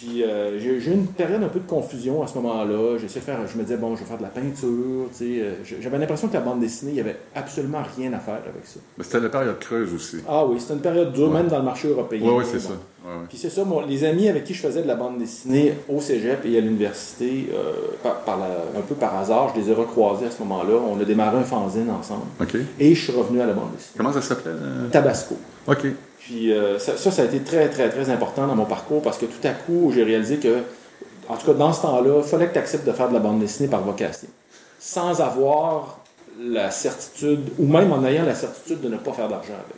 Puis 0.00 0.22
euh, 0.22 0.60
j'ai 0.60 0.68
eu 0.70 0.92
une 0.92 1.06
période 1.08 1.42
un 1.42 1.48
peu 1.48 1.58
de 1.58 1.66
confusion 1.66 2.22
à 2.22 2.28
ce 2.28 2.36
moment-là. 2.38 2.98
J'essayais 3.00 3.20
de 3.20 3.24
faire, 3.24 3.38
je 3.52 3.58
me 3.58 3.64
disais, 3.64 3.76
bon, 3.76 3.96
je 3.96 4.00
vais 4.02 4.06
faire 4.06 4.18
de 4.18 4.22
la 4.22 4.28
peinture. 4.28 5.08
tu 5.10 5.16
sais, 5.16 5.24
euh, 5.42 5.54
J'avais 5.80 5.98
l'impression 5.98 6.28
que 6.28 6.34
la 6.34 6.40
bande 6.40 6.60
dessinée, 6.60 6.92
il 6.92 6.94
n'y 6.94 7.00
avait 7.00 7.16
absolument 7.34 7.82
rien 7.96 8.12
à 8.12 8.20
faire 8.20 8.34
avec 8.48 8.64
ça. 8.64 8.78
Mais 8.96 9.02
c'était 9.02 9.18
la 9.18 9.28
période 9.28 9.58
creuse 9.58 9.92
aussi. 9.92 10.18
Ah 10.28 10.46
oui, 10.46 10.60
c'était 10.60 10.74
une 10.74 10.80
période 10.80 11.12
dure, 11.12 11.28
Ouais. 11.28 11.34
même 11.38 11.48
dans 11.48 11.58
le 11.58 11.64
marché 11.64 11.88
européen. 11.88 12.30
Ouais, 12.30 12.44
c'est 12.44 12.58
Bon. 12.58 12.68
ça. 12.68 12.70
Ouais, 13.04 13.12
ouais. 13.14 13.26
Puis 13.28 13.38
c'est 13.38 13.50
ça, 13.50 13.62
les 13.88 14.04
amis 14.04 14.28
avec 14.28 14.44
qui 14.44 14.54
je 14.54 14.60
faisais 14.60 14.82
de 14.82 14.86
la 14.88 14.94
bande 14.94 15.18
dessinée 15.18 15.74
au 15.88 16.00
cégep 16.00 16.44
et 16.44 16.56
à 16.58 16.60
l'université, 16.60 17.48
euh, 17.52 17.72
par, 18.02 18.20
par 18.20 18.38
la- 18.38 18.78
un 18.78 18.82
peu 18.82 18.94
par 18.94 19.16
hasard, 19.16 19.52
je 19.56 19.60
les 19.60 19.70
ai 19.70 19.74
recroisés 19.74 20.26
à 20.26 20.30
ce 20.30 20.38
moment-là. 20.40 20.74
On 20.74 21.00
a 21.00 21.04
démarré 21.04 21.38
un 21.38 21.42
fanzine 21.44 21.90
ensemble. 21.90 22.22
OK. 22.40 22.54
Et 22.78 22.94
je 22.94 23.00
suis 23.02 23.12
revenu 23.12 23.40
à 23.40 23.46
la 23.46 23.52
bande 23.52 23.72
dessinée. 23.76 23.94
Comment 23.96 24.12
ça 24.12 24.22
s'appelait? 24.22 24.52
euh? 24.54 24.88
Tabasco. 24.92 25.36
OK. 25.66 25.86
Puis 26.20 26.52
euh, 26.52 26.78
ça, 26.78 26.96
ça, 26.96 27.10
ça 27.10 27.22
a 27.22 27.24
été 27.24 27.40
très, 27.40 27.68
très, 27.68 27.88
très 27.88 28.10
important 28.10 28.46
dans 28.46 28.54
mon 28.54 28.64
parcours 28.64 29.02
parce 29.02 29.18
que 29.18 29.26
tout 29.26 29.46
à 29.46 29.50
coup, 29.50 29.92
j'ai 29.94 30.04
réalisé 30.04 30.36
que, 30.36 30.58
en 31.28 31.36
tout 31.36 31.46
cas, 31.46 31.54
dans 31.54 31.72
ce 31.72 31.82
temps-là, 31.82 32.20
il 32.22 32.28
fallait 32.28 32.48
que 32.48 32.54
tu 32.54 32.58
acceptes 32.58 32.86
de 32.86 32.92
faire 32.92 33.08
de 33.08 33.14
la 33.14 33.20
bande 33.20 33.40
dessinée 33.40 33.68
par 33.68 33.82
vocation. 33.82 34.28
Sans 34.78 35.20
avoir 35.20 36.00
la 36.40 36.70
certitude, 36.70 37.40
ou 37.58 37.66
même 37.66 37.92
en 37.92 38.04
ayant 38.04 38.24
la 38.24 38.34
certitude 38.34 38.80
de 38.80 38.88
ne 38.88 38.96
pas 38.96 39.12
faire 39.12 39.28
d'argent 39.28 39.54
avec. 39.54 39.76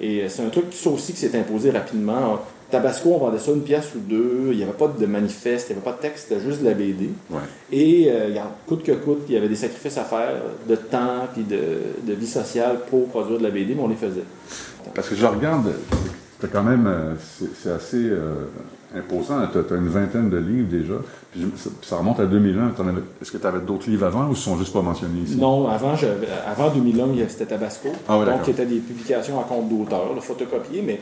Et 0.00 0.22
euh, 0.22 0.28
c'est 0.28 0.42
un 0.42 0.48
truc, 0.48 0.66
ça 0.72 0.90
aussi, 0.90 1.12
qui 1.12 1.18
s'est 1.18 1.38
imposé 1.38 1.70
rapidement. 1.70 2.38
Tabasco, 2.70 3.10
on 3.10 3.18
vendait 3.18 3.38
ça 3.38 3.50
une 3.50 3.62
pièce 3.62 3.88
ou 3.96 3.98
deux. 3.98 4.50
Il 4.52 4.56
n'y 4.56 4.62
avait 4.62 4.72
pas 4.72 4.86
de 4.86 5.06
manifeste, 5.06 5.68
il 5.68 5.72
n'y 5.72 5.78
avait 5.78 5.90
pas 5.90 5.96
de 5.96 6.02
texte, 6.02 6.28
c'était 6.28 6.40
juste 6.40 6.60
de 6.60 6.66
la 6.66 6.74
BD. 6.74 7.10
Ouais. 7.30 7.40
Et 7.72 8.06
euh, 8.10 8.34
coûte 8.66 8.84
que 8.84 8.92
coûte, 8.92 9.22
il 9.28 9.34
y 9.34 9.36
avait 9.36 9.48
des 9.48 9.56
sacrifices 9.56 9.98
à 9.98 10.04
faire 10.04 10.40
de 10.68 10.76
temps 10.76 11.26
puis 11.34 11.42
de, 11.42 11.78
de 12.04 12.12
vie 12.12 12.28
sociale 12.28 12.78
pour 12.88 13.08
produire 13.08 13.38
de 13.38 13.42
la 13.42 13.50
BD, 13.50 13.74
mais 13.74 13.82
on 13.82 13.88
les 13.88 13.96
faisait. 13.96 14.22
Parce 14.94 15.08
que 15.08 15.14
je 15.14 15.26
regarde, 15.26 15.72
c'est 16.40 16.50
quand 16.50 16.62
même, 16.62 16.86
euh, 16.86 17.14
c'est 17.58 17.70
assez 17.70 18.08
euh, 18.10 18.46
imposant. 18.96 19.40
Tu 19.52 19.58
as, 19.58 19.76
une 19.76 19.88
vingtaine 19.88 20.30
de 20.30 20.38
livres 20.38 20.68
déjà. 20.70 20.94
Puis 21.32 21.44
ça, 21.56 21.70
ça 21.82 21.96
remonte 21.96 22.18
à 22.20 22.26
2001. 22.26 22.70
T'en 22.70 22.88
avais- 22.88 23.02
Est-ce 23.22 23.30
que 23.30 23.38
tu 23.38 23.46
avais 23.46 23.60
d'autres 23.60 23.88
livres 23.88 24.06
avant 24.06 24.26
ou 24.26 24.32
ils 24.32 24.36
sont 24.36 24.56
juste 24.58 24.72
pas 24.72 24.82
mentionnés 24.82 25.20
ici? 25.20 25.36
Non, 25.36 25.68
avant, 25.68 25.94
avant 26.46 26.70
2001, 26.70 27.06
il 27.12 27.18
y 27.20 27.22
a- 27.22 27.28
c'était 27.28 27.46
Tabasco. 27.46 27.88
Ah 28.08 28.18
ouais, 28.18 28.26
donc, 28.26 28.42
qui 28.42 28.50
étaient 28.50 28.66
des 28.66 28.78
publications 28.78 29.38
à 29.38 29.44
compte 29.44 29.68
d'auteur, 29.68 30.02
photocopiées. 30.20 30.82
Mais 30.84 30.98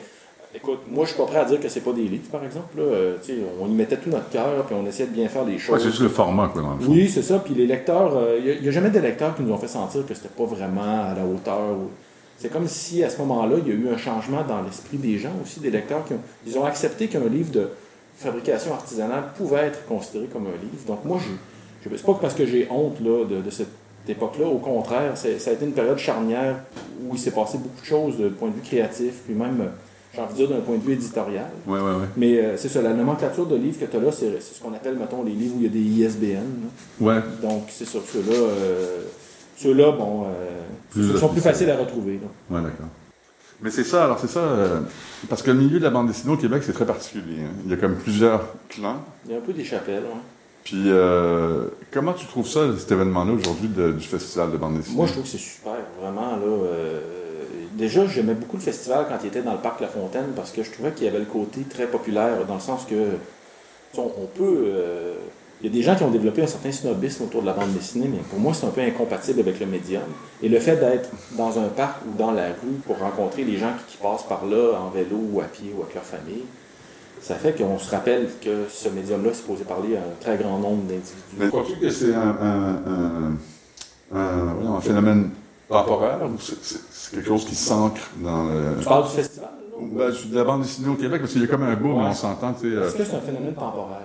écoute, 0.54 0.80
moi, 0.90 1.04
je 1.04 1.10
suis 1.10 1.18
pas 1.18 1.26
prêt 1.26 1.38
à 1.38 1.44
dire 1.44 1.60
que 1.60 1.68
c'est 1.68 1.80
pas 1.80 1.92
des 1.92 2.02
livres, 2.02 2.28
par 2.30 2.44
exemple. 2.44 2.76
là. 2.76 2.82
Euh, 2.82 3.16
on 3.60 3.68
y 3.68 3.74
mettait 3.74 3.96
tout 3.96 4.10
notre 4.10 4.28
cœur, 4.28 4.64
puis 4.66 4.74
on 4.78 4.86
essayait 4.86 5.08
de 5.08 5.14
bien 5.14 5.28
faire 5.28 5.44
Ouais, 5.46 5.56
choses. 5.58 5.78
c'est 5.80 5.88
juste 5.90 6.02
le 6.02 6.08
format, 6.08 6.48
quoi, 6.48 6.62
dans 6.62 6.74
le. 6.74 6.86
Oui, 6.88 7.08
c'est 7.08 7.22
ça. 7.22 7.38
Puis 7.38 7.54
les 7.54 7.66
lecteurs, 7.66 8.12
euh, 8.16 8.38
il 8.56 8.60
n'y 8.62 8.68
a, 8.68 8.70
jamais 8.72 8.90
des 8.90 9.00
lecteurs 9.00 9.34
qui 9.34 9.42
nous 9.42 9.52
ont 9.52 9.58
fait 9.58 9.68
sentir 9.68 10.04
que 10.04 10.12
c'était 10.14 10.28
pas 10.28 10.44
vraiment 10.44 10.82
à 11.10 11.14
la 11.14 11.24
hauteur. 11.24 11.70
ou- 11.70 11.90
C'est 12.38 12.52
comme 12.52 12.68
si 12.68 13.02
à 13.02 13.10
ce 13.10 13.18
moment-là, 13.18 13.56
il 13.64 13.68
y 13.68 13.72
a 13.72 13.74
eu 13.74 13.88
un 13.92 13.96
changement 13.98 14.42
dans 14.44 14.62
l'esprit 14.62 14.96
des 14.96 15.18
gens 15.18 15.32
aussi, 15.42 15.58
des 15.60 15.70
lecteurs 15.70 16.04
qui 16.04 16.12
ont, 16.14 16.20
ils 16.46 16.56
ont 16.56 16.64
accepté 16.64 17.08
qu'un 17.08 17.28
livre 17.28 17.50
de 17.50 17.68
fabrication 18.16 18.72
artisanale 18.74 19.24
pouvait 19.36 19.66
être 19.66 19.84
considéré 19.86 20.26
comme 20.26 20.46
un 20.46 20.60
livre. 20.62 20.84
Donc 20.86 21.04
moi, 21.04 21.18
je, 21.20 21.88
c'est 21.96 22.04
pas 22.06 22.14
parce 22.20 22.34
que 22.34 22.46
j'ai 22.46 22.68
honte 22.70 23.00
là, 23.00 23.24
de, 23.24 23.40
de 23.40 23.50
cette 23.50 23.68
époque-là. 24.08 24.46
Au 24.46 24.58
contraire, 24.58 25.16
ça 25.16 25.28
a 25.28 25.52
été 25.52 25.64
une 25.64 25.72
période 25.72 25.98
charnière 25.98 26.56
où 27.04 27.14
il 27.14 27.18
s'est 27.18 27.30
passé 27.32 27.58
beaucoup 27.58 27.80
de 27.80 27.86
choses 27.86 28.16
du 28.16 28.28
point 28.30 28.48
de 28.48 28.54
vue 28.54 28.62
créatif, 28.62 29.14
puis 29.24 29.34
même, 29.34 29.70
j'ai 30.14 30.20
envie 30.20 30.32
de 30.32 30.38
dire, 30.38 30.48
d'un 30.48 30.60
point 30.62 30.76
de 30.76 30.82
vue 30.82 30.92
éditorial. 30.94 31.50
Ouais, 31.66 31.78
ouais, 31.78 31.84
ouais. 31.84 32.06
Mais 32.16 32.38
euh, 32.38 32.56
c'est 32.56 32.68
ça, 32.68 32.82
la 32.82 32.92
nomenclature 32.94 33.46
de 33.46 33.56
livres 33.56 33.78
que 33.80 33.84
tu 33.84 33.96
as 33.96 34.00
là, 34.00 34.10
c'est 34.12 34.40
ce 34.40 34.60
qu'on 34.62 34.72
appelle, 34.74 34.96
mettons, 34.96 35.22
les 35.24 35.32
livres 35.32 35.56
où 35.56 35.60
il 35.60 35.64
y 35.64 35.66
a 35.66 35.70
des 35.70 35.80
ISBN. 36.06 36.34
là. 36.34 37.06
Ouais. 37.06 37.20
Donc, 37.42 37.64
c'est 37.68 37.84
ça. 37.86 37.98
Ceux-là, 38.12 38.34
euh, 38.36 39.02
ceux-là 39.58 39.92
bon, 39.92 40.24
euh, 40.24 40.60
Plus 40.90 41.18
sont 41.18 41.28
plus 41.28 41.40
faciles 41.40 41.70
à 41.70 41.76
retrouver. 41.76 42.20
Ouais, 42.50 42.62
d'accord. 42.62 42.86
Mais 43.60 43.70
c'est 43.70 43.84
ça, 43.84 44.04
alors 44.04 44.18
c'est 44.20 44.28
ça, 44.28 44.38
euh, 44.40 44.80
parce 45.28 45.42
que 45.42 45.50
le 45.50 45.56
milieu 45.58 45.80
de 45.80 45.84
la 45.84 45.90
bande 45.90 46.06
dessinée 46.06 46.32
au 46.32 46.36
Québec, 46.36 46.62
c'est 46.64 46.72
très 46.72 46.86
particulier. 46.86 47.42
hein. 47.42 47.50
Il 47.64 47.70
y 47.70 47.74
a 47.74 47.76
comme 47.76 47.96
plusieurs 47.96 48.42
clans. 48.68 49.02
Il 49.26 49.32
y 49.32 49.34
a 49.34 49.38
un 49.38 49.40
peu 49.40 49.52
des 49.52 49.64
chapelles. 49.64 50.04
hein. 50.06 50.18
Puis, 50.62 50.84
euh, 50.86 51.64
comment 51.90 52.12
tu 52.12 52.26
trouves 52.26 52.46
ça, 52.46 52.60
cet 52.78 52.92
événement-là, 52.92 53.32
aujourd'hui, 53.32 53.68
du 53.68 54.06
Festival 54.06 54.52
de 54.52 54.58
bande 54.58 54.76
dessinée? 54.76 54.96
Moi, 54.96 55.06
je 55.06 55.12
trouve 55.12 55.24
que 55.24 55.30
c'est 55.30 55.38
super, 55.38 55.72
vraiment. 56.00 56.36
Là, 56.36 56.42
euh, 56.46 57.00
déjà, 57.72 58.06
j'aimais 58.06 58.34
beaucoup 58.34 58.58
le 58.58 58.62
festival 58.62 59.06
quand 59.08 59.16
il 59.24 59.28
était 59.28 59.42
dans 59.42 59.54
le 59.54 59.58
parc 59.58 59.80
La 59.80 59.88
Fontaine 59.88 60.28
parce 60.36 60.52
que 60.52 60.62
je 60.62 60.70
trouvais 60.70 60.92
qu'il 60.92 61.06
y 61.06 61.08
avait 61.08 61.18
le 61.18 61.24
côté 61.24 61.62
très 61.62 61.86
populaire, 61.86 62.44
dans 62.46 62.54
le 62.54 62.60
sens 62.60 62.84
que 62.88 62.94
on 63.96 64.26
peut. 64.36 64.66
Il 65.60 65.66
y 65.66 65.70
a 65.70 65.72
des 65.72 65.82
gens 65.82 65.96
qui 65.96 66.04
ont 66.04 66.10
développé 66.10 66.42
un 66.42 66.46
certain 66.46 66.70
snobisme 66.70 67.24
autour 67.24 67.42
de 67.42 67.46
la 67.46 67.52
bande 67.52 67.72
dessinée, 67.72 68.08
mais 68.08 68.18
pour 68.30 68.38
moi, 68.38 68.54
c'est 68.54 68.66
un 68.66 68.70
peu 68.70 68.80
incompatible 68.80 69.40
avec 69.40 69.58
le 69.58 69.66
médium. 69.66 70.02
Et 70.42 70.48
le 70.48 70.60
fait 70.60 70.76
d'être 70.76 71.10
dans 71.36 71.58
un 71.58 71.66
parc 71.68 71.96
ou 72.06 72.16
dans 72.16 72.30
la 72.30 72.46
rue 72.46 72.78
pour 72.86 72.98
rencontrer 72.98 73.42
les 73.44 73.56
gens 73.56 73.72
qui, 73.86 73.96
qui 73.96 74.02
passent 74.02 74.22
par 74.22 74.46
là 74.46 74.78
en 74.80 74.90
vélo 74.90 75.16
ou 75.32 75.40
à 75.40 75.44
pied 75.44 75.72
ou 75.76 75.82
avec 75.82 75.94
leur 75.96 76.04
famille, 76.04 76.44
ça 77.20 77.34
fait 77.34 77.52
qu'on 77.58 77.78
se 77.78 77.90
rappelle 77.90 78.28
que 78.40 78.66
ce 78.70 78.88
médium-là 78.88 79.30
est 79.30 79.34
supposé 79.34 79.64
parler 79.64 79.96
à 79.96 80.00
un 80.00 80.14
très 80.20 80.36
grand 80.36 80.58
nombre 80.58 80.82
d'individus. 80.84 81.36
Mais 81.36 81.48
crois-tu 81.48 81.76
que 81.80 81.90
c'est 81.90 82.14
un, 82.14 82.36
un, 82.40 83.36
un- 84.14 84.80
phénomène 84.80 85.30
temporaire 85.68 86.20
ou 86.24 86.38
c'est- 86.40 87.10
quelque 87.10 87.26
chose 87.26 87.44
qui 87.44 87.54
s'ancre 87.54 88.00
dans 88.22 88.44
le... 88.44 88.76
Tu 88.78 88.84
parles 88.84 89.04
du 89.08 89.10
festival? 89.10 89.48
Ben, 89.80 90.10
de 90.10 90.34
la 90.36 90.44
bande 90.44 90.62
dessinée 90.62 90.88
au 90.88 90.94
Québec, 90.94 91.20
parce 91.20 91.32
qu'il 91.32 91.40
y 91.42 91.44
a 91.44 91.48
comme 91.48 91.62
un 91.62 91.74
boom, 91.76 91.98
Ouais. 91.98 92.04
on 92.08 92.12
s'entend, 92.14 92.54
sais... 92.56 92.66
euh, 92.66 92.86
Est-ce 92.88 92.96
que 92.96 93.04
c'est 93.04 93.14
un 93.16 93.20
phénomène 93.20 93.54
temporaire? 93.54 93.98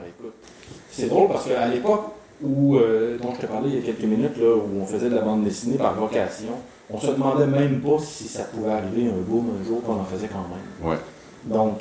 C'est 0.93 1.07
drôle 1.09 1.27
parce 1.29 1.47
qu'à 1.47 1.67
l'époque 1.67 2.03
où, 2.43 2.75
euh, 2.77 3.17
dont 3.21 3.33
je 3.35 3.41
te 3.41 3.45
parlais 3.45 3.69
il 3.69 3.75
y 3.75 3.79
a 3.79 3.81
quelques 3.81 4.03
minutes, 4.03 4.37
là, 4.37 4.55
où 4.55 4.81
on 4.81 4.85
faisait 4.85 5.09
de 5.09 5.15
la 5.15 5.21
bande 5.21 5.43
dessinée 5.43 5.77
par 5.77 5.93
vocation, 5.95 6.49
on 6.89 6.99
se 6.99 7.07
demandait 7.07 7.47
même 7.47 7.79
pas 7.81 7.97
si 7.99 8.25
ça 8.25 8.43
pouvait 8.43 8.71
arriver 8.71 9.07
un 9.09 9.21
boom 9.27 9.47
un 9.61 9.65
jour 9.65 9.81
qu'on 9.83 9.95
en 9.95 10.03
faisait 10.05 10.27
quand 10.27 10.45
même. 10.49 10.91
Ouais. 10.91 10.97
Donc, 11.45 11.79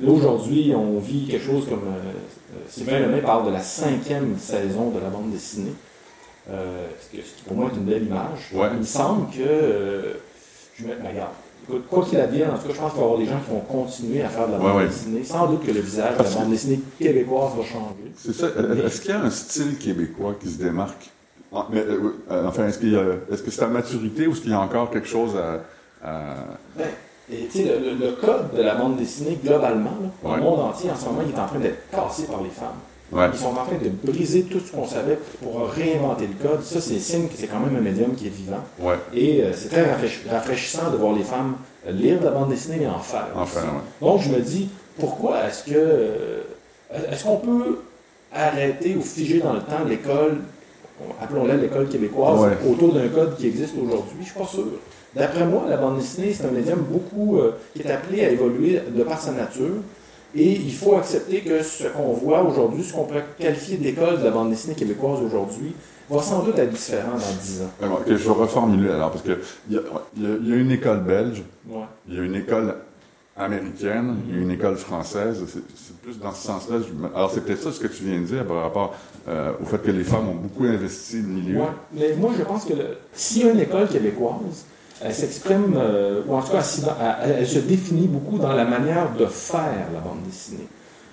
là 0.00 0.10
aujourd'hui, 0.10 0.72
on 0.76 0.98
vit 0.98 1.26
quelque 1.26 1.44
chose 1.44 1.64
comme. 1.68 1.84
Euh, 1.88 2.54
euh, 2.54 2.58
Sylvain 2.68 3.00
Lemay 3.00 3.20
parle 3.22 3.46
de 3.46 3.50
la 3.50 3.60
cinquième 3.60 4.36
saison 4.38 4.90
de 4.90 5.00
la 5.00 5.08
bande 5.08 5.30
dessinée. 5.30 5.72
Euh, 6.50 6.86
ce 7.00 7.16
qui- 7.16 7.22
pour 7.46 7.56
moi 7.56 7.70
est 7.72 7.76
une 7.76 7.84
belle 7.84 8.04
image. 8.04 8.50
Ouais. 8.54 8.68
Il 8.74 8.78
me 8.78 8.84
semble 8.84 9.28
que. 9.30 10.20
je 10.78 10.84
me, 10.84 10.94
ben, 10.94 11.08
regarde, 11.10 11.32
écoute, 11.68 11.84
quoi 11.88 12.04
qu'il 12.04 12.18
advienne, 12.20 12.50
en 12.50 12.58
tout 12.58 12.68
cas, 12.68 12.74
je 12.74 12.78
pense 12.80 12.92
qu'il 12.92 13.00
va 13.00 13.06
y 13.06 13.08
avoir 13.08 13.18
des 13.18 13.26
gens 13.26 13.40
qui 13.44 13.50
vont 13.50 13.60
continuer 13.60 14.22
à 14.22 14.28
faire 14.28 14.46
de 14.48 14.52
la 14.52 14.58
bande 14.58 14.76
ouais. 14.76 14.86
dessinée. 14.86 15.24
Sans 15.24 15.46
doute 15.46 15.64
que 15.66 15.70
le 15.72 15.80
visage 15.80 16.16
de 16.18 16.22
la 16.22 16.30
bande 16.30 16.50
dessinée 16.50 16.80
québécoise 16.98 17.50
va 17.56 17.64
changer. 17.64 18.12
C'est 18.16 18.32
ça. 18.32 18.46
Euh, 18.46 18.86
Est-ce 18.86 19.00
qu'il 19.00 19.10
y 19.10 19.14
a 19.14 19.20
un 19.22 19.30
style 19.30 19.76
québécois 19.78 20.34
qui 20.40 20.48
se 20.50 20.58
démarque? 20.58 21.10
Mais, 21.70 21.80
euh, 21.80 22.14
euh, 22.30 22.46
enfin, 22.46 22.66
est-ce 22.66 22.78
qu'il 22.78 22.92
y 22.92 22.96
a- 22.96 23.02
est-ce 23.32 23.42
que 23.42 23.50
c'est 23.50 23.62
à 23.62 23.68
maturité 23.68 24.26
ou 24.26 24.32
est-ce 24.32 24.40
qu'il 24.42 24.50
y 24.50 24.54
a 24.54 24.60
encore 24.60 24.90
quelque 24.90 25.08
chose 25.08 25.32
à... 25.36 26.06
à- 26.06 26.34
Ben, 26.76 26.86
et 27.32 27.48
le, 27.54 27.90
le- 27.94 28.06
le 28.06 28.12
code 28.12 28.54
de 28.56 28.62
la 28.62 28.74
bande 28.76 28.96
dessinée, 28.96 29.38
globalement, 29.42 29.96
là, 30.02 30.30
Ouais. 30.30 30.36
le 30.36 30.42
monde 30.42 30.60
entier, 30.60 30.90
en 30.90 30.96
ce 30.96 31.06
moment, 31.06 31.22
il 31.26 31.34
est 31.34 31.40
en 31.40 31.46
train 31.46 31.58
d'être 31.58 31.90
cassé 31.90 32.24
par 32.26 32.42
les 32.42 32.50
femmes. 32.50 32.78
Ouais. 33.12 33.26
Ils 33.32 33.38
sont 33.38 33.46
en 33.48 33.64
train 33.64 33.76
de 33.80 33.88
briser 34.10 34.42
tout 34.42 34.58
ce 34.58 34.72
qu'on 34.72 34.86
savait 34.86 35.18
pour 35.42 35.68
réinventer 35.70 36.26
le 36.26 36.48
code. 36.48 36.62
Ça, 36.62 36.80
c'est 36.80 36.98
signe 36.98 37.28
que 37.28 37.34
c'est 37.36 37.46
quand 37.46 37.60
même 37.60 37.76
un 37.76 37.80
médium 37.80 38.14
qui 38.14 38.26
est 38.26 38.30
vivant. 38.30 38.64
Ouais. 38.80 38.96
Et 39.14 39.42
euh, 39.42 39.52
c'est 39.54 39.68
très 39.68 39.82
rafraîch- 39.84 40.28
rafraîchissant 40.28 40.90
de 40.90 40.96
voir 40.96 41.12
les 41.14 41.22
femmes 41.22 41.54
euh, 41.86 41.92
lire 41.92 42.18
de 42.18 42.24
la 42.24 42.32
bande 42.32 42.48
dessinée 42.50 42.82
et 42.82 42.86
en 42.88 42.98
faire. 42.98 43.28
Enfin, 43.36 43.60
ouais. 43.60 43.66
Donc, 44.08 44.22
je 44.22 44.30
me 44.30 44.40
dis, 44.40 44.68
pourquoi 44.98 45.46
est-ce 45.46 45.62
que. 45.64 45.72
euh, 45.76 46.42
est-ce 47.12 47.24
qu'on 47.24 47.36
peut 47.36 47.78
arrêter 48.32 48.96
ou 48.96 49.02
figer 49.02 49.38
dans 49.40 49.52
le 49.52 49.60
temps 49.60 49.84
l'école, 49.88 50.38
appelons-la 51.22 51.54
l'école 51.56 51.88
québécoise, 51.88 52.40
autour 52.68 52.92
d'un 52.92 53.08
code 53.08 53.36
qui 53.36 53.46
existe 53.46 53.74
aujourd'hui? 53.76 54.18
Je 54.20 54.24
suis 54.26 54.34
pas 54.38 54.46
sûr. 54.46 54.64
D'après 55.14 55.46
moi, 55.46 55.64
la 55.68 55.76
bande 55.78 55.98
dessinée, 55.98 56.32
c'est 56.34 56.44
un 56.44 56.50
médium 56.50 56.80
beaucoup 56.80 57.38
euh, 57.38 57.52
qui 57.74 57.82
est 57.82 57.90
appelé 57.90 58.24
à 58.24 58.30
évoluer 58.30 58.80
de 58.94 59.02
par 59.02 59.20
sa 59.20 59.32
nature. 59.32 59.76
Et 60.34 60.52
il 60.52 60.72
faut 60.72 60.96
accepter 60.96 61.40
que 61.40 61.62
ce 61.62 61.84
qu'on 61.88 62.12
voit 62.12 62.42
aujourd'hui, 62.42 62.82
ce 62.82 62.92
qu'on 62.92 63.04
pourrait 63.04 63.24
qualifier 63.38 63.76
d'école 63.78 64.18
de 64.18 64.24
la 64.24 64.30
bande 64.30 64.50
dessinée 64.50 64.74
québécoise 64.74 65.20
aujourd'hui, 65.22 65.72
va 66.10 66.22
sans 66.22 66.42
doute 66.42 66.58
être 66.58 66.70
différent 66.70 67.12
dans 67.12 67.40
10 67.42 67.62
ans. 67.62 67.98
Je 68.06 68.14
vais 68.14 68.30
reformuler 68.30 68.90
alors, 68.90 69.10
parce 69.10 69.22
que 69.24 69.38
il 69.70 69.74
y 69.74 69.76
y 69.76 69.78
a- 69.78 69.82
il 70.42 70.48
y 70.48 70.52
a 70.52 70.56
une 70.56 70.70
école 70.70 71.00
belge, 71.00 71.42
Ouais. 71.68 71.84
il 72.08 72.14
y 72.16 72.18
a 72.20 72.22
une 72.22 72.34
école 72.34 72.74
américaine, 73.36 74.16
il 74.28 74.34
y 74.36 74.38
a 74.38 74.42
une 74.42 74.50
école 74.50 74.76
française. 74.76 75.42
C'est 75.46 75.96
plus 76.02 76.18
dans 76.18 76.32
ce 76.32 76.46
sens-là. 76.46 76.76
Alors, 77.14 77.30
c'est 77.30 77.40
peut-être 77.44 77.62
ça 77.62 77.72
ce 77.72 77.80
que 77.80 77.86
tu 77.88 78.04
viens 78.04 78.20
de 78.20 78.24
dire 78.26 78.44
par 78.46 78.62
rapport 78.62 78.94
euh, 79.28 79.52
au 79.60 79.64
fait 79.64 79.82
que 79.82 79.90
les 79.90 80.04
femmes 80.04 80.28
ont 80.28 80.34
beaucoup 80.34 80.64
investi 80.64 81.16
le 81.16 81.22
milieu. 81.28 81.58
Ouais. 81.58 81.66
Mais 81.92 82.14
moi, 82.16 82.30
je 82.38 82.44
pense 82.44 82.64
que 82.64 82.74
s'il 83.12 83.44
y 83.44 83.48
a 83.48 83.52
une 83.52 83.60
école 83.60 83.88
québécoise, 83.88 84.64
elle 85.02 85.14
s'exprime, 85.14 85.74
euh, 85.76 86.22
ou 86.26 86.34
en 86.34 86.42
tout 86.42 86.52
cas, 86.52 86.58
elle, 86.58 86.64
s'ident- 86.64 86.94
elle- 87.38 87.46
se 87.46 87.58
définit 87.58 88.06
beaucoup 88.08 88.38
dans 88.38 88.52
la 88.52 88.64
manière 88.64 89.12
de 89.18 89.26
faire 89.26 89.88
la 89.92 90.00
bande 90.00 90.22
dessinée. 90.26 90.66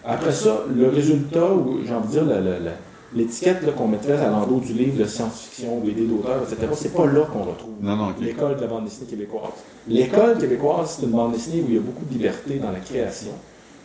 Après 0.05 0.31
ça, 0.33 0.61
le 0.75 0.89
résultat, 0.89 1.53
ou 1.53 1.79
j'ai 1.85 1.93
envie 1.93 2.07
de 2.07 2.23
dire, 2.23 2.71
l'étiquette 3.15 3.73
qu'on 3.75 3.87
mettrait 3.87 4.17
à 4.17 4.29
l'endos 4.29 4.59
du 4.59 4.73
livre 4.73 4.97
de 4.97 5.05
science-fiction, 5.05 5.79
BD 5.79 6.05
d'auteur, 6.07 6.41
etc., 6.43 6.67
c'est 6.75 6.93
pas 6.93 7.05
là 7.05 7.21
qu'on 7.31 7.43
retrouve 7.43 7.73
Non, 7.81 7.95
non, 7.95 8.09
ok. 8.09 8.15
l'école 8.21 8.55
de 8.55 8.61
la 8.61 8.67
bande 8.67 8.85
dessinée 8.85 9.07
québécoise. 9.09 9.51
L'école 9.87 10.37
québécoise, 10.37 10.95
c'est 10.97 11.05
une 11.05 11.11
bande 11.11 11.33
dessinée 11.33 11.61
où 11.61 11.65
il 11.69 11.75
y 11.75 11.77
a 11.77 11.81
beaucoup 11.81 12.05
de 12.05 12.13
liberté 12.13 12.55
dans 12.55 12.71
la 12.71 12.79
création. 12.79 13.31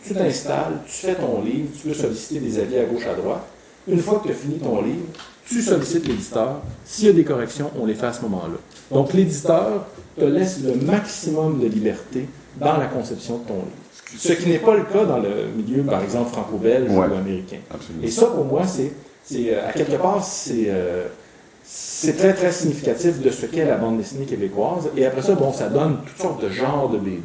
Tu 0.05 0.14
t'installes, 0.14 0.78
tu 0.86 0.92
fais 1.07 1.14
ton 1.14 1.42
livre, 1.42 1.68
tu 1.76 1.88
peux 1.88 1.94
solliciter 1.94 2.40
des 2.40 2.59
avis 2.59 2.78
à 2.78 2.84
gauche, 2.84 3.07
à 3.07 3.14
droite. 3.14 3.42
Une 3.86 3.99
fois 3.99 4.20
que 4.20 4.28
tu 4.28 4.32
as 4.32 4.36
fini 4.36 4.59
ton 4.59 4.80
livre, 4.80 5.05
tu 5.46 5.61
sollicites 5.61 6.07
l'éditeur. 6.09 6.61
S'il 6.84 7.07
y 7.07 7.09
a 7.11 7.12
des 7.12 7.24
corrections, 7.24 7.70
on 7.80 7.84
les 7.86 7.94
fait 7.94 8.07
à 8.07 8.12
ce 8.12 8.22
moment-là. 8.22 8.59
Donc 8.91 9.12
l'éditeur 9.12 9.86
te 10.18 10.24
laisse 10.24 10.61
le 10.64 10.74
maximum 10.74 11.61
de 11.61 11.66
liberté 11.66 12.26
dans 12.57 12.76
la 12.76 12.86
conception 12.86 13.39
de 13.39 13.45
ton 13.49 13.55
livre. 13.55 14.16
Ce 14.16 14.32
qui 14.32 14.49
n'est 14.49 14.59
pas 14.59 14.74
le 14.74 14.84
cas 14.84 15.05
dans 15.05 15.18
le 15.18 15.49
milieu, 15.55 15.82
par 15.82 16.03
exemple, 16.03 16.30
franco-belge 16.30 16.91
Ouais. 16.91 16.97
ou 16.97 17.14
américain. 17.14 17.59
Absolument. 17.72 18.05
Et 18.05 18.11
ça, 18.11 18.26
pour 18.26 18.45
moi, 18.47 18.66
c'est, 18.66 18.93
c'est 19.22 19.53
euh, 19.55 19.68
à 19.68 19.72
quelque 19.72 19.97
part, 19.97 20.24
c'est, 20.24 20.64
euh, 20.68 21.07
c'est 21.62 22.16
très, 22.16 22.32
très 22.32 22.51
significatif 22.51 23.20
de 23.20 23.30
ce 23.30 23.45
qu'est 23.47 23.66
la 23.66 23.76
bande 23.76 23.99
dessinée 23.99 24.24
québécoise. 24.24 24.89
Et 24.97 25.05
après 25.05 25.20
ça, 25.22 25.34
bon, 25.34 25.53
ça 25.53 25.68
donne 25.68 25.99
toutes 26.07 26.22
sortes 26.22 26.43
de 26.43 26.49
genres 26.49 26.89
de 26.89 26.97
BD. 26.99 27.20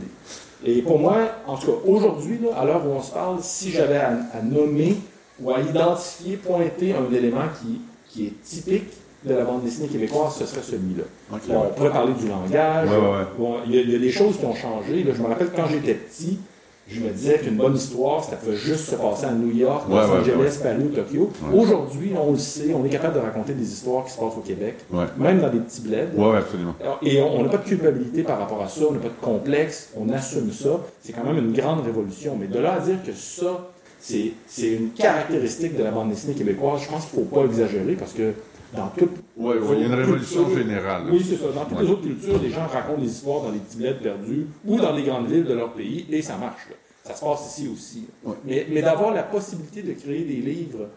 Et 0.65 0.81
pour 0.81 0.99
moi, 0.99 1.17
en 1.47 1.55
tout 1.57 1.67
cas, 1.67 1.77
aujourd'hui, 1.87 2.39
là, 2.43 2.57
à 2.57 2.65
l'heure 2.65 2.85
où 2.85 2.89
on 2.91 3.01
se 3.01 3.11
parle, 3.11 3.37
si 3.41 3.71
j'avais 3.71 3.97
à, 3.97 4.09
à 4.33 4.41
nommer 4.41 4.97
ou 5.41 5.51
à 5.51 5.61
identifier, 5.61 6.35
pointer 6.35 6.93
un 6.93 7.13
élément 7.15 7.45
qui, 7.61 7.79
qui 8.09 8.27
est 8.27 8.41
typique 8.43 8.91
de 9.25 9.33
la 9.33 9.43
bande 9.43 9.63
dessinée 9.63 9.87
québécoise, 9.87 10.35
ce 10.37 10.45
serait 10.45 10.61
celui-là. 10.61 11.03
On 11.31 11.69
pourrait 11.73 11.91
parler 11.91 12.13
du 12.13 12.27
langage. 12.27 12.89
Ouais, 12.89 12.95
ouais, 12.95 13.01
ouais. 13.01 13.25
Bon, 13.37 13.55
il, 13.65 13.75
y 13.75 13.77
a, 13.79 13.81
il 13.81 13.91
y 13.91 13.95
a 13.95 13.99
des 13.99 14.11
choses 14.11 14.37
qui 14.37 14.45
ont 14.45 14.55
changé. 14.55 15.03
Là, 15.03 15.11
je 15.15 15.21
me 15.21 15.27
rappelle 15.27 15.49
quand 15.55 15.67
j'étais 15.69 15.93
petit, 15.93 16.39
je 16.85 16.99
me 16.99 17.09
disais 17.09 17.39
qu'une 17.39 17.55
bonne 17.55 17.75
histoire, 17.77 18.21
ça 18.21 18.35
pouvait 18.35 18.57
juste 18.57 18.89
se 18.89 18.95
passer 18.95 19.25
à 19.25 19.31
New 19.31 19.55
York, 19.55 19.85
Los 19.89 19.95
Angeles, 19.95 20.59
Paris, 20.61 20.89
Tokyo. 20.93 21.31
Aujourd'hui, 21.53 22.11
on 22.21 22.33
le 22.33 22.37
sait, 22.37 22.73
on 22.73 22.83
est 22.83 22.89
capable 22.89 23.15
de 23.15 23.19
raconter 23.21 23.53
des 23.53 23.63
histoires 23.63 24.03
qui 24.03 24.11
se 24.11 24.17
passent 24.17 24.37
au 24.37 24.41
Québec, 24.41 24.75
même 25.17 25.39
dans 25.39 25.49
des 25.49 25.59
petits 25.59 25.81
bleds. 25.81 26.09
Absolument. 26.37 26.75
Et 27.01 27.21
on 27.21 27.41
n'a 27.43 27.49
pas 27.49 27.57
de 27.57 27.63
culpabilité 27.65 28.23
par 28.23 28.37
rapport 28.39 28.61
à 28.61 28.67
ça, 28.67 28.81
on 28.89 28.93
n'a 28.93 28.99
pas 28.99 29.07
de 29.07 29.25
complexe, 29.25 29.91
on 29.97 30.09
assume 30.09 30.51
ça. 30.51 30.81
C'est 31.01 31.13
quand 31.13 31.23
même 31.23 31.37
une 31.37 31.53
grande 31.53 31.85
révolution. 31.85 32.35
Mais 32.37 32.47
de 32.47 32.59
là 32.59 32.73
à 32.73 32.79
dire 32.79 32.97
que 33.05 33.13
ça, 33.13 33.69
c'est 33.99 34.33
une 34.57 34.89
caractéristique 34.89 35.77
de 35.77 35.83
la 35.83 35.91
bande 35.91 36.09
dessinée 36.09 36.33
québécoise, 36.33 36.81
je 36.83 36.89
pense 36.89 37.05
qu'il 37.05 37.19
ne 37.19 37.25
faut 37.25 37.33
pas 37.33 37.45
exagérer 37.45 37.93
parce 37.93 38.11
que 38.11 38.33
dans 38.75 38.87
toutes 38.97 39.11
Ouais, 39.37 39.55
ouais, 39.57 39.75
il 39.75 39.79
y 39.79 39.83
a 39.83 39.87
une 39.87 39.93
révolution 39.93 40.49
générale. 40.55 41.03
oui, 41.11 41.25
c'est 41.27 41.35
ça. 41.37 41.51
Dans 41.53 41.65
toutes 41.65 41.77
Ouais. 41.77 41.83
les 41.85 41.89
autres 41.91 42.01
cultures, 42.03 42.39
les 42.41 42.49
gens 42.49 42.67
racontent 42.71 43.01
des 43.01 43.07
histoires 43.11 43.41
dans 43.41 43.51
les 43.51 43.59
petits 43.59 43.77
bleds 43.77 43.93
perdus 44.01 44.47
ou 44.65 44.77
dans 44.77 44.91
les 44.93 45.03
grandes 45.03 45.27
villes 45.27 45.45
de 45.45 45.53
leur 45.53 45.73
pays 45.73 46.05
et 46.09 46.21
ça 46.21 46.37
marche. 46.37 46.67
là. 46.69 46.75
Ça 47.05 47.15
se 47.15 47.23
passe 47.25 47.57
ici 47.57 47.69
aussi. 47.73 48.05
Mais, 48.45 48.65
mais 48.71 48.81
d'avoir 48.81 49.13
la 49.13 49.23
possibilité 49.23 49.81
de 49.81 49.93
créer 49.93 50.23
des 50.23 50.35
livres, 50.37 50.87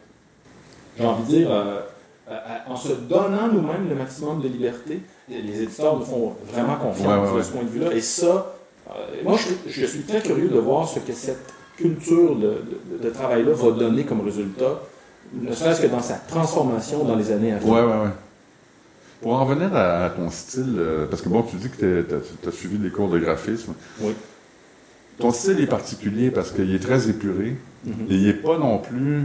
j'ai 0.99 1.05
envie 1.05 1.23
de 1.25 1.39
dire, 1.39 1.51
euh, 1.51 1.81
euh, 2.31 2.37
en 2.69 2.77
se 2.77 2.93
donnant 2.93 3.49
nous-mêmes 3.53 3.89
le 3.89 3.95
maximum 3.97 4.41
de 4.41 4.49
liberté, 4.49 5.01
les 5.29 5.63
éditeurs 5.63 5.99
nous 5.99 6.05
font 6.05 6.35
vraiment 6.53 6.77
confiance 6.77 7.07
Ouais, 7.09 7.25
ouais, 7.25 7.31
ouais. 7.33 7.39
de 7.39 7.43
ce 7.43 7.51
point 7.51 7.63
de 7.65 7.69
vue-là. 7.69 7.93
Et 7.93 8.01
ça, 8.01 8.55
euh, 8.89 8.93
moi, 9.25 9.37
je, 9.37 9.71
je 9.71 9.87
suis 9.87 10.03
très 10.03 10.21
curieux 10.23 10.49
de 10.49 10.59
voir 10.59 10.87
ce 10.89 11.01
que 11.01 11.13
cette 11.13 11.53
culture 11.77 12.37
de, 12.37 12.63
de- 12.99 13.03
de 13.03 13.11
travail-là 13.11 13.53
va 13.53 13.71
donner 13.73 14.05
comme 14.05 14.21
résultat, 14.21 14.81
ne 15.35 15.53
serait-ce 15.55 15.83
que 15.83 15.87
dans 15.87 16.01
sa 16.01 16.15
transformation 16.15 17.05
dans 17.05 17.17
les 17.17 17.31
années 17.33 17.53
à 17.53 17.59
venir. 17.59 17.73
Ouais, 17.73 17.81
ouais, 17.81 18.05
ouais. 18.05 18.11
Pour 19.23 19.33
en 19.33 19.45
revenir 19.45 19.75
à, 19.75 20.11
ton 20.11 20.31
style, 20.31 20.75
euh, 20.79 21.07
parce 21.07 21.23
que 21.23 21.29
bon, 21.29 21.43
tu 21.43 21.57
dis 21.57 21.71
que 21.71 22.03
tu 22.03 22.49
as, 22.49 22.53
suivi 22.53 22.79
des 22.79 22.91
cours 22.91 23.09
de 23.09 23.19
graphisme. 23.19 23.73
Oui. 24.01 24.13
Ton 25.19 25.31
style 25.31 25.61
est 25.61 25.67
particulier 25.67 26.31
parce 26.31 26.51
qu'il 26.51 26.75
est 26.75 26.79
très 26.79 27.09
épuré. 27.09 27.57
Mhm. 27.85 27.93
Et 28.11 28.15
il 28.15 28.27
n'est 28.27 28.35
pas 28.35 28.59
non 28.59 28.79
plus. 28.79 29.25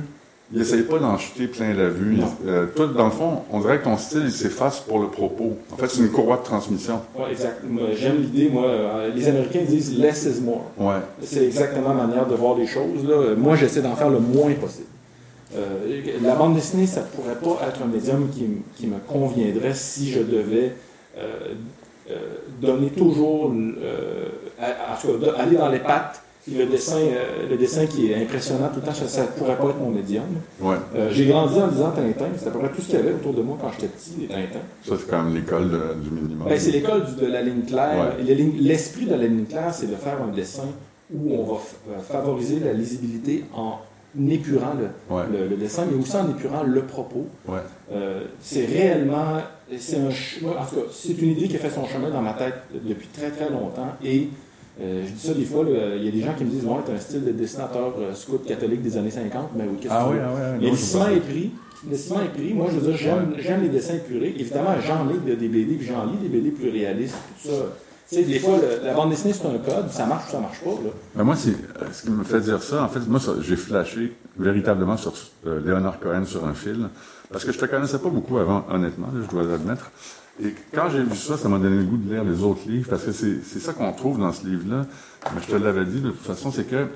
Il 0.54 0.62
essaye 0.62 0.84
pas 0.84 1.00
d'en 1.00 1.18
jeter 1.18 1.48
plein 1.48 1.74
la 1.74 1.88
vue. 1.88 2.18
Euh, 2.46 2.66
toi, 2.76 2.88
dans 2.88 3.06
le 3.06 3.12
fond, 3.12 3.44
on 3.52 3.62
dirait 3.62 3.80
que 3.80 3.86
ton 3.86 3.98
style, 3.98 4.24
il 4.26 4.32
s'efface 4.32 4.82
pour 4.82 5.00
le 5.00 5.08
propos. 5.08 5.58
En 5.72 5.78
fait, 5.78 5.88
c'est 5.88 6.02
une 6.02 6.12
courroie 6.12 6.38
de 6.38 6.44
transmission. 6.44 7.02
Ouais, 7.18 7.32
exact. 7.32 7.62
J'aime 7.94 8.22
l'idée, 8.22 8.50
moi, 8.50 8.66
euh, 8.66 9.14
les 9.14 9.30
Américains 9.30 9.62
disent 9.66 9.98
less 9.98 10.26
is 10.26 10.42
more. 10.42 10.66
Ouais. 10.78 11.00
C'est 11.22 11.46
exactement 11.46 11.94
ma 11.94 12.06
manière 12.06 12.28
de 12.28 12.36
voir 12.36 12.58
les 12.58 12.68
choses. 12.68 13.06
Là. 13.08 13.36
Moi, 13.38 13.56
j'essaie 13.56 13.82
d'en 13.82 13.96
faire 13.96 14.10
le 14.10 14.20
moins 14.20 14.52
possible. 14.56 14.88
Euh, 15.56 16.02
la 16.24 16.36
bande 16.36 16.56
dessinée, 16.56 16.88
ça 16.88 17.02
ne 17.02 17.06
pourrait 17.08 17.36
pas 17.36 17.68
être 17.68 17.82
un 17.84 17.88
médium 17.88 18.30
qui, 18.76 18.88
me 18.88 18.98
conviendrait 19.08 19.74
si 19.74 20.10
je 20.12 20.20
devais 20.22 20.74
euh, 21.18 21.54
euh, 22.10 22.14
donner 22.62 22.90
toujours, 22.90 23.52
à- 24.60 24.94
en 24.94 25.02
tout 25.02 25.20
cas, 25.20 25.26
de- 25.32 25.36
aller 25.42 25.58
dans 25.58 25.70
les 25.70 25.80
pattes. 25.80 26.22
Le 26.52 26.66
dessin, 26.66 26.98
le 27.48 27.56
dessin 27.56 27.86
qui 27.86 28.12
est 28.12 28.16
impressionnant 28.16 28.70
tout 28.74 28.80
le 28.80 28.88
temps, 28.88 28.94
ça 28.94 29.22
ne 29.22 29.28
pourrait 29.28 29.58
pas 29.58 29.66
être 29.70 29.78
mon 29.80 29.92
médium. 29.92 30.24
Ouais. 30.60 30.76
J'ai 31.12 31.28
grandi 31.28 31.60
en 31.62 31.68
lisant 31.68 31.92
Tintin, 31.92 32.26
c'est 32.36 32.48
à 32.48 32.52
peu 32.52 32.58
près 32.58 32.70
tout 32.70 32.82
ce 32.82 32.88
qu'il 32.88 32.96
y 32.96 32.98
avait 32.98 33.14
autour 33.14 33.34
de 33.36 33.44
moi 33.44 33.58
quand 33.62 33.70
j'étais 33.74 33.86
petit, 33.90 34.22
les 34.22 34.28
Tintins. 34.28 34.66
Ça, 34.84 34.96
c'est 35.00 35.08
quand 35.08 35.22
même 35.24 35.36
l'école 35.36 35.70
de- 35.70 36.02
du 36.04 36.10
minimum. 36.10 36.48
Ben, 36.50 36.60
c'est 36.60 36.72
l'école 36.72 37.04
de 37.16 37.28
la 37.28 37.44
ligne 37.44 37.62
claire. 37.62 38.16
Ouais. 38.18 38.34
L'esprit 38.60 39.06
de 39.06 39.12
la 39.12 39.18
ligne 39.28 39.46
claire, 39.46 39.72
c'est 39.72 39.86
de 39.86 39.96
faire 39.96 40.18
un 40.28 40.34
dessin 40.34 40.66
où 41.14 41.32
on 41.36 41.44
va 41.44 41.60
favoriser 42.10 42.60
la 42.60 42.74
lisibilité 42.74 43.44
en 43.54 43.74
épurant 44.30 44.74
le, 44.78 45.16
Ouais. 45.16 45.24
le- 45.32 45.48
le 45.48 45.56
dessin, 45.56 45.86
mais 45.90 45.98
aussi 46.02 46.16
en 46.16 46.30
épurant 46.30 46.64
le 46.64 46.82
propos. 46.84 47.28
Ouais. 47.48 47.60
Euh, 47.94 48.26
c'est 48.42 48.66
réellement, 48.66 49.38
c'est 49.78 49.98
un, 49.98 50.08
en 50.08 50.66
tout 50.66 50.76
cas, 50.76 50.82
c'est 50.92 51.22
une 51.22 51.30
idée 51.32 51.48
qui 51.48 51.56
a 51.56 51.60
fait 51.60 51.70
son 51.70 51.86
chemin 51.88 52.10
dans 52.10 52.22
ma 52.22 52.34
tête 52.34 52.56
depuis 52.74 53.08
très 53.08 53.30
très 53.32 53.50
longtemps. 53.50 53.94
Et 54.04 54.28
euh, 54.82 55.04
je 55.06 55.12
dis 55.12 55.28
ça 55.28 55.34
des 55.34 55.46
fois, 55.46 55.66
il 55.98 56.04
y 56.04 56.08
a 56.08 56.12
des 56.12 56.22
gens 56.22 56.34
qui 56.38 56.44
me 56.44 56.50
disent, 56.50 56.66
ouais, 56.66 56.76
t'as 56.86 56.94
un 56.94 57.00
style 57.00 57.24
de 57.24 57.32
dessinateur 57.32 57.94
euh, 58.00 58.14
scout 58.14 58.46
catholique 58.46 58.82
des 58.82 58.98
années 58.98 59.12
50, 59.12 59.52
mais 59.56 59.64
oui, 59.70 59.78
qu'est-ce 59.80 59.94
Ah 59.94 60.06
que 60.10 60.14
oui, 60.14 60.20
ah 60.22 60.58
le 60.72 60.76
ciment 60.76 61.08
est 61.10 61.20
pris. 61.20 61.52
Le 61.90 61.98
ciment 61.98 62.22
est 62.22 62.34
pris. 62.34 62.54
Moi, 62.54 62.68
je 62.72 62.80
veux 62.80 62.88
dire, 62.92 62.98
j'aime, 62.98 63.34
j'aime 63.40 63.62
les 63.64 63.70
dessins 63.70 63.96
épurés. 63.96 64.36
Évidemment, 64.38 64.76
j'en 64.86 65.06
lis 65.06 65.20
de- 65.26 65.36
des 65.36 65.48
BD, 65.48 65.76
puis 65.76 65.88
j'en 65.88 66.06
lis 66.06 66.18
des 66.22 66.28
BD 66.30 66.52
plus 66.52 66.70
réalistes, 66.70 67.16
tout 67.42 67.50
ça. 67.50 67.54
Sais, 68.12 68.24
des 68.24 68.40
fois, 68.40 68.58
la 68.84 68.94
bande 68.94 69.10
dessinée, 69.10 69.32
c'est 69.32 69.48
un 69.48 69.58
code, 69.58 69.90
ça 69.90 70.06
marche 70.06 70.28
ou 70.28 70.32
ça 70.32 70.40
marche 70.40 70.60
pas. 70.60 70.72
Là. 70.72 70.90
Ben, 71.16 71.24
moi, 71.24 71.36
euh, 71.48 71.86
ce 71.94 72.02
qui 72.02 72.10
me 72.10 72.26
fait 72.26 72.42
dire 72.42 72.62
ça. 72.62 72.84
En 72.84 72.90
fait, 72.90 73.00
moi, 73.08 73.22
j'ai 73.40 73.56
flashé 73.56 74.14
véritablement 74.38 74.98
sur 74.98 75.14
euh, 75.48 75.62
Léonard 75.64 75.98
Cohen 75.98 76.26
sur 76.26 76.46
un 76.46 76.54
fil, 76.54 76.90
parce 77.32 77.46
que 77.46 77.54
je 77.54 77.58
te 77.58 77.66
connaissais 77.66 78.00
pas 78.00 78.10
beaucoup 78.10 78.38
avant, 78.38 78.66
honnêtement, 78.70 79.08
je 79.16 79.30
dois 79.30 79.44
l'admettre. 79.44 79.92
Et 80.44 80.54
quand 80.74 80.90
j'ai 80.90 81.04
vu 81.04 81.16
ça, 81.16 81.38
ça 81.38 81.48
m'a 81.48 81.58
donné 81.58 81.78
le 81.78 81.84
goût 81.84 81.96
de 81.96 82.14
lire 82.14 82.26
les 82.26 82.44
autres 82.44 82.68
livres, 82.68 82.90
parce 82.90 83.06
que 83.06 83.14
c'est 83.14 83.60
ça 83.60 83.72
qu'on 83.72 83.94
trouve 83.94 84.20
dans 84.20 84.34
ce 84.34 84.46
livre-là. 84.46 84.86
Mais 85.34 85.42
je 85.42 85.48
te 85.48 85.56
l'avais 85.56 85.86
dit, 85.86 86.02
de 86.02 86.10
toute 86.10 86.26
façon, 86.26 86.52
c'est 86.52 86.66
que 86.66 86.88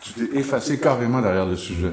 tu 0.00 0.12
t'es 0.14 0.38
effacé 0.38 0.78
carrément 0.78 1.20
derrière 1.20 1.44
le 1.44 1.56
sujet. 1.56 1.92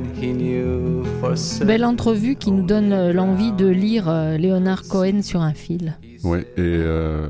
Belle 1.65 1.83
entrevue 1.83 2.35
qui 2.35 2.51
nous 2.51 2.63
donne 2.63 2.93
euh, 2.93 3.11
l'envie 3.11 3.51
de 3.53 3.65
lire 3.67 4.07
euh, 4.07 4.37
Léonard 4.37 4.83
Cohen 4.87 5.23
sur 5.23 5.41
un 5.41 5.53
fil. 5.55 5.97
Oui, 6.23 6.39
et 6.41 6.43
euh, 6.59 7.27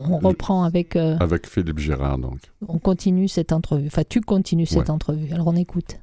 On 0.00 0.18
reprend 0.18 0.64
avec. 0.64 0.96
euh, 0.96 1.16
avec 1.20 1.46
Philippe 1.46 1.78
Girard, 1.78 2.18
donc. 2.18 2.38
on 2.66 2.78
continue 2.78 3.28
cette 3.28 3.52
entrevue. 3.52 3.86
Enfin, 3.86 4.02
tu 4.08 4.20
continues 4.20 4.66
cette 4.66 4.78
Ouais. 4.80 4.90
entrevue. 4.90 5.32
Alors 5.32 5.46
on 5.46 5.54
écoute. 5.54 5.98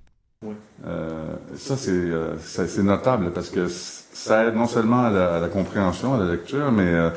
Euh, 0.88 1.36
ça, 1.56 1.76
c'est, 1.76 1.92
euh, 1.92 2.36
notable 2.82 3.32
parce 3.34 3.50
que 3.50 3.68
ça 3.68 4.48
aide 4.48 4.56
non 4.56 4.68
seulement 4.68 5.02
à 5.04 5.10
la, 5.12 5.36
à 5.36 5.40
la 5.42 5.48
compréhension, 5.50 6.14
à 6.14 6.18
la 6.18 6.32
lecture, 6.32 6.72
mais 6.72 6.88
euh, 6.88 7.10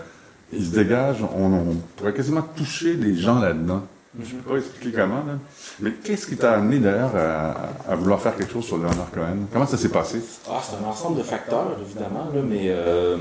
il 0.52 0.64
se 0.64 0.74
dégage, 0.74 1.18
on, 1.36 1.52
on 1.52 1.76
pourrait 1.96 2.12
quasiment 2.14 2.42
toucher 2.42 2.94
les 2.94 3.14
gens 3.14 3.38
là-dedans. 3.38 3.82
Je 4.22 4.36
peux 4.36 4.52
pas 4.52 4.58
expliquer 4.58 4.96
comment, 4.96 5.24
là. 5.26 5.38
Mais 5.80 5.90
qu'est-ce 5.92 6.26
qui 6.28 6.36
t'a 6.36 6.52
amené 6.52 6.78
d'ailleurs 6.78 7.16
à, 7.16 7.90
à 7.90 7.96
vouloir 7.96 8.20
faire 8.20 8.36
quelque 8.36 8.52
chose 8.52 8.64
sur 8.64 8.76
Leonard 8.76 9.10
Cohen? 9.12 9.38
Comment 9.52 9.66
ça 9.66 9.76
s'est 9.76 9.88
passé? 9.88 10.20
Ah, 10.48 10.60
c'est 10.62 10.76
un 10.84 10.88
ensemble 10.88 11.18
de 11.18 11.22
facteurs, 11.24 11.76
évidemment, 11.84 12.28
là, 12.32 12.40
mais 12.48 12.66
euh, 12.66 13.16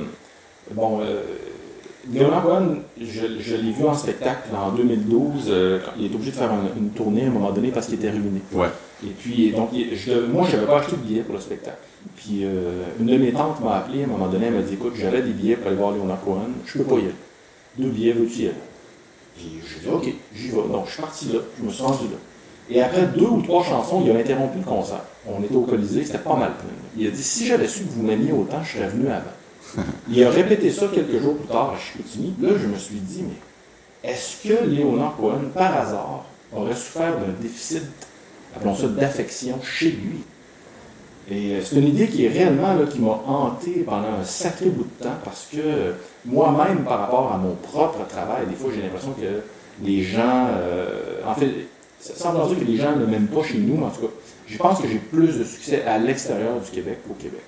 bon, 0.71 0.99
euh, 1.01 1.21
Léonard 2.11 2.43
Cohen, 2.43 2.75
je, 3.01 3.39
je 3.39 3.55
l'ai 3.55 3.71
vu 3.71 3.85
en 3.85 3.95
spectacle 3.95 4.49
en 4.55 4.71
2012. 4.73 5.45
euh, 5.47 5.79
il 5.97 6.11
est 6.11 6.15
obligé 6.15 6.31
de 6.31 6.35
faire 6.35 6.51
un- 6.51 6.77
une 6.77 6.89
tournée 6.91 7.23
à 7.23 7.27
un 7.27 7.31
moment 7.31 7.51
donné 7.51 7.69
parce 7.71 7.87
qu'il 7.87 7.95
était 7.95 8.11
ruiné. 8.11 8.41
Ouais. 8.51 8.67
Et 9.03 9.09
puis, 9.09 9.51
donc, 9.51 9.69
je, 9.73 10.27
moi, 10.27 10.45
je 10.49 10.55
n'avais 10.57 10.67
pas 10.67 10.79
acheté 10.79 10.91
de 10.97 11.01
billets 11.01 11.21
pour 11.23 11.33
le 11.35 11.41
spectacle. 11.41 11.77
Puis, 12.17 12.41
euh, 12.43 12.83
une 12.99 13.07
de 13.07 13.17
mes 13.17 13.31
tantes 13.31 13.61
m'a 13.63 13.77
appelé 13.77 14.01
à 14.03 14.05
un 14.05 14.09
moment 14.09 14.27
donné, 14.27 14.45
elle 14.47 14.53
m'a 14.53 14.61
dit 14.61 14.73
Écoute, 14.73 14.93
j'avais 14.95 15.21
des 15.23 15.31
billets 15.31 15.55
pour 15.55 15.67
aller 15.67 15.75
voir 15.77 15.91
Léonard 15.93 16.21
Cohen, 16.23 16.49
je 16.65 16.77
peux 16.77 16.83
pas 16.83 16.95
y 16.95 17.05
aller. 17.05 17.15
Deux 17.79 17.89
billets, 17.89 18.11
veux-tu 18.13 18.41
y 18.41 18.45
aller 18.47 18.55
j'ai 19.37 19.79
dit 19.81 19.89
Ok, 19.91 20.13
j'y 20.35 20.47
vais. 20.49 20.55
Donc, 20.55 20.85
je 20.87 20.91
suis 20.91 21.01
parti 21.01 21.25
là, 21.33 21.39
je 21.59 21.63
me 21.63 21.71
suis 21.71 21.83
rendu 21.83 22.05
là. 22.05 22.17
Et 22.69 22.81
après 22.81 23.05
deux 23.07 23.25
ou 23.25 23.41
trois 23.41 23.63
chansons, 23.63 24.01
il 24.05 24.11
a 24.11 24.15
interrompu 24.19 24.59
le 24.59 24.63
concert. 24.63 25.01
On 25.27 25.41
était 25.43 25.55
au 25.55 25.61
Colisée, 25.61 26.03
c'était 26.03 26.17
pas 26.17 26.35
mal 26.35 26.53
plein. 26.53 26.69
Il 26.97 27.07
a 27.07 27.11
dit 27.11 27.23
Si 27.23 27.45
j'avais 27.45 27.67
su 27.67 27.83
que 27.83 27.91
vous 27.91 28.03
m'aimiez 28.03 28.31
autant, 28.31 28.63
je 28.63 28.77
serais 28.77 28.89
venu 28.89 29.07
avant. 29.09 29.83
il 30.09 30.23
a 30.23 30.29
répété 30.29 30.71
ça 30.71 30.87
quelques 30.93 31.21
jours 31.21 31.35
plus 31.37 31.47
tard 31.47 31.73
à 31.75 31.79
Chicoutimi. 31.79 32.33
Là, 32.41 32.49
je 32.61 32.67
me 32.67 32.77
suis 32.77 32.95
dit 32.95 33.23
Mais 33.23 34.09
est-ce 34.09 34.47
que 34.47 34.65
Léonard 34.65 35.15
Cohen, 35.17 35.49
par 35.53 35.77
hasard, 35.77 36.25
aurait 36.55 36.75
souffert 36.75 37.17
d'un 37.17 37.33
déficit, 37.41 37.83
appelons 38.55 38.75
ça 38.75 38.87
d'affection, 38.87 39.59
chez 39.61 39.91
lui? 39.91 40.23
Et 41.31 41.55
euh, 41.55 41.61
c'est 41.63 41.77
une 41.77 41.87
idée 41.87 42.07
qui 42.07 42.25
est 42.25 42.29
réellement 42.29 42.73
là, 42.73 42.85
qui 42.89 42.99
m'a 42.99 43.11
hanté 43.25 43.83
pendant 43.85 44.19
un 44.21 44.23
sacré 44.25 44.69
bout 44.69 44.83
de 44.99 45.03
temps 45.03 45.15
parce 45.23 45.47
que 45.51 45.57
euh, 45.57 45.91
moi-même, 46.25 46.79
par 46.83 46.99
rapport 46.99 47.31
à 47.33 47.37
mon 47.37 47.55
propre 47.55 48.05
travail, 48.07 48.45
des 48.49 48.55
fois 48.55 48.71
j'ai 48.75 48.81
l'impression 48.81 49.11
que 49.13 49.41
les 49.85 50.03
gens, 50.03 50.47
euh, 50.57 51.21
en 51.25 51.33
fait, 51.33 51.49
ça 51.99 52.13
semble 52.15 52.45
dire 52.49 52.59
que 52.59 52.65
les 52.69 52.75
gens 52.77 52.95
ne 52.95 53.05
m'aiment 53.05 53.27
pas 53.27 53.43
chez 53.43 53.57
nous, 53.57 53.77
mais 53.77 53.85
en 53.85 53.89
tout 53.89 54.01
cas, 54.01 54.13
je 54.47 54.57
pense 54.57 54.81
que 54.81 54.87
j'ai 54.87 54.97
plus 54.99 55.39
de 55.39 55.43
succès 55.45 55.83
à 55.83 55.97
l'extérieur 55.97 56.59
du 56.59 56.69
Québec 56.69 56.99
qu'au 57.07 57.13
Québec. 57.13 57.39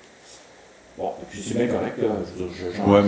Bon, 0.96 1.10
et 1.20 1.26
puis 1.30 1.44
c'est 1.46 1.54
bien 1.58 1.66
correct, 1.66 1.98
là. 2.00 2.08
Je 2.38 2.42
veux 2.44 2.48
dire, 2.48 2.72
j'en 2.78 2.92
Ouais, 2.92 3.02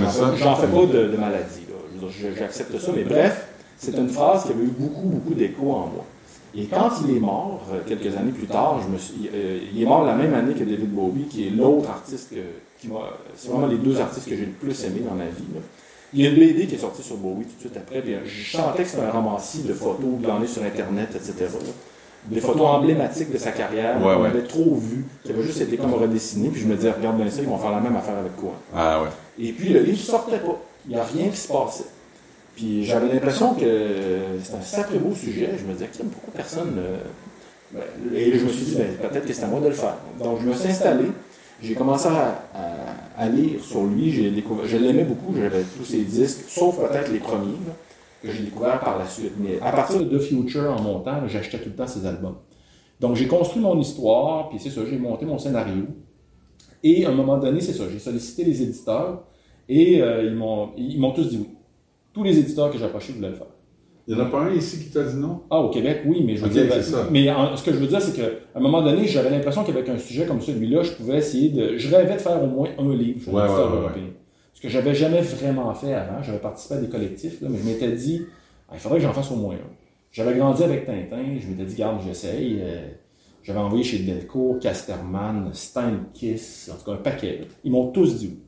fais- 0.61 0.67
pas 0.67 0.93
de, 0.93 1.07
de 1.09 1.17
maladie, 1.17 1.63
là. 1.71 1.77
Je 1.95 2.07
veux 2.07 2.29
dire, 2.29 2.39
J'accepte 2.39 2.79
ça, 2.79 2.93
mais 2.95 3.05
bref, 3.05 3.47
c'est 3.79 3.97
une 3.97 4.11
phrase 4.11 4.45
qui 4.45 4.51
avait 4.53 4.65
eu 4.65 4.73
beaucoup, 4.79 5.07
beaucoup 5.09 5.33
d'écho 5.35 5.71
en 5.73 5.87
moi. 5.87 6.05
Et 6.57 6.65
quand 6.65 6.91
il 7.07 7.17
est 7.17 7.21
mort, 7.21 7.61
euh, 7.73 7.81
quelques 7.87 8.17
années 8.17 8.33
plus 8.33 8.47
tard, 8.47 8.81
je 8.83 8.89
me 8.93 8.99
suis, 8.99 9.29
euh, 9.35 9.59
il 9.75 9.83
est 9.83 9.87
mort 9.87 10.05
la 10.05 10.15
même 10.15 10.33
année 10.35 10.55
que 10.55 10.65
David 10.65 10.91
Bowie, 10.93 11.25
qui 11.29 11.47
est 11.47 11.51
l'autre 11.51 11.91
artiste 11.91 12.31
que, 12.31 12.41
qui 12.81 12.89
m'a. 12.89 13.01
C'est 13.37 13.51
vraiment 13.51 13.67
les 13.67 13.77
deux 13.77 14.01
artistes 14.01 14.29
que 14.29 14.35
j'ai 14.37 14.47
le 14.47 14.53
plus 14.53 14.85
aimé 14.85 15.01
dans 15.09 15.15
ma 15.15 15.25
vie. 15.27 15.45
là. 15.55 15.61
Il 16.15 16.23
y 16.23 16.27
a 16.27 16.31
une 16.31 16.37
BD 16.37 16.67
qui 16.67 16.77
est 16.77 16.79
sortie 16.79 17.03
sur 17.03 17.17
Bowie 17.17 17.45
tout 17.45 17.55
de 17.57 17.61
suite 17.61 17.77
après. 17.77 18.01
puis, 18.01 18.15
je 18.25 18.57
sentais 18.57 18.83
que 18.85 18.89
c'était 18.89 19.03
un 19.03 19.11
romancier 19.11 19.63
de 19.65 19.75
photos 19.75 20.09
glanées 20.23 20.47
sur 20.47 20.63
Internet, 20.63 21.11
etc. 21.15 21.35
là. 21.41 21.71
Des 22.25 22.41
photos 22.41 22.67
emblématiques 22.67 23.31
de 23.31 23.39
sa 23.39 23.53
carrière 23.53 24.05
Ouais, 24.05 24.15
ouais. 24.17 24.27
avait 24.27 24.43
trop 24.43 24.75
vues, 24.75 25.05
qui 25.23 25.31
avaient 25.33 25.43
juste 25.43 25.61
été 25.61 25.77
comme 25.77 25.95
redessinées. 25.95 26.49
Puis 26.49 26.63
je 26.63 26.67
me 26.67 26.75
disais, 26.75 26.91
regarde 26.91 27.17
bien 27.17 27.31
ça, 27.31 27.41
ils 27.43 27.49
vont 27.49 27.59
faire 27.59 27.71
la 27.71 27.81
même 27.81 27.95
affaire 27.97 28.17
avec 28.19 28.35
quoi. 28.37 28.55
Ah 28.75 29.03
ouais. 29.03 29.09
Et 29.39 29.53
puis 29.53 29.69
le 29.69 29.81
livre 29.81 29.99
sortait 29.99 30.39
pas. 30.39 30.59
Il 30.89 30.95
n'y 30.95 31.01
a 31.01 31.05
rien 31.05 31.29
qui 31.29 31.37
se 31.37 31.49
passait. 31.49 31.85
Puis 32.59 32.85
j'avais 32.85 33.13
l'impression 33.13 33.55
que 33.55 33.61
c'était 34.43 34.57
un 34.57 34.61
sacré 34.63 34.99
beau 34.99 35.15
sujet. 35.15 35.51
Je 35.59 35.65
me 35.65 35.75
disais, 35.75 35.89
pourquoi 36.13 36.33
personne. 36.35 36.75
euh, 36.77 36.97
ben, 37.73 37.83
et 38.13 38.37
je 38.37 38.45
me 38.45 38.51
suis 38.51 38.65
dit, 38.65 38.75
ben, 38.77 39.09
peut-être 39.09 39.27
que 39.27 39.33
c'est 39.33 39.45
à 39.45 39.47
moi 39.47 39.61
de 39.61 39.67
le 39.69 39.73
faire. 39.75 39.95
Donc 40.23 40.41
je 40.43 40.47
me 40.49 40.53
suis 40.53 40.69
installé. 40.69 41.05
J'ai 41.63 41.75
commencé 41.75 42.09
à, 42.09 42.43
à- 42.55 43.23
à 43.23 43.29
lire 43.29 43.63
sur 43.63 43.85
lui. 43.85 44.11
J'ai 44.11 44.31
découvert, 44.33 44.67
je 44.67 44.77
l'aimais 44.77 45.05
beaucoup. 45.05 45.33
J'avais 45.37 45.63
tous 45.77 45.85
ses 45.85 46.03
disques, 46.03 46.49
sauf 46.49 46.79
peut-être 46.79 47.13
les 47.13 47.19
premiers 47.21 47.53
là, 47.67 47.73
que 48.23 48.31
j'ai 48.33 48.43
découverts 48.43 48.81
par 48.81 48.99
la 48.99 49.07
suite. 49.07 49.35
Mais 49.39 49.61
à 49.61 49.71
partir 49.73 50.01
de 50.05 50.19
The 50.19 50.21
Future 50.21 50.69
en 50.77 50.81
montant, 50.83 51.27
j'achetais 51.29 51.59
tout 51.59 51.69
le 51.69 51.75
temps 51.77 51.87
ses 51.87 52.07
albums. 52.07 52.37
Donc 53.01 53.15
j'ai 53.15 53.29
construit 53.29 53.63
mon 53.63 53.79
histoire, 53.79 54.49
puis 54.49 54.59
c'est 54.61 54.71
ça, 54.71 54.81
j'ai 54.89 54.99
monté 54.99 55.27
mon 55.27 55.39
scénario. 55.39 55.85
Et 56.83 57.05
à 57.07 57.11
un 57.11 57.13
moment 57.15 57.39
donné, 57.39 57.61
c'est 57.61 57.73
ça, 57.73 57.85
j'ai 57.93 57.99
sollicité 58.01 58.43
les 58.45 58.63
éditeurs 58.63 59.25
et 59.69 60.01
euh, 60.03 60.25
ils 60.25 60.35
m'ont 60.35 60.71
ils 60.77 60.99
m'ont 61.01 61.13
tous 61.13 61.29
dit 61.29 61.39
oui. 61.41 61.49
Tous 62.19 62.25
les 62.25 62.37
éditeurs 62.39 62.71
que 62.73 62.79
j'ai 62.79 62.85
approchés 62.85 63.13
voulaient 63.13 63.29
le 63.29 63.35
faire. 63.37 63.47
Il 64.09 64.15
n'y 64.17 64.21
en 64.21 64.25
a 64.25 64.29
pas 64.29 64.41
un 64.41 64.53
ici 64.55 64.79
qui 64.83 64.91
t'a 64.91 65.05
dit 65.05 65.15
non? 65.17 65.43
Ah, 65.51 65.61
au 65.61 65.71
Québec, 65.71 66.01
oui, 66.07 66.25
mais 66.27 66.35
je 66.37 66.43
veux 66.43 66.49
dire. 66.65 66.65
Mais 67.13 67.31
en- 67.31 67.57
ce 67.57 67.63
que 67.63 67.73
je 67.73 67.77
veux 67.77 67.87
dire, 67.87 68.01
c'est 68.01 68.17
qu'à 68.17 68.27
un 68.57 68.61
moment 68.61 68.83
donné, 68.83 69.07
j'avais 69.07 69.31
l'impression 69.31 69.63
qu'avec 69.63 69.89
un 69.89 69.99
sujet 69.99 70.27
comme 70.27 70.41
celui-là, 70.41 70.83
je 70.83 70.93
pouvais 70.93 71.19
essayer 71.19 71.51
de. 71.51 71.77
Je 71.77 71.95
rêvais 71.95 72.15
de 72.15 72.21
faire 72.21 72.43
au 72.43 72.47
moins 72.49 72.69
un 72.77 72.93
livre 72.97 73.23
sur 73.23 73.33
Ouais. 73.85 73.93
Ce 74.55 74.61
que 74.61 74.69
j'avais 74.69 74.95
jamais 74.95 75.21
vraiment 75.21 75.73
fait 75.75 75.95
avant. 75.95 76.21
J'avais 76.25 76.39
participé 76.39 76.75
à 76.75 76.79
des 76.79 76.89
collectifs, 76.89 77.41
là, 77.41 77.49
mais 77.51 77.59
je 77.59 77.65
m'étais 77.65 77.93
dit, 77.93 78.23
ah, 78.69 78.73
il 78.75 78.81
faudrait 78.81 78.99
que 78.99 79.05
j'en 79.05 79.13
fasse 79.13 79.31
au 79.31 79.37
moins 79.37 79.55
un. 79.55 79.71
J'avais 80.11 80.35
grandi 80.37 80.65
avec 80.65 80.85
Tintin, 80.87 81.23
je 81.41 81.47
m'étais 81.47 81.65
dit, 81.67 81.77
garde, 81.77 82.01
j'essaye. 82.05 82.59
Euh, 82.63 82.89
J'avais 83.45 83.61
envoyé 83.61 83.83
chez 83.85 84.01
Delcourt, 84.01 84.59
Casterman, 84.59 85.51
Steinkiss, 85.55 86.71
en 86.75 86.77
tout 86.79 86.85
cas 86.91 86.93
un 86.99 87.03
paquet. 87.03 87.43
Ils 87.65 87.71
m'ont 87.73 87.87
tous 87.93 88.17
dit 88.19 88.27
oui. 88.33 88.39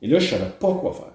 Et 0.00 0.08
là, 0.08 0.18
je 0.18 0.30
savais 0.30 0.50
pas 0.58 0.72
quoi 0.74 0.92
faire. 0.92 1.12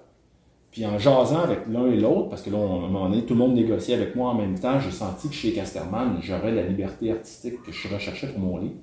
Puis 0.70 0.84
en 0.86 0.98
jasant 0.98 1.40
avec 1.40 1.60
l'un 1.70 1.86
et 1.86 1.96
l'autre, 1.96 2.28
parce 2.28 2.42
que 2.42 2.50
là, 2.50 2.58
on- 2.58 2.82
à 2.82 2.86
un 2.86 2.88
moment 2.90 3.08
donné, 3.08 3.22
tout 3.22 3.34
le 3.34 3.40
monde 3.40 3.54
négociait 3.54 3.94
avec 3.94 4.14
moi 4.14 4.30
en 4.30 4.34
même 4.34 4.58
temps, 4.58 4.78
j'ai 4.78 4.90
senti 4.90 5.28
que 5.28 5.34
chez 5.34 5.52
Casterman, 5.52 6.18
j'aurais 6.20 6.52
la 6.52 6.62
liberté 6.62 7.10
artistique 7.10 7.62
que 7.62 7.72
je 7.72 7.88
recherchais 7.92 8.28
pour 8.28 8.40
mon 8.40 8.58
livre. 8.58 8.74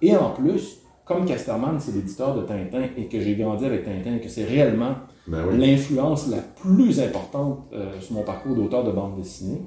Et 0.00 0.14
en 0.16 0.30
plus, 0.30 0.78
comme 1.04 1.24
Casterman, 1.26 1.78
c'est 1.80 1.92
l'éditeur 1.94 2.34
de 2.36 2.42
Tintin 2.42 2.82
et 2.96 3.06
que 3.06 3.20
j'ai 3.20 3.34
grandi 3.34 3.64
avec 3.64 3.84
Tintin 3.84 4.16
et 4.16 4.20
que 4.20 4.28
c'est 4.28 4.44
réellement 4.44 4.94
Ben 5.26 5.44
oui. 5.50 5.58
l'influence 5.58 6.28
la 6.28 6.38
plus 6.38 7.00
importante 7.00 7.58
euh, 7.72 7.90
sur 8.00 8.14
mon 8.14 8.22
parcours 8.22 8.54
d'auteur 8.54 8.84
de 8.84 8.92
bande 8.92 9.16
dessinée, 9.16 9.62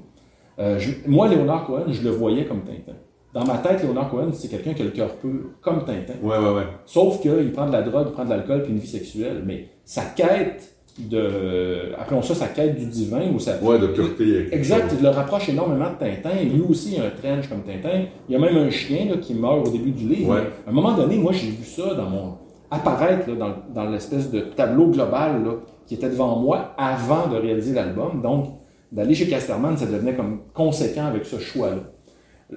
euh, 0.58 0.78
je- 0.78 0.92
moi, 1.06 1.28
Léonard 1.28 1.66
Cohen, 1.66 1.84
je 1.90 2.02
le 2.02 2.10
voyais 2.10 2.46
comme 2.46 2.62
Tintin. 2.62 2.96
Dans 3.34 3.44
ma 3.44 3.58
tête, 3.58 3.82
Léonard 3.82 4.08
Cohen, 4.08 4.30
c'est 4.32 4.48
quelqu'un 4.48 4.72
qui 4.72 4.80
a 4.80 4.86
le 4.86 4.92
cœur 4.92 5.14
pur, 5.16 5.50
comme 5.60 5.84
Tintin. 5.84 6.14
Ouais, 6.22 6.38
ouais, 6.38 6.54
ouais. 6.54 6.66
Sauf 6.86 7.20
qu'il 7.20 7.52
prend 7.52 7.66
de 7.66 7.72
la 7.72 7.82
drogue, 7.82 8.06
il 8.08 8.12
prend 8.12 8.24
de 8.24 8.30
l'alcool 8.30 8.62
puis 8.62 8.72
une 8.72 8.78
vie 8.78 8.86
sexuelle. 8.88 9.42
Mais 9.44 9.68
sa 9.84 10.02
quête 10.06 10.74
de. 10.98 11.92
Appelons 11.98 12.22
ça 12.22 12.34
sa 12.34 12.48
quête 12.48 12.78
du 12.78 12.86
divin 12.86 13.30
ou 13.34 13.38
sa. 13.38 13.62
Ouais, 13.62 13.78
de 13.78 13.88
pureté. 13.88 14.48
Exact, 14.52 14.92
il 14.96 15.02
le 15.02 15.10
rapproche 15.10 15.48
énormément 15.48 15.90
de 15.90 15.98
Tintin. 15.98 16.36
Et 16.40 16.44
lui 16.46 16.62
aussi, 16.68 16.94
il 16.94 17.00
a 17.00 17.06
un 17.06 17.10
trench 17.10 17.48
comme 17.48 17.62
Tintin. 17.62 18.06
Il 18.28 18.32
y 18.32 18.36
a 18.36 18.38
même 18.38 18.56
un 18.56 18.70
chien 18.70 19.06
là, 19.10 19.16
qui 19.16 19.34
meurt 19.34 19.66
au 19.66 19.70
début 19.70 19.90
du 19.90 20.08
livre. 20.08 20.34
Ouais. 20.34 20.42
À 20.66 20.70
un 20.70 20.72
moment 20.72 20.92
donné, 20.92 21.16
moi, 21.16 21.32
j'ai 21.32 21.48
vu 21.48 21.64
ça 21.64 21.94
dans 21.94 22.08
mon 22.08 22.38
apparaître 22.70 23.28
là, 23.28 23.34
dans, 23.36 23.82
dans 23.82 23.90
l'espèce 23.90 24.30
de 24.30 24.40
tableau 24.40 24.88
global 24.88 25.44
là, 25.44 25.52
qui 25.86 25.94
était 25.94 26.08
devant 26.08 26.36
moi 26.36 26.74
avant 26.76 27.28
de 27.28 27.36
réaliser 27.36 27.74
l'album. 27.74 28.20
Donc, 28.22 28.50
d'aller 28.90 29.14
chez 29.14 29.28
Casterman, 29.28 29.76
ça 29.76 29.86
devenait 29.86 30.14
comme 30.14 30.40
conséquent 30.54 31.06
avec 31.06 31.24
ce 31.24 31.38
choix-là. 31.38 31.82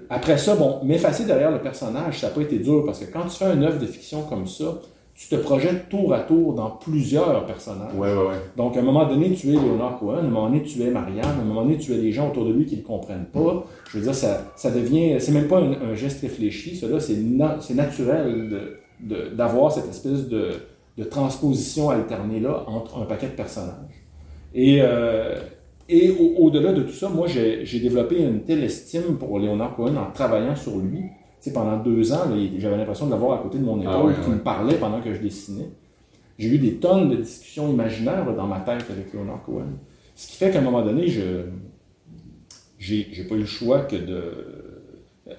Après 0.09 0.37
ça, 0.37 0.55
bon, 0.55 0.79
m'effacer 0.83 1.25
derrière 1.25 1.51
le 1.51 1.59
personnage, 1.59 2.19
ça 2.19 2.27
n'a 2.27 2.33
pas 2.33 2.41
été 2.41 2.59
dur 2.59 2.83
parce 2.85 2.99
que 2.99 3.11
quand 3.11 3.23
tu 3.23 3.37
fais 3.37 3.53
une 3.53 3.63
œuvre 3.63 3.79
de 3.79 3.87
fiction 3.87 4.21
comme 4.23 4.45
ça, 4.45 4.79
tu 5.21 5.27
te 5.27 5.35
projettes 5.35 5.89
tour 5.89 6.13
à 6.13 6.19
tour 6.21 6.53
dans 6.53 6.69
plusieurs 6.69 7.45
personnages. 7.45 7.93
Ouais, 7.93 8.07
ouais, 8.13 8.27
ouais. 8.29 8.35
Donc, 8.55 8.77
à 8.77 8.79
un 8.79 8.83
moment 8.83 9.05
donné, 9.05 9.33
tu 9.33 9.49
es 9.49 9.51
Léonard 9.51 9.99
Cohen, 9.99 10.15
à 10.15 10.19
un 10.19 10.21
moment 10.23 10.47
donné, 10.49 10.63
tu 10.63 10.81
es 10.81 10.89
Marianne, 10.89 11.25
à 11.25 11.41
un 11.41 11.43
moment 11.43 11.63
donné, 11.63 11.77
tu 11.77 11.91
es 11.93 11.97
des 11.97 12.13
gens 12.13 12.29
autour 12.29 12.45
de 12.45 12.53
lui 12.53 12.65
qui 12.65 12.75
ne 12.77 12.81
le 12.81 12.87
comprennent 12.87 13.25
pas. 13.25 13.65
Je 13.91 13.97
veux 13.97 14.03
dire, 14.05 14.15
ça, 14.15 14.49
ça 14.55 14.71
devient, 14.71 15.19
c'est 15.19 15.33
même 15.33 15.49
pas 15.49 15.59
un, 15.59 15.73
un 15.91 15.93
geste 15.93 16.21
réfléchi, 16.21 16.75
cela, 16.77 17.01
c'est 17.01 17.17
na- 17.17 17.57
naturel 17.75 18.49
de- 18.49 18.77
de- 19.01 19.35
d'avoir 19.35 19.71
cette 19.73 19.89
espèce 19.89 20.29
de, 20.29 20.51
de 20.97 21.03
transposition 21.03 21.89
alternée-là 21.89 22.63
entre 22.67 22.99
un 23.01 23.05
paquet 23.05 23.27
de 23.27 23.33
personnages. 23.33 23.97
Et, 24.55 24.77
euh, 24.81 25.35
et 25.89 26.11
au- 26.11 26.45
au-delà 26.45 26.71
de 26.71 26.83
tout 26.83 26.93
ça, 26.93 27.09
moi, 27.09 27.27
j'ai 27.27 27.65
j'ai 27.65 27.79
développé 27.81 28.19
une 28.19 28.41
telle 28.43 28.63
estime 28.63 29.17
pour 29.19 29.37
Léonard 29.39 29.75
Cohen 29.75 29.95
en 29.97 30.11
travaillant 30.13 30.55
sur 30.55 30.77
lui. 30.77 31.01
Sais, 31.39 31.53
pendant 31.53 31.77
deux 31.77 32.11
ans, 32.11 32.25
là, 32.29 32.35
j'avais 32.57 32.77
l'impression 32.77 33.05
de 33.05 33.11
l'avoir 33.11 33.39
à 33.39 33.43
côté 33.43 33.57
de 33.59 33.63
mon 33.63 33.79
épaule, 33.79 33.93
Ah 33.93 34.03
ouais, 34.05 34.13
qui 34.21 34.29
ouais. 34.29 34.35
me 34.35 34.39
parlait 34.41 34.75
pendant 34.75 35.01
que 35.01 35.13
je 35.13 35.21
dessinais. 35.21 35.69
J'ai 36.37 36.49
eu 36.49 36.57
des 36.57 36.75
tonnes 36.75 37.09
de 37.09 37.15
discussions 37.17 37.69
imaginaires 37.69 38.25
là, 38.25 38.33
dans 38.33 38.47
ma 38.47 38.59
tête 38.59 38.85
avec 38.89 39.13
Leonard 39.13 39.43
Cohen. 39.45 39.67
Ce 40.15 40.27
qui 40.27 40.35
fait 40.37 40.51
qu'à 40.51 40.59
un 40.59 40.63
moment 40.63 40.81
donné, 40.81 41.07
je 41.07 41.43
j'ai 42.77 43.25
pas 43.27 43.35
eu 43.35 43.39
le 43.39 43.45
choix 43.45 43.81
que 43.81 43.95
de. 43.95 44.23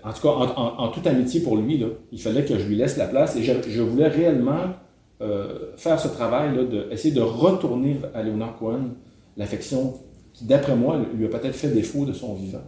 En 0.05 0.13
tout 0.13 0.23
cas, 0.23 0.29
en, 0.29 0.45
en- 0.45 0.79
en 0.85 0.89
toute 0.89 1.07
amitié 1.07 1.41
pour 1.41 1.57
lui, 1.57 1.79
là, 1.79 1.87
il 2.13 2.21
fallait 2.21 2.45
que 2.45 2.57
je 2.59 2.67
lui 2.67 2.77
laisse 2.77 2.97
la 2.97 3.07
place 3.09 3.35
et 3.37 3.43
je, 3.43 3.53
je 3.69 3.83
voulais 3.83 4.07
réellement 4.09 4.75
euh, 5.21 5.73
faire 5.77 5.99
ce 5.99 6.09
travail-là, 6.09 6.65
de 6.65 6.87
essayer 6.93 7.13
de 7.15 7.21
retourner 7.21 7.97
à 8.15 8.23
Leonard 8.23 8.57
Cohen 8.57 8.91
l'affection 9.37 9.95
qui, 10.33 10.45
d'après 10.45 10.77
moi, 10.77 10.99
lui 11.17 11.27
a 11.27 11.29
peut-être 11.29 11.57
fait 11.57 11.69
défaut 11.69 12.05
de 12.05 12.13
son 12.13 12.35
vivant. 12.35 12.63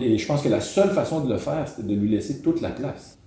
Et 0.00 0.16
je 0.18 0.26
pense 0.26 0.42
que 0.42 0.48
la 0.48 0.60
seule 0.60 0.90
façon 0.90 1.24
de 1.24 1.30
le 1.32 1.38
faire, 1.38 1.66
c'était 1.68 1.86
de 1.86 1.94
lui 1.94 2.08
laisser 2.08 2.40
toute 2.40 2.60
la 2.60 2.70
place. 2.70 3.18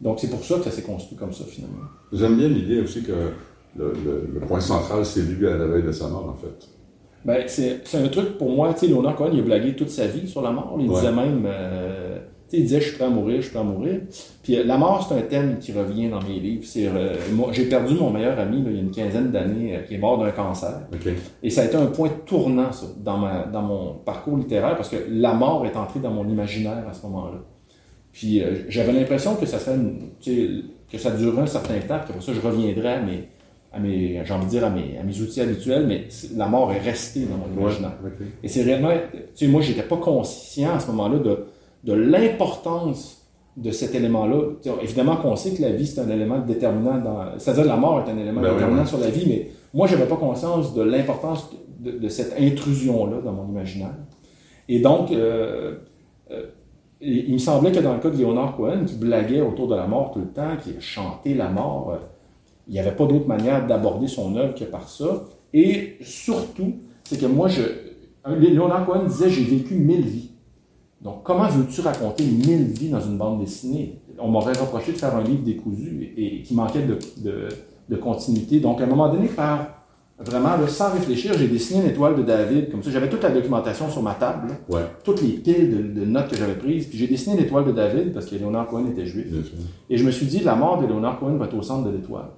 Donc 0.00 0.18
c'est 0.20 0.30
pour 0.30 0.42
ça 0.44 0.56
que 0.56 0.64
ça 0.64 0.70
s'est 0.70 0.82
construit 0.82 1.16
comme 1.16 1.32
ça, 1.32 1.44
finalement. 1.44 1.84
J'aime 2.12 2.36
bien 2.36 2.48
l'idée 2.48 2.80
aussi 2.80 3.02
que 3.02 3.12
le, 3.76 3.92
le- 4.04 4.28
le 4.34 4.40
point 4.40 4.60
central, 4.60 5.04
c'est 5.04 5.22
lui 5.22 5.46
à 5.46 5.56
la 5.56 5.66
veille 5.66 5.82
de 5.84 5.92
sa 5.92 6.08
mort, 6.08 6.28
en 6.28 6.34
fait. 6.34 6.68
Ben, 7.24 7.44
c'est 7.46 7.82
un 7.94 8.08
truc 8.08 8.36
pour 8.36 8.50
moi, 8.50 8.72
tu 8.74 8.80
sais, 8.80 8.86
Léonard 8.88 9.14
Cohen, 9.14 9.30
il 9.32 9.38
a 9.40 9.42
blagué 9.42 9.76
toute 9.76 9.90
sa 9.90 10.06
vie 10.08 10.26
sur 10.28 10.42
la 10.42 10.50
mort. 10.50 10.76
Il 10.80 10.88
Ouais. 10.88 10.94
disait 10.96 11.12
même, 11.12 11.44
euh, 11.46 12.18
il 12.58 12.62
disait, 12.64 12.80
je 12.80 12.88
suis 12.88 12.96
prêt 12.96 13.04
à 13.06 13.10
mourir, 13.10 13.36
je 13.36 13.42
suis 13.42 13.50
prêt 13.50 13.60
à 13.60 13.64
mourir. 13.64 14.00
Puis 14.42 14.56
euh, 14.58 14.64
la 14.64 14.76
mort, 14.78 15.06
c'est 15.08 15.14
un 15.16 15.22
thème 15.22 15.58
qui 15.58 15.72
revient 15.72 16.08
dans 16.08 16.20
mes 16.22 16.38
livres. 16.40 16.64
Euh, 16.76 17.14
moi, 17.32 17.48
j'ai 17.52 17.64
perdu 17.66 17.94
mon 17.94 18.10
meilleur 18.10 18.38
ami, 18.38 18.62
là, 18.62 18.70
il 18.70 18.76
y 18.76 18.78
a 18.78 18.82
une 18.82 18.90
quinzaine 18.90 19.30
d'années, 19.30 19.76
euh, 19.76 19.80
qui 19.82 19.94
est 19.94 19.98
mort 19.98 20.18
d'un 20.18 20.30
cancer. 20.30 20.80
Et 21.42 21.50
ça 21.50 21.62
a 21.62 21.64
été 21.66 21.76
un 21.76 21.86
point 21.86 22.10
tournant, 22.26 22.70
ça, 22.72 22.86
dans, 23.02 23.18
ma, 23.18 23.44
dans 23.44 23.62
mon 23.62 23.94
parcours 23.94 24.36
littéraire, 24.36 24.76
parce 24.76 24.88
que 24.88 24.96
la 25.08 25.32
mort 25.34 25.64
est 25.66 25.76
entrée 25.76 26.00
dans 26.00 26.10
mon 26.12 26.28
imaginaire 26.28 26.84
à 26.88 26.92
ce 26.92 27.02
moment-là. 27.06 27.38
Puis 28.12 28.42
euh, 28.42 28.56
j'avais 28.68 28.92
l'impression 28.92 29.36
que 29.36 29.46
ça 29.46 29.58
serait, 29.58 29.76
une- 29.76 30.10
que 30.90 30.98
ça 30.98 31.10
durerait 31.10 31.42
un 31.42 31.46
certain 31.46 31.74
temps, 31.80 31.98
puis 32.04 32.10
après 32.14 32.20
ça, 32.20 32.32
je 32.34 32.40
reviendrais 32.46 32.94
à 32.94 33.00
mes, 33.00 33.28
à 33.72 33.78
mes 33.78 34.20
j'ai 34.24 34.34
envie 34.34 34.44
de 34.44 34.50
dire, 34.50 34.64
à 34.66 34.68
mes, 34.70 34.98
à 34.98 35.02
mes 35.02 35.18
outils 35.20 35.40
habituels, 35.40 35.86
mais 35.86 36.04
la 36.36 36.46
mort 36.46 36.70
est 36.72 36.80
restée 36.80 37.20
dans 37.24 37.36
mon 37.38 37.44
Ouais, 37.56 37.70
imaginaire. 37.70 37.92
Et 38.42 38.48
c'est 38.48 38.62
réellement, 38.64 38.90
tu 39.34 39.46
sais, 39.46 39.46
moi, 39.50 39.62
j'étais 39.62 39.82
pas 39.82 39.96
conscient 39.96 40.74
à 40.74 40.80
ce 40.80 40.88
moment-là 40.88 41.18
de, 41.20 41.46
de 41.84 41.92
l'importance 41.92 43.26
de 43.56 43.70
cet 43.70 43.94
élément-là. 43.94 44.54
Évidemment 44.82 45.16
qu'on 45.16 45.36
sait 45.36 45.52
que 45.54 45.62
la 45.62 45.70
vie, 45.70 45.86
c'est 45.86 46.00
un 46.00 46.08
élément 46.08 46.38
déterminant 46.38 46.98
dans, 46.98 47.38
c'est-à-dire 47.38 47.64
la 47.64 47.76
mort 47.76 48.00
est 48.06 48.10
un 48.10 48.16
élément 48.16 48.40
Ben 48.40 48.54
déterminant 48.54 48.82
oui. 48.82 48.88
sur 48.88 48.98
la 48.98 49.10
vie, 49.10 49.24
mais 49.28 49.50
moi, 49.74 49.86
j'avais 49.86 50.06
pas 50.06 50.16
conscience 50.16 50.74
de 50.74 50.82
l'importance 50.82 51.50
de, 51.80 51.92
de 51.92 52.08
cette 52.08 52.38
intrusion-là 52.40 53.20
dans 53.22 53.32
mon 53.32 53.48
imaginaire. 53.48 53.94
Et 54.68 54.80
donc, 54.80 55.10
euh, 55.10 55.76
euh, 56.30 56.46
il 57.00 57.32
me 57.32 57.38
semblait 57.38 57.72
que 57.72 57.80
dans 57.80 57.94
le 57.94 58.00
cas 58.00 58.10
de 58.10 58.16
Léonard 58.16 58.56
Cohen, 58.56 58.84
qui 58.86 58.94
blaguait 58.94 59.40
autour 59.40 59.68
de 59.68 59.74
la 59.74 59.86
mort 59.86 60.12
tout 60.12 60.20
le 60.20 60.28
temps, 60.28 60.56
qui 60.62 60.74
chantait 60.80 61.34
la 61.34 61.48
mort, 61.48 61.90
euh, 61.92 62.06
il 62.68 62.74
n'y 62.74 62.80
avait 62.80 62.94
pas 62.94 63.06
d'autre 63.06 63.26
manière 63.26 63.66
d'aborder 63.66 64.06
son 64.06 64.36
œuvre 64.36 64.54
que 64.54 64.64
par 64.64 64.88
ça. 64.88 65.24
Et 65.52 65.96
surtout, 66.00 66.74
c'est 67.04 67.20
que 67.20 67.26
moi, 67.26 67.48
je, 67.48 67.62
Léonard 68.30 68.86
Cohen 68.86 69.04
disait 69.04 69.30
J'ai 69.30 69.42
vécu 69.44 69.74
mille 69.74 70.06
vies. 70.06 70.31
Donc, 71.02 71.22
comment 71.24 71.48
veux-tu 71.48 71.80
raconter 71.80 72.24
mille 72.24 72.64
vies 72.68 72.88
dans 72.90 73.00
une 73.00 73.18
bande 73.18 73.40
dessinée? 73.40 73.98
On 74.18 74.28
m'aurait 74.28 74.52
reproché 74.58 74.92
de 74.92 74.98
faire 74.98 75.16
un 75.16 75.24
livre 75.24 75.42
décousu 75.42 76.12
et, 76.16 76.38
et 76.38 76.42
qui 76.42 76.54
manquait 76.54 76.82
de, 76.82 76.96
de, 77.24 77.48
de, 77.88 77.96
continuité. 77.96 78.60
Donc, 78.60 78.80
à 78.80 78.84
un 78.84 78.86
moment 78.86 79.08
donné, 79.08 79.26
par 79.26 79.66
vraiment, 80.20 80.50
là, 80.56 80.68
sans 80.68 80.92
réfléchir, 80.92 81.32
j'ai 81.36 81.48
dessiné 81.48 81.80
une 81.82 81.88
étoile 81.90 82.14
de 82.14 82.22
David. 82.22 82.70
Comme 82.70 82.84
ça, 82.84 82.90
j'avais 82.92 83.08
toute 83.08 83.22
la 83.24 83.30
documentation 83.30 83.90
sur 83.90 84.00
ma 84.02 84.14
table, 84.14 84.52
Ouais. 84.68 84.82
toutes 85.02 85.20
les 85.22 85.30
piles 85.30 85.70
de, 85.94 86.00
de 86.00 86.06
notes 86.06 86.28
que 86.28 86.36
j'avais 86.36 86.54
prises. 86.54 86.86
Puis 86.86 86.98
j'ai 86.98 87.08
dessiné 87.08 87.36
l'étoile 87.36 87.64
de 87.64 87.72
David 87.72 88.12
parce 88.12 88.26
que 88.26 88.36
Léonard 88.36 88.68
Cohen 88.68 88.86
était 88.92 89.06
juif. 89.06 89.26
Et 89.90 89.96
je 89.96 90.04
me 90.04 90.12
suis 90.12 90.26
dit, 90.26 90.38
la 90.40 90.54
mort 90.54 90.80
de 90.80 90.86
Léonard 90.86 91.18
Cohen 91.18 91.34
va 91.36 91.46
être 91.46 91.56
au 91.56 91.62
centre 91.62 91.90
de 91.90 91.96
l'étoile. 91.96 92.28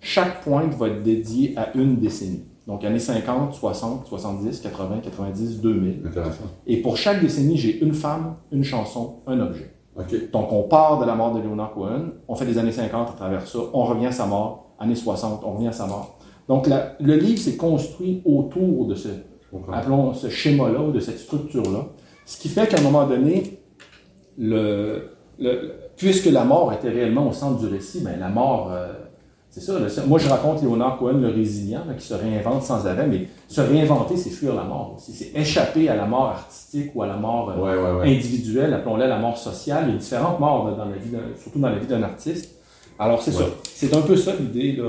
Chaque 0.00 0.42
pointe 0.42 0.74
va 0.74 0.88
être 0.88 1.02
dédiée 1.04 1.54
à 1.56 1.76
une 1.76 1.96
décennie. 1.96 2.42
Donc, 2.68 2.84
années 2.84 2.98
50, 2.98 3.54
60, 3.54 4.06
70, 4.06 4.60
80, 4.60 5.00
90, 5.02 5.60
2000. 5.62 6.02
Intéressant. 6.06 6.44
Et 6.66 6.76
pour 6.82 6.96
chaque 6.98 7.20
décennie, 7.20 7.56
j'ai 7.56 7.80
une 7.82 7.94
femme, 7.94 8.34
une 8.52 8.62
chanson, 8.62 9.14
un 9.26 9.40
objet. 9.40 9.74
OK. 9.98 10.30
Donc, 10.30 10.52
on 10.52 10.62
part 10.64 11.00
de 11.00 11.06
la 11.06 11.14
mort 11.16 11.34
de 11.34 11.40
Leonard 11.40 11.72
Cohen, 11.72 12.10
on 12.28 12.34
fait 12.36 12.44
des 12.44 12.58
années 12.58 12.70
50 12.70 13.08
à 13.08 13.12
travers 13.14 13.46
ça, 13.48 13.58
on 13.72 13.82
revient 13.84 14.06
à 14.06 14.12
sa 14.12 14.26
mort, 14.26 14.66
années 14.78 14.94
60, 14.94 15.42
on 15.44 15.54
revient 15.54 15.68
à 15.68 15.72
sa 15.72 15.86
mort. 15.86 16.18
Donc, 16.46 16.66
la- 16.66 16.92
le 17.00 17.14
livre 17.16 17.40
s'est 17.40 17.56
construit 17.56 18.22
autour 18.26 18.86
de 18.86 18.94
ce, 18.94 19.08
appelons 19.72 20.12
ce 20.14 20.28
schéma-là 20.28 20.92
de 20.92 21.00
cette 21.00 21.18
structure-là. 21.18 21.86
Ce 22.26 22.38
qui 22.38 22.48
fait 22.50 22.68
qu'à 22.68 22.78
un 22.78 22.82
moment 22.82 23.06
donné, 23.06 23.60
le, 24.36 25.10
le- 25.38 25.72
puisque 25.96 26.26
la 26.26 26.44
mort 26.44 26.72
était 26.72 26.90
réellement 26.90 27.28
au 27.28 27.32
centre 27.32 27.58
du 27.58 27.66
récit, 27.66 28.02
ben, 28.02 28.18
la 28.20 28.28
mort, 28.28 28.70
euh, 28.70 28.92
c'est 29.50 29.60
ça. 29.60 29.72
moi, 30.06 30.18
je 30.18 30.28
raconte 30.28 30.62
Léonard 30.62 30.98
Cohen, 30.98 31.18
le 31.20 31.28
résilient, 31.28 31.82
là, 31.88 31.94
qui 31.94 32.06
se 32.06 32.14
réinvente 32.14 32.62
sans 32.62 32.86
arrêt, 32.86 33.06
mais 33.06 33.26
se 33.48 33.60
réinventer, 33.60 34.16
c'est 34.16 34.30
fuir 34.30 34.54
la 34.54 34.64
mort 34.64 34.94
aussi. 34.96 35.12
C'est 35.12 35.38
échapper 35.38 35.88
à 35.88 35.96
la 35.96 36.06
mort 36.06 36.26
artistique 36.28 36.90
ou 36.94 37.02
à 37.02 37.06
la 37.06 37.16
mort 37.16 37.50
euh, 37.50 37.56
Ouais, 37.62 37.76
ouais, 37.82 37.98
ouais. 38.00 38.16
individuelle, 38.16 38.72
appelons-la 38.74 39.06
la 39.08 39.18
mort 39.18 39.38
sociale. 39.38 39.84
Il 39.88 39.92
y 39.92 39.96
a 39.96 39.98
différentes 39.98 40.38
morts 40.38 40.76
dans 40.76 40.84
la 40.84 40.96
vie, 40.96 41.10
surtout 41.42 41.58
dans 41.58 41.70
la 41.70 41.78
vie 41.78 41.86
d'un 41.86 42.02
artiste. 42.02 42.54
Alors, 42.98 43.22
c'est 43.22 43.32
ça. 43.32 43.44
C'est 43.64 43.94
un 43.96 44.02
peu 44.02 44.16
ça 44.16 44.32
l'idée. 44.38 44.72
là. 44.76 44.84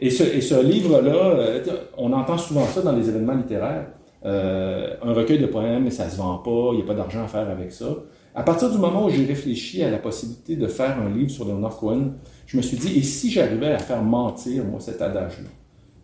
Et 0.00 0.10
ce, 0.10 0.24
et 0.24 0.40
ce 0.40 0.60
livre-là, 0.62 1.14
euh, 1.14 1.62
on 1.96 2.12
entend 2.12 2.36
souvent 2.36 2.66
ça 2.66 2.82
dans 2.82 2.92
les 2.92 3.08
événements 3.08 3.34
littéraires. 3.34 3.86
Euh, 4.24 4.94
un 5.02 5.12
recueil 5.12 5.38
de 5.38 5.46
poèmes, 5.46 5.90
ça 5.90 6.08
se 6.08 6.16
vend 6.16 6.38
pas, 6.38 6.70
il 6.72 6.76
n'y 6.76 6.82
a 6.82 6.86
pas 6.86 6.94
d'argent 6.94 7.24
à 7.24 7.28
faire 7.28 7.48
avec 7.48 7.72
ça. 7.72 7.86
À 8.34 8.42
partir 8.42 8.70
du 8.70 8.78
moment 8.78 9.06
où 9.06 9.10
j'ai 9.10 9.26
réfléchi 9.26 9.82
à 9.82 9.90
la 9.90 9.98
possibilité 9.98 10.56
de 10.56 10.66
faire 10.66 10.98
un 10.98 11.10
livre 11.10 11.30
sur 11.30 11.44
Leonard 11.44 11.76
Cohen, 11.76 12.12
je 12.46 12.56
me 12.56 12.62
suis 12.62 12.76
dit, 12.76 12.98
et 12.98 13.02
si 13.02 13.30
j'arrivais 13.30 13.72
à 13.72 13.78
faire 13.78 14.02
mentir, 14.02 14.64
moi, 14.64 14.80
cet 14.80 15.02
adage-là, 15.02 15.48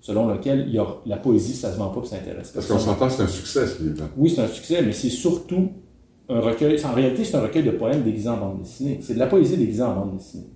selon 0.00 0.28
lequel 0.28 0.64
il 0.68 0.74
y 0.74 0.78
a, 0.78 0.86
la 1.06 1.16
poésie, 1.16 1.54
ça 1.54 1.72
se 1.72 1.78
vend 1.78 1.88
pas, 1.88 2.00
puis 2.00 2.10
ça 2.10 2.16
intéresse 2.16 2.50
Parce 2.50 2.66
qu'on 2.66 2.78
s'entend 2.78 3.06
que 3.06 3.12
c'est 3.12 3.22
un 3.22 3.28
succès, 3.28 3.66
ce 3.66 3.82
livre. 3.82 4.04
Oui, 4.16 4.30
c'est 4.30 4.42
un 4.42 4.48
succès, 4.48 4.82
mais 4.82 4.92
c'est 4.92 5.08
surtout 5.08 5.70
un 6.28 6.40
recueil. 6.40 6.84
En 6.84 6.92
réalité, 6.92 7.24
c'est 7.24 7.36
un 7.36 7.40
recueil 7.40 7.62
de 7.62 7.70
poèmes 7.70 8.02
déguisés 8.02 8.28
en 8.28 8.36
bande 8.36 8.62
dessinée. 8.62 9.00
C'est 9.02 9.14
de 9.14 9.18
la 9.18 9.26
poésie 9.26 9.56
déguisée 9.56 9.82
en 9.82 9.94
bande 9.94 10.16
dessinée. 10.18 10.50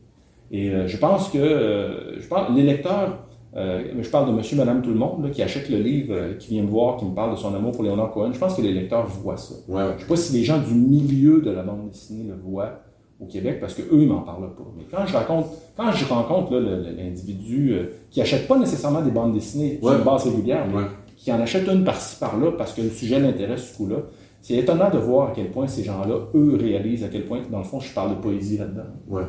Et 0.51 0.69
euh, 0.69 0.87
je 0.87 0.97
pense 0.99 1.31
que 1.31 1.39
euh, 1.39 2.21
je 2.21 2.27
pense, 2.27 2.55
les 2.55 2.63
lecteurs, 2.63 3.27
je 3.55 4.09
parle 4.11 4.29
de 4.29 4.33
monsieur, 4.37 4.57
madame, 4.57 4.83
tout 4.83 4.91
le 4.91 4.97
monde, 4.99 5.25
là, 5.25 5.31
qui 5.31 5.43
achète 5.43 5.69
le 5.69 5.79
livre, 5.79 6.15
euh, 6.15 6.35
qui 6.39 6.51
vient 6.51 6.63
me 6.63 6.69
voir, 6.69 6.97
qui 6.97 7.05
me 7.05 7.15
parle 7.15 7.33
de 7.33 7.37
son 7.37 7.55
amour 7.55 7.73
pour 7.73 7.83
Léonard 7.85 8.11
Cohen, 8.13 8.31
je 8.33 8.39
pense 8.39 8.55
que 8.57 8.63
les 8.63 8.73
lecteurs 8.73 9.07
voient 9.07 9.37
ça. 9.37 9.55
Ouais. 9.69 9.83
Je 9.91 9.95
ne 9.95 9.99
sais 10.01 10.07
pas 10.07 10.17
si 10.17 10.33
les 10.33 10.45
gens 10.45 10.59
du 10.59 10.75
milieu 10.75 11.41
de 11.43 11.51
la 11.51 11.63
bande 11.63 11.89
dessinée 11.91 12.25
le 12.29 12.35
voient 12.35 12.81
au 13.21 13.27
Québec, 13.27 13.59
parce 13.61 13.75
qu'eux, 13.75 13.87
ils 13.93 14.09
m'en 14.09 14.23
parlent 14.23 14.55
pas. 14.55 14.65
Mais 14.77 14.85
quand 14.91 15.07
je 15.07 15.13
raconte, 15.13 15.47
quand 15.77 15.93
je 15.93 16.05
rencontre 16.07 16.55
l'individu 16.57 17.73
euh, 17.73 17.85
qui 18.11 18.21
achète 18.21 18.49
pas 18.49 18.59
nécessairement 18.59 19.03
des 19.03 19.11
bandes 19.11 19.33
dessinées 19.33 19.79
sur 19.81 19.91
Ouais. 19.91 19.97
une 19.99 20.05
base 20.05 20.25
régulière, 20.25 20.67
mais 20.69 20.79
Ouais. 20.79 20.87
qui 21.17 21.33
en 21.33 21.41
achète 21.41 21.69
une 21.69 21.85
par-ci 21.85 22.19
par-là 22.19 22.53
parce 22.59 22.73
que 22.73 22.83
le 22.83 22.91
sujet 22.91 23.21
l'intéresse 23.21 23.71
ce 23.71 23.77
coup-là, 23.77 23.97
c'est 24.41 24.55
étonnant 24.55 24.91
de 24.91 24.99
voir 24.99 25.29
à 25.31 25.33
quel 25.37 25.51
point 25.51 25.69
ces 25.69 25.85
gens-là, 25.85 26.17
eux, 26.35 26.57
réalisent 26.61 27.05
à 27.05 27.09
quel 27.09 27.25
point, 27.27 27.41
dans 27.49 27.59
le 27.59 27.65
fond, 27.65 27.79
je 27.79 27.93
parle 27.95 28.17
de 28.17 28.21
poésie 28.21 28.59
là-dedans. 28.59 28.83
Ouais. 29.09 29.23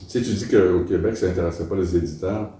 Tu 0.00 0.06
sais, 0.08 0.22
tu 0.22 0.32
dis 0.34 0.48
qu'au 0.48 0.80
Québec, 0.88 1.16
ça 1.16 1.28
n'intéressait 1.28 1.68
pas 1.68 1.76
les 1.76 1.96
éditeurs. 1.96 2.50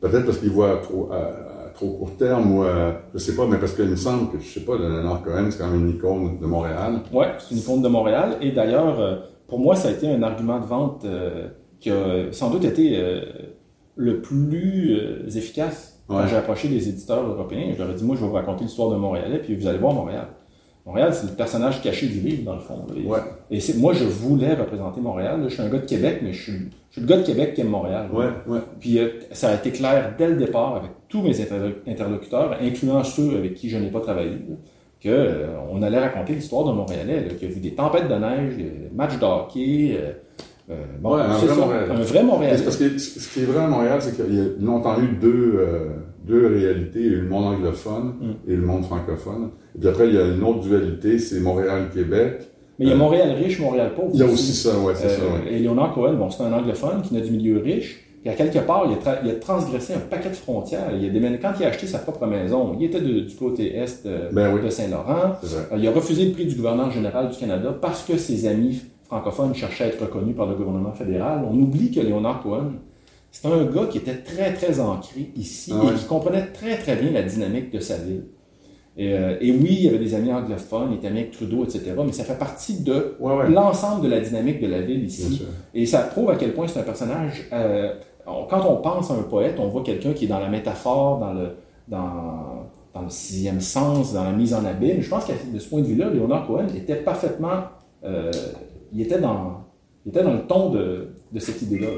Peut-être 0.00 0.24
parce 0.24 0.38
qu'ils 0.38 0.50
voient 0.50 0.72
à 0.72 0.76
trop, 0.78 1.10
à, 1.12 1.16
à 1.16 1.68
trop 1.74 1.90
court 1.98 2.16
terme 2.16 2.56
ou 2.56 2.62
à, 2.62 3.02
je 3.12 3.18
sais 3.18 3.36
pas, 3.36 3.46
mais 3.46 3.58
parce 3.58 3.72
qu'il 3.74 3.84
me 3.86 3.96
semble 3.96 4.30
que, 4.32 4.38
je 4.42 4.48
sais 4.48 4.60
pas, 4.64 4.76
Leonard 4.76 5.22
Cohen, 5.22 5.48
c'est 5.50 5.58
quand 5.58 5.68
même 5.70 5.80
une 5.88 5.90
icône 5.90 6.38
de 6.40 6.46
Montréal. 6.46 7.00
Ouais, 7.12 7.28
c'est 7.38 7.54
une 7.54 7.60
icône 7.60 7.82
de 7.82 7.88
Montréal. 7.88 8.36
Et 8.40 8.52
d'ailleurs, 8.52 8.98
euh, 8.98 9.16
pour 9.46 9.58
moi, 9.58 9.76
ça 9.76 9.88
a 9.88 9.90
été 9.92 10.08
un 10.08 10.22
argument 10.22 10.58
de 10.58 10.64
vente 10.66 11.04
euh, 11.04 11.48
qui 11.80 11.90
a 11.90 12.32
sans 12.32 12.50
doute 12.50 12.64
été 12.64 12.96
euh, 12.96 13.20
le 13.96 14.20
plus 14.22 14.94
euh, 14.94 15.28
efficace 15.36 16.00
quand 16.08 16.26
j'ai 16.26 16.36
approché 16.36 16.66
les 16.68 16.88
éditeurs 16.88 17.24
européens. 17.24 17.72
Je 17.72 17.78
leur 17.82 17.90
ai 17.90 17.94
dit, 17.94 18.02
moi, 18.04 18.16
je 18.16 18.22
vais 18.22 18.26
vous 18.28 18.34
raconter 18.34 18.64
l'histoire 18.64 18.90
de 18.90 18.96
Montréalais, 18.96 19.38
puis 19.38 19.54
vous 19.54 19.66
allez 19.66 19.78
voir 19.78 19.92
Montréal. 19.92 20.26
Montréal, 20.86 21.14
c'est 21.14 21.26
le 21.28 21.34
personnage 21.36 21.82
caché 21.82 22.06
du 22.08 22.20
livre, 22.20 22.44
dans 22.44 22.54
le 22.54 22.60
fond. 22.60 22.84
Ouais. 23.06 23.18
Et 23.50 23.58
moi, 23.78 23.92
je 23.92 24.04
voulais 24.04 24.54
représenter 24.54 25.00
Montréal. 25.00 25.40
là. 25.42 25.48
Je 25.48 25.54
suis 25.54 25.62
un 25.62 25.68
gars 25.68 25.78
de 25.78 25.86
Québec, 25.86 26.20
mais 26.22 26.32
je 26.32 26.42
suis, 26.42 26.52
je 26.52 26.92
suis 26.92 27.00
le 27.00 27.06
gars 27.06 27.16
de 27.18 27.22
Québec 27.24 27.54
qui 27.54 27.60
aime 27.62 27.68
Montréal. 27.68 28.08
Ouais, 28.12 28.26
ouais. 28.46 28.60
Puis 28.78 28.98
euh, 28.98 29.08
ça 29.32 29.48
a 29.50 29.54
été 29.56 29.70
clair 29.70 30.14
dès 30.16 30.28
le 30.28 30.36
départ 30.36 30.76
avec 30.76 30.90
tous 31.08 31.22
mes 31.22 31.32
interlo- 31.32 31.74
interlocuteurs, 31.86 32.56
incluant 32.62 33.02
ceux 33.02 33.36
avec 33.36 33.54
qui 33.54 33.68
je 33.68 33.76
n'ai 33.78 33.88
pas 33.90 34.00
travaillé, 34.00 34.36
que 35.02 35.08
euh, 35.08 35.46
on 35.72 35.82
allait 35.82 35.98
raconter 35.98 36.34
l'histoire 36.34 36.64
d'un 36.64 36.74
Montréalais 36.74 37.22
là, 37.26 37.34
qui 37.38 37.44
a 37.46 37.48
vu 37.48 37.58
des 37.60 37.72
tempêtes 37.74 38.06
de 38.08 38.14
neige, 38.14 38.56
des 38.56 38.72
matchs 38.94 39.18
de 39.18 39.24
hockey. 39.24 39.98
euh, 39.98 40.74
bon, 41.00 41.16
Ouais, 41.16 41.22
un 41.22 41.28
vrai 41.32 41.48
ça, 41.48 41.54
Montréalais. 41.56 41.90
un 41.92 42.02
vrai 42.02 42.22
Montréalais. 42.22 42.62
Parce 42.62 42.76
que 42.76 42.98
ce 42.98 43.28
qui 43.34 43.40
est 43.40 43.46
vrai 43.46 43.64
à 43.64 43.66
Montréal, 43.66 43.98
c'est 44.00 44.14
qu'il 44.14 44.34
y 44.34 44.40
a 44.40 44.44
longtemps 44.60 45.00
eu 45.00 45.16
deux, 45.20 45.66
deux 46.24 46.46
réalités. 46.46 47.08
Le 47.08 47.28
monde 47.28 47.46
anglophone 47.54 48.14
Mm. 48.20 48.50
et 48.52 48.54
le 48.54 48.62
monde 48.62 48.84
francophone. 48.84 49.50
Et 49.74 49.78
puis 49.80 49.88
après, 49.88 50.06
il 50.08 50.14
y 50.14 50.18
a 50.18 50.26
une 50.26 50.42
autre 50.44 50.60
dualité, 50.60 51.18
c'est 51.18 51.40
Montréal-Québec. 51.40 52.49
Mais 52.80 52.86
il 52.86 52.88
y 52.88 52.92
a 52.92 52.94
Euh, 52.94 52.98
Montréal 52.98 53.30
riche, 53.32 53.60
Montréal 53.60 53.92
pauvre. 53.94 54.10
Il 54.14 54.18
y 54.20 54.22
a 54.22 54.26
aussi 54.26 54.52
ça, 54.54 54.76
ouais, 54.78 54.94
c'est 54.96 55.06
Euh, 55.06 55.16
ça, 55.18 55.22
ouais. 55.22 55.52
Et 55.52 55.58
Léonard 55.60 55.92
Cohen, 55.94 56.14
bon, 56.14 56.28
c'est 56.30 56.42
un 56.42 56.52
anglophone 56.52 57.02
qui 57.02 57.14
naît 57.14 57.20
du 57.20 57.30
milieu 57.30 57.58
riche. 57.58 58.00
Puis 58.22 58.28
à 58.30 58.34
quelque 58.34 58.58
part, 58.58 58.84
il 58.86 58.92
a, 58.94 58.96
tra- 58.96 59.18
il 59.24 59.30
a 59.30 59.34
transgressé 59.34 59.94
un 59.94 59.98
paquet 59.98 60.28
de 60.30 60.34
frontières. 60.34 60.88
Il 60.98 61.04
a 61.06 61.08
déménagé- 61.10 61.38
quand 61.40 61.52
il 61.60 61.64
a 61.64 61.68
acheté 61.68 61.86
sa 61.86 61.98
propre 61.98 62.26
maison, 62.26 62.74
il 62.78 62.84
était 62.86 63.00
de- 63.00 63.20
du 63.20 63.34
côté 63.36 63.76
est 63.76 64.04
euh, 64.06 64.28
Ben 64.32 64.52
oui. 64.54 64.62
de 64.62 64.68
Saint-Laurent. 64.70 65.36
Il 65.76 65.86
a 65.86 65.90
refusé 65.92 66.24
le 66.26 66.32
prix 66.32 66.46
du 66.46 66.54
gouverneur 66.56 66.90
général 66.90 67.30
du 67.30 67.36
Canada 67.38 67.76
parce 67.80 68.02
que 68.02 68.16
ses 68.18 68.46
amis 68.48 68.80
francophones 69.06 69.54
cherchaient 69.54 69.84
à 69.84 69.86
être 69.88 70.00
reconnus 70.02 70.34
par 70.36 70.46
le 70.46 70.54
gouvernement 70.54 70.92
fédéral. 70.92 71.44
On 71.50 71.54
oublie 71.54 71.90
que 71.90 72.00
Léonard 72.00 72.42
Cohen, 72.42 72.72
c'est 73.30 73.46
un 73.46 73.64
gars 73.64 73.86
qui 73.90 73.98
était 73.98 74.16
très, 74.18 74.52
très 74.54 74.80
ancré 74.80 75.30
ici 75.36 75.72
Ah 75.74 75.84
ouais. 75.84 75.92
et 75.92 75.94
qui 75.98 76.04
comprenait 76.04 76.46
très, 76.52 76.76
très 76.78 76.96
bien 76.96 77.10
la 77.12 77.22
dynamique 77.22 77.72
de 77.72 77.80
sa 77.80 77.96
ville. 77.96 78.24
Et, 78.96 79.14
euh, 79.14 79.36
et 79.40 79.52
oui, 79.52 79.68
il 79.70 79.82
y 79.84 79.88
avait 79.88 79.98
des 79.98 80.14
amis 80.14 80.32
anglophones, 80.32 80.88
il 80.92 80.96
était 81.06 81.30
Trudeau, 81.30 81.64
etc. 81.64 81.92
Mais 82.04 82.12
ça 82.12 82.24
fait 82.24 82.38
partie 82.38 82.82
de 82.82 83.16
Ouais, 83.20 83.34
ouais. 83.36 83.50
l'ensemble 83.50 84.02
de 84.04 84.08
la 84.08 84.20
dynamique 84.20 84.60
de 84.60 84.66
la 84.66 84.80
ville 84.82 85.04
ici. 85.04 85.42
Et 85.74 85.86
ça 85.86 86.00
prouve 86.00 86.30
à 86.30 86.36
quel 86.36 86.52
point 86.52 86.66
c'est 86.68 86.80
un 86.80 86.84
personnage. 86.84 87.48
euh, 87.52 87.94
on- 88.26 88.44
quand 88.46 88.64
on 88.68 88.76
pense 88.82 89.10
à 89.10 89.14
un 89.14 89.22
poète, 89.22 89.56
on 89.58 89.68
voit 89.68 89.82
quelqu'un 89.82 90.12
qui 90.12 90.24
est 90.26 90.28
dans 90.28 90.40
la 90.40 90.48
métaphore, 90.48 91.18
dans 91.18 91.32
le, 91.32 91.50
dans, 91.88 92.66
dans 92.92 93.02
le 93.02 93.08
sixième 93.08 93.60
sens, 93.60 94.12
dans 94.12 94.24
la 94.24 94.32
mise 94.32 94.52
en 94.54 94.64
abîme. 94.64 95.00
Je 95.00 95.08
pense 95.08 95.24
que 95.24 95.32
de 95.52 95.58
ce 95.58 95.68
point 95.68 95.80
de 95.80 95.86
vue-là, 95.86 96.10
Léonard 96.10 96.46
Cohen 96.46 96.66
était 96.76 96.96
parfaitement. 96.96 97.60
euh, 98.04 98.30
il, 98.92 99.00
était 99.02 99.20
dans, 99.20 99.64
il 100.04 100.10
était 100.10 100.22
dans 100.24 100.32
le 100.34 100.46
ton 100.46 100.70
de, 100.70 101.08
de 101.32 101.38
cette 101.38 101.62
idée-là. 101.62 101.88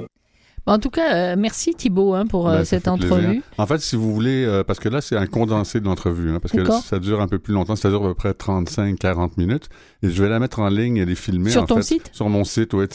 En 0.65 0.79
tout 0.79 0.91
cas, 0.91 1.13
euh, 1.15 1.35
merci 1.37 1.75
Thibault 1.75 2.15
hein, 2.15 2.25
pour 2.25 2.49
euh, 2.49 2.59
Ben, 2.59 2.65
cette 2.65 2.85
plaisir. 2.85 3.05
entrevue. 3.17 3.43
En 3.59 3.67
fait, 3.67 3.79
si 3.81 3.97
vous 3.97 4.15
voulez, 4.15 4.45
euh, 4.45 4.63
parce 4.63 4.79
que 4.79 4.89
là, 4.89 5.01
c'est 5.01 5.17
un 5.17 5.27
condensé 5.27 5.81
de 5.81 5.87
l'entrevue, 5.87 6.31
hein, 6.31 6.39
parce 6.41 6.53
que 6.53 6.65
ça 6.89 7.01
dure 7.01 7.21
un 7.21 7.27
peu 7.27 7.41
plus 7.41 7.53
longtemps, 7.53 7.75
ça 7.75 7.89
dure 7.89 8.05
à 8.05 8.09
peu 8.09 8.15
près 8.15 8.31
35-40 8.33 9.33
minutes, 9.39 9.69
et 10.05 10.11
je 10.11 10.23
vais 10.23 10.29
la 10.29 10.39
mettre 10.39 10.61
en 10.61 10.69
ligne 10.69 10.99
et 10.99 11.05
les 11.05 11.17
filmer. 11.17 11.51
Sur 11.51 11.63
en 11.63 11.67
ton 11.67 11.77
fait, 11.77 11.83
site? 11.83 12.11
Sur 12.13 12.29
mon 12.29 12.45
site, 12.45 12.75
ouais. 12.75 12.87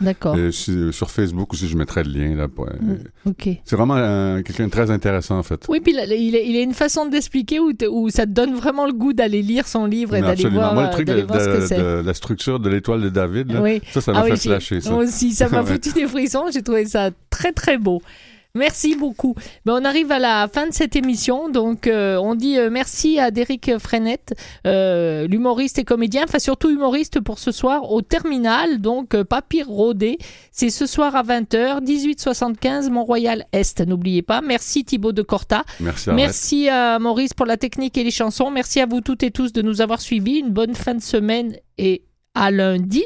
D'accord. 0.00 0.36
Et 0.36 0.50
sur 0.52 1.10
Facebook 1.10 1.52
aussi, 1.52 1.68
je 1.68 1.76
mettrai 1.76 2.02
le 2.02 2.10
lien. 2.10 2.34
Là, 2.34 2.48
pour- 2.48 2.66
Ok. 3.24 3.48
C'est 3.64 3.76
vraiment 3.76 3.96
euh, 3.96 4.42
quelqu'un 4.42 4.66
de 4.66 4.70
très 4.72 4.90
intéressant, 4.90 5.38
en 5.38 5.42
fait. 5.44 5.64
Oui, 5.68 5.78
puis 5.80 5.92
là, 5.92 6.04
il 6.06 6.34
a, 6.34 6.40
il 6.40 6.56
a 6.56 6.60
une 6.60 6.74
façon 6.74 7.06
d'expliquer 7.06 7.60
où, 7.60 7.72
où 7.90 8.10
ça 8.10 8.26
te 8.26 8.30
donne 8.32 8.54
vraiment 8.54 8.86
le 8.86 8.92
goût 8.92 9.12
d'aller 9.12 9.42
lire 9.42 9.68
son 9.68 9.86
livre 9.86 10.16
et 10.16 10.20
d'aller 10.20 10.32
absolument. 10.44 10.60
voir, 10.60 10.74
Moi, 10.74 10.84
le 10.86 10.90
truc 10.90 11.06
de, 11.06 11.20
ce 11.20 11.24
que 11.68 11.74
de- 11.98 12.02
de 12.02 12.06
la 12.06 12.14
structure 12.14 12.58
de 12.60 12.68
l'étoile 12.68 13.00
de 13.02 13.08
David, 13.10 13.52
là, 13.52 13.62
Oui. 13.62 13.80
ça, 13.92 14.00
ça 14.00 14.12
Ah 14.14 14.18
m'a 14.18 14.24
oui, 14.24 14.30
fait 14.30 14.36
j'ai- 14.36 14.48
flasher, 14.50 14.80
ça. 14.80 14.90
Moi 14.90 15.04
aussi, 15.04 15.32
ça 15.32 15.48
m'a 15.48 15.62
foutu 15.64 15.92
des 15.92 16.06
frissons. 16.06 16.31
J'ai 16.52 16.62
trouvé 16.62 16.86
ça 16.86 17.10
très, 17.30 17.52
très 17.52 17.78
beau. 17.78 18.02
Merci 18.54 18.96
beaucoup. 18.96 19.34
Ben, 19.64 19.78
on 19.80 19.84
arrive 19.84 20.12
à 20.12 20.18
la 20.18 20.46
fin 20.46 20.66
de 20.66 20.74
cette 20.74 20.94
émission. 20.94 21.48
Donc, 21.48 21.86
euh, 21.86 22.18
on 22.18 22.34
dit 22.34 22.58
euh, 22.58 22.68
merci 22.70 23.18
à 23.18 23.30
Derek 23.30 23.78
Frenette, 23.78 24.34
euh, 24.66 25.26
l'humoriste 25.26 25.78
et 25.78 25.84
comédien, 25.84 26.24
enfin 26.24 26.38
surtout 26.38 26.68
humoriste 26.68 27.20
pour 27.20 27.38
ce 27.38 27.50
soir 27.50 27.90
au 27.90 28.02
Terminal, 28.02 28.82
donc 28.82 29.14
euh, 29.14 29.24
Papy 29.24 29.62
Rodé. 29.62 30.18
C'est 30.50 30.68
ce 30.68 30.84
soir 30.84 31.16
à 31.16 31.22
20h, 31.22 31.82
1875 31.82 32.90
Mont-Royal 32.90 33.46
Est. 33.52 33.80
N'oubliez 33.80 34.20
pas. 34.20 34.42
Merci 34.42 34.84
Thibaut 34.84 35.12
de 35.12 35.22
Corta. 35.22 35.64
Merci 36.14 36.68
à 36.68 36.98
Maurice 36.98 37.32
pour 37.32 37.46
la 37.46 37.56
technique 37.56 37.96
et 37.96 38.04
les 38.04 38.10
chansons. 38.10 38.50
Merci 38.50 38.80
à 38.80 38.86
vous 38.86 39.00
toutes 39.00 39.22
et 39.22 39.30
tous 39.30 39.54
de 39.54 39.62
nous 39.62 39.80
avoir 39.80 40.02
suivis. 40.02 40.40
Une 40.40 40.50
bonne 40.50 40.74
fin 40.74 40.94
de 40.94 41.00
semaine 41.00 41.56
et 41.78 42.02
à 42.34 42.50
lundi. 42.50 43.04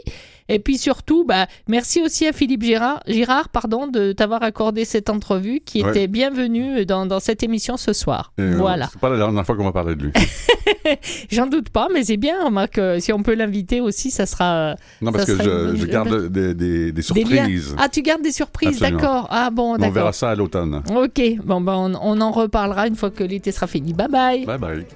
Et 0.48 0.58
puis 0.58 0.78
surtout, 0.78 1.24
bah, 1.24 1.46
merci 1.68 2.00
aussi 2.02 2.26
à 2.26 2.32
Philippe 2.32 2.62
Girard, 2.62 3.02
Girard 3.06 3.48
pardon, 3.48 3.86
de 3.88 4.12
t'avoir 4.12 4.42
accordé 4.42 4.84
cette 4.84 5.10
entrevue 5.10 5.60
qui 5.64 5.82
Ouais. 5.82 5.90
était 5.90 6.06
bienvenue 6.06 6.86
dans, 6.86 7.04
dans 7.06 7.20
cette 7.20 7.42
émission 7.42 7.76
ce 7.76 7.92
soir. 7.92 8.32
Et, 8.38 8.42
euh, 8.42 8.54
voilà. 8.56 8.88
C'est 8.92 9.00
pas 9.00 9.10
la 9.10 9.16
dernière 9.18 9.44
fois 9.44 9.56
qu'on 9.56 9.64
va 9.64 9.72
parler 9.72 9.94
de 9.96 10.04
lui. 10.04 10.12
J'en 11.30 11.46
doute 11.46 11.70
pas, 11.70 11.88
mais 11.92 12.04
c'est 12.04 12.16
bien, 12.16 12.44
remarque, 12.44 12.78
euh, 12.78 13.00
si 13.00 13.12
on 13.12 13.22
peut 13.22 13.34
l'inviter 13.34 13.80
aussi, 13.80 14.10
ça 14.10 14.24
sera. 14.26 14.76
Non, 15.00 15.12
parce 15.12 15.24
que 15.26 15.32
une 15.72 15.76
je, 15.76 15.86
garde 15.86 16.28
des, 16.28 16.54
des- 16.54 16.86
des 16.86 16.92
des 16.92 17.02
surprises. 17.02 17.74
Ah, 17.78 17.88
tu 17.88 18.02
gardes 18.02 18.22
des 18.22 18.32
surprises, 18.32 18.78
d'accord. 18.80 19.26
Ah 19.30 19.50
bon, 19.50 19.76
on 19.80 19.90
verra 19.90 20.12
ça 20.12 20.30
à 20.30 20.34
l'automne. 20.34 20.82
Ok, 20.94 21.20
bon, 21.44 21.60
ben, 21.60 21.74
on, 21.74 21.94
on 22.00 22.20
en 22.20 22.30
reparlera 22.30 22.86
une 22.86 22.96
fois 22.96 23.10
que 23.10 23.24
l'été 23.24 23.52
sera 23.52 23.66
fini. 23.66 23.92
Bye 23.92 24.08
bye. 24.08 24.46
Bye 24.46 24.58
bye. 24.58 24.86